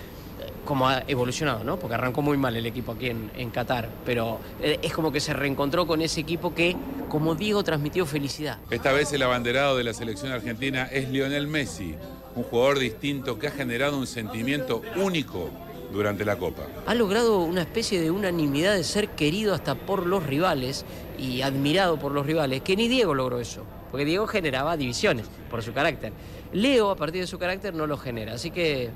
[0.65, 1.79] como ha evolucionado, ¿no?
[1.79, 5.21] Porque arrancó muy mal el equipo aquí en, en, Qatar, pero eh, es como que
[5.21, 6.77] se reencontró con ese equipo que,
[7.09, 8.59] como Diego, transmitió felicidad.
[8.71, 11.95] Esta vez el abanderado de la selección argentina es Lionel Messi,
[12.35, 15.51] un jugador distinto que ha generado un sentimiento único
[15.93, 16.63] durante la Copa.
[16.87, 20.85] Ha logrado una especie de unanimidad de ser querido hasta por los rivales
[21.19, 25.63] y admirado por los rivales, que ni Diego logró eso, porque Diego generaba divisiones por
[25.63, 26.13] su carácter.
[26.55, 28.91] Leo, a partir de su carácter, no lo genera, así que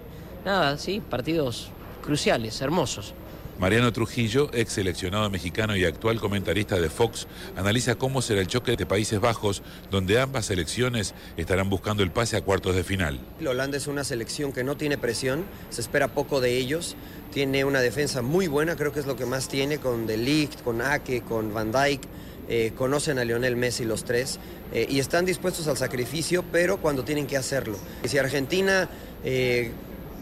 [0.44, 1.70] nada, sí, partidos
[2.05, 3.14] cruciales, hermosos.
[3.59, 7.26] Mariano Trujillo, ex seleccionado mexicano y actual comentarista de Fox,
[7.56, 12.36] analiza cómo será el choque de Países Bajos, donde ambas selecciones estarán buscando el pase
[12.36, 13.18] a cuartos de final.
[13.44, 16.94] Holanda es una selección que no tiene presión, se espera poco de ellos,
[17.32, 20.62] tiene una defensa muy buena, creo que es lo que más tiene, con De Ligt,
[20.62, 22.02] con Ake, con Van Dijk.
[22.51, 24.39] Eh, conocen a Lionel Messi los tres
[24.73, 27.77] eh, y están dispuestos al sacrificio, pero cuando tienen que hacerlo.
[28.03, 28.89] Y si Argentina
[29.23, 29.70] eh,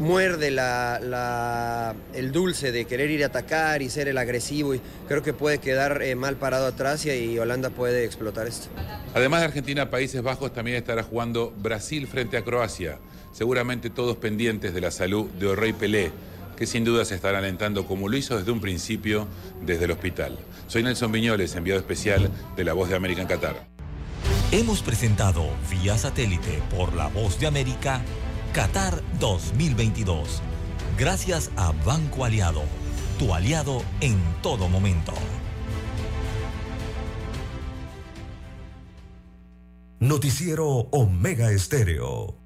[0.00, 5.32] muerde el dulce de querer ir a atacar y ser el agresivo y creo que
[5.34, 8.68] puede quedar mal parado atrás y, y, Holanda puede explotar esto.
[9.14, 12.98] Además de Argentina, Países Bajos también estará jugando Brasil frente a Croacia,
[13.32, 16.10] seguramente todos pendientes de la salud de Orrey Pelé,
[16.56, 19.28] que sin duda se estará alentando como lo hizo desde un principio
[19.62, 20.38] desde el hospital.
[20.66, 23.66] Soy Nelson Viñoles, enviado especial de La Voz de América en Qatar.
[24.52, 28.00] Hemos presentado vía satélite por La Voz de América
[28.52, 30.40] Qatar 2022.
[30.98, 32.62] Gracias a Banco Aliado,
[33.18, 35.12] tu aliado en todo momento.
[39.98, 42.45] Noticiero Omega Estéreo.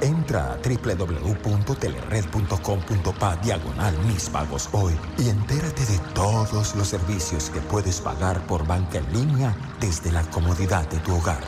[0.00, 8.00] Entra a www.telered.com.pa diagonal mis pagos hoy y entérate de todos los servicios que puedes
[8.00, 11.42] pagar por banca en línea desde la comodidad de tu hogar.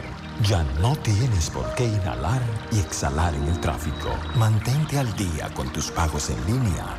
[0.49, 2.41] Ya no tienes por qué inhalar
[2.73, 4.09] y exhalar en el tráfico.
[4.37, 6.97] Mantente al día con tus pagos en línea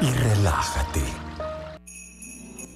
[0.00, 1.02] y relájate.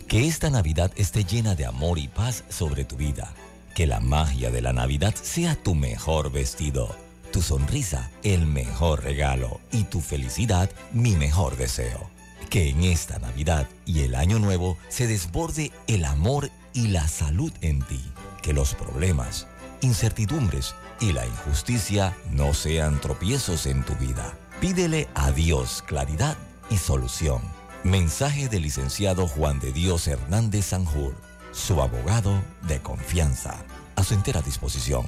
[0.07, 3.33] Que esta Navidad esté llena de amor y paz sobre tu vida.
[3.75, 6.95] Que la magia de la Navidad sea tu mejor vestido,
[7.31, 12.11] tu sonrisa el mejor regalo y tu felicidad mi mejor deseo.
[12.49, 17.53] Que en esta Navidad y el Año Nuevo se desborde el amor y la salud
[17.61, 18.03] en ti.
[18.43, 19.47] Que los problemas
[19.83, 24.35] incertidumbres y la injusticia no sean tropiezos en tu vida.
[24.61, 26.37] Pídele a Dios claridad
[26.71, 27.41] y solución.
[27.83, 31.15] Mensaje del licenciado Juan de Dios Hernández Sanjur,
[31.53, 33.65] su abogado de confianza.
[33.97, 35.07] A su entera disposición.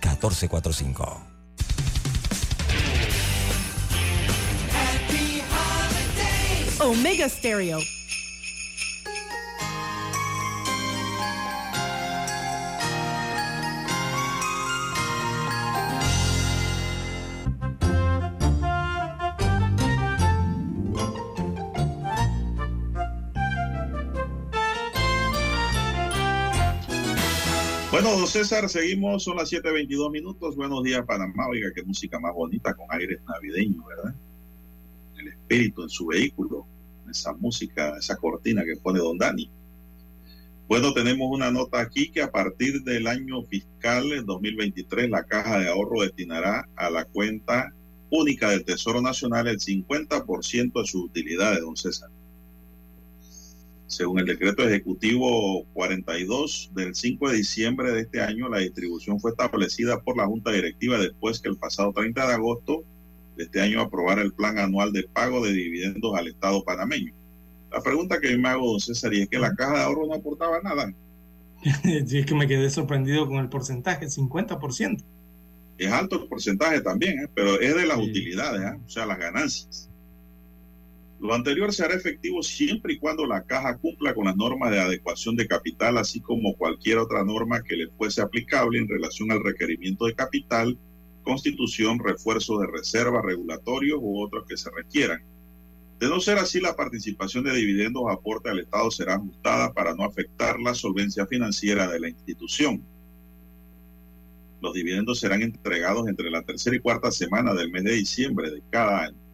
[0.00, 1.36] 6614-1445.
[6.80, 7.80] Omega Stereo.
[27.98, 30.54] Bueno, don César, seguimos, son las 7.22 minutos.
[30.54, 31.48] Buenos días, Panamá.
[31.48, 34.14] Oiga, qué música más bonita con aires navideños, ¿verdad?
[35.16, 36.66] El espíritu en su vehículo,
[37.10, 39.48] esa música, esa cortina que pone don Dani.
[40.68, 45.68] Bueno, tenemos una nota aquí que a partir del año fiscal 2023 la Caja de
[45.68, 47.72] Ahorro destinará a la cuenta
[48.10, 52.10] única del Tesoro Nacional el 50% de sus utilidades, don César.
[53.86, 59.30] Según el decreto ejecutivo 42 del 5 de diciembre de este año, la distribución fue
[59.30, 62.84] establecida por la Junta Directiva después que el pasado 30 de agosto
[63.36, 67.12] de este año aprobara el plan anual de pago de dividendos al Estado panameño.
[67.70, 70.14] La pregunta que me hago, don César, y es que la caja de ahorro no
[70.14, 70.92] aportaba nada.
[71.82, 75.02] sí, es que me quedé sorprendido con el porcentaje, 50%.
[75.78, 77.28] Es alto el porcentaje también, ¿eh?
[77.34, 78.78] pero es de las utilidades, ¿eh?
[78.84, 79.90] o sea, las ganancias.
[81.18, 84.80] Lo anterior se hará efectivo siempre y cuando la caja cumpla con las normas de
[84.80, 89.42] adecuación de capital, así como cualquier otra norma que le fuese aplicable en relación al
[89.42, 90.78] requerimiento de capital,
[91.22, 95.24] constitución, refuerzo de reservas regulatorios u otros que se requieran.
[95.98, 99.94] De no ser así, la participación de dividendos o aporte al Estado será ajustada para
[99.94, 102.84] no afectar la solvencia financiera de la institución.
[104.60, 108.62] Los dividendos serán entregados entre la tercera y cuarta semana del mes de diciembre de
[108.70, 109.25] cada año.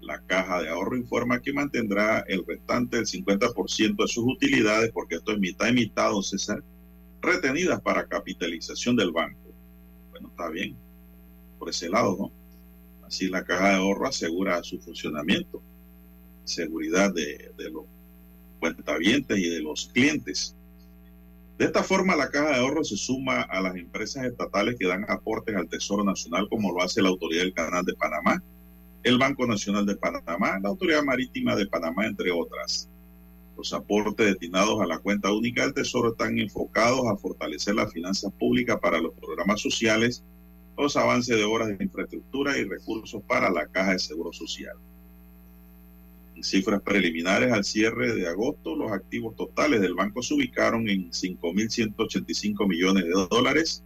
[0.00, 5.16] La caja de ahorro informa que mantendrá el restante del 50% de sus utilidades, porque
[5.16, 6.62] esto es mitad y mitad, César,
[7.20, 9.38] retenidas para capitalización del banco.
[10.10, 10.76] Bueno, está bien,
[11.58, 12.32] por ese lado, ¿no?
[13.06, 15.60] Así la caja de ahorro asegura su funcionamiento,
[16.44, 17.84] seguridad de, de los
[18.60, 20.54] cuentavientes y de los clientes.
[21.58, 25.04] De esta forma, la caja de ahorro se suma a las empresas estatales que dan
[25.08, 28.42] aportes al Tesoro Nacional, como lo hace la Autoridad del Canal de Panamá,
[29.02, 32.88] el Banco Nacional de Panamá, la Autoridad Marítima de Panamá, entre otras.
[33.56, 38.32] Los aportes destinados a la cuenta única del Tesoro están enfocados a fortalecer las finanzas
[38.32, 40.22] públicas para los programas sociales,
[40.76, 44.76] los avances de obras de infraestructura y recursos para la Caja de Seguro Social.
[46.34, 51.10] En cifras preliminares al cierre de agosto, los activos totales del banco se ubicaron en
[51.10, 53.84] 5.185 millones de dólares,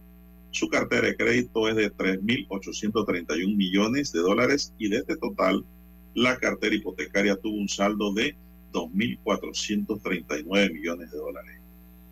[0.55, 5.65] su cartera de crédito es de 3.831 millones de dólares y de este total,
[6.13, 8.37] la cartera hipotecaria tuvo un saldo de
[8.71, 11.59] 2.439 millones de dólares.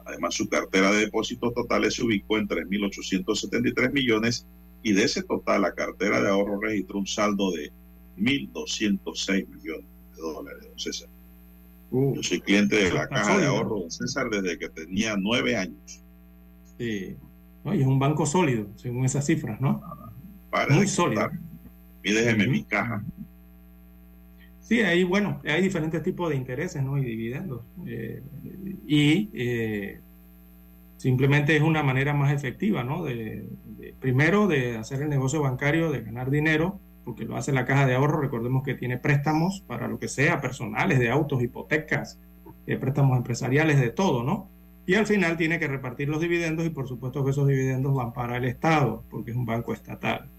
[0.04, 4.46] Además, su cartera de depósitos totales se ubicó en 3.873 millones
[4.82, 7.72] y de ese total, la cartera de ahorro registró un saldo de
[8.18, 9.86] 1.206 millones
[10.18, 11.08] de dólares, don César.
[11.92, 15.56] Uh, Yo soy cliente de la caja de ahorro, don César, desde que tenía nueve
[15.56, 16.02] años.
[16.78, 17.16] Sí.
[17.64, 17.74] ¿No?
[17.74, 19.82] Y es un banco sólido, según esas cifras, ¿no?
[20.50, 21.30] Para Muy sólido.
[22.04, 23.04] Y déjeme mi caja.
[24.60, 26.98] Sí, ahí, bueno, hay diferentes tipos de intereses, ¿no?
[26.98, 27.62] Y dividendos.
[27.86, 28.22] Eh,
[28.88, 30.00] y eh,
[30.98, 33.04] simplemente es una manera más efectiva, ¿no?
[33.04, 37.66] De, de, primero, de hacer el negocio bancario, de ganar dinero, porque lo hace la
[37.66, 38.22] caja de ahorro.
[38.22, 42.20] Recordemos que tiene préstamos para lo que sea, personales, de autos, hipotecas,
[42.66, 44.50] eh, préstamos empresariales, de todo, ¿no?
[44.86, 48.12] Y al final tiene que repartir los dividendos y por supuesto que esos dividendos van
[48.14, 50.30] para el Estado, porque es un banco estatal.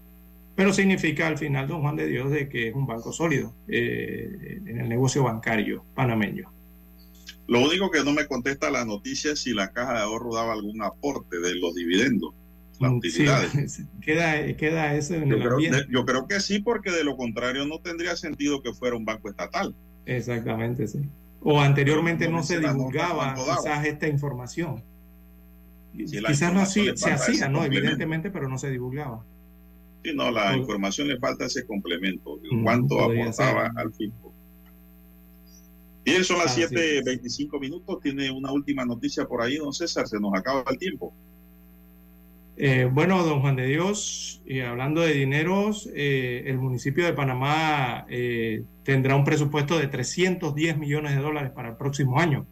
[0.55, 4.61] Pero significa al final, don Juan de Dios, de que es un banco sólido eh,
[4.65, 6.51] en el negocio bancario panameño.
[7.47, 10.53] Lo único que no me contesta la noticia es si la caja de ahorro daba
[10.53, 12.33] algún aporte de los dividendos,
[12.79, 13.51] las utilidades.
[13.71, 15.85] Sí, queda, queda eso en yo el creo, ambiente.
[15.89, 19.29] yo creo que sí, porque de lo contrario no tendría sentido que fuera un banco
[19.29, 19.75] estatal.
[20.05, 20.99] Exactamente, sí.
[21.47, 24.83] O anteriormente no, se divulgaba quizás esta información.
[25.93, 27.63] Si quizás no le se hacía, ¿no?
[27.63, 29.23] Evidentemente, pero no se divulgaba.
[30.03, 33.77] Sí, no, la información le falta ese complemento, cuánto aportaba ser.
[33.77, 34.33] al fisco.
[36.03, 37.99] Bien, son las Así 7.25 minutos.
[38.01, 40.07] Tiene una última noticia por ahí, don César.
[40.07, 41.13] Se nos acaba el tiempo.
[42.57, 48.07] Eh, bueno, don Juan de Dios, eh, hablando de dineros, eh, el municipio de Panamá
[48.09, 52.45] eh, tendrá un presupuesto de 310 millones de dólares para el próximo año.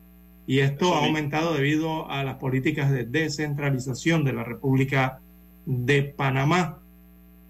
[0.45, 5.21] Y esto ha aumentado debido a las políticas de descentralización de la República
[5.65, 6.79] de Panamá.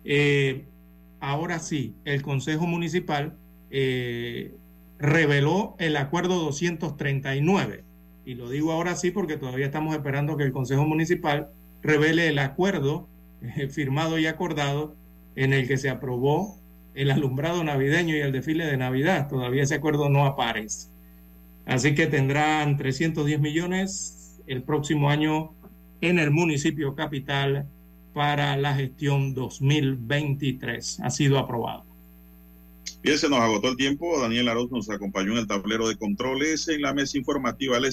[0.03, 0.65] Eh,
[1.21, 3.35] ahora sí, el Consejo Municipal
[3.71, 4.53] eh,
[4.99, 7.83] reveló el acuerdo 239.
[8.25, 11.47] Y lo digo ahora sí porque todavía estamos esperando que el Consejo Municipal
[11.81, 13.07] revele el acuerdo
[13.41, 14.93] eh, firmado y acordado
[15.35, 16.59] en el que se aprobó
[16.95, 19.27] el alumbrado navideño y el desfile de Navidad.
[19.27, 20.89] Todavía ese acuerdo no aparece.
[21.65, 25.53] Así que tendrán 310 millones el próximo año
[26.01, 27.67] en el municipio capital
[28.13, 30.99] para la gestión 2023.
[31.01, 31.85] Ha sido aprobado.
[33.01, 34.19] Bien, se nos agotó el tiempo.
[34.21, 37.79] Daniel Arauz nos acompañó en el tablero de controles en la mesa informativa.
[37.79, 37.91] Les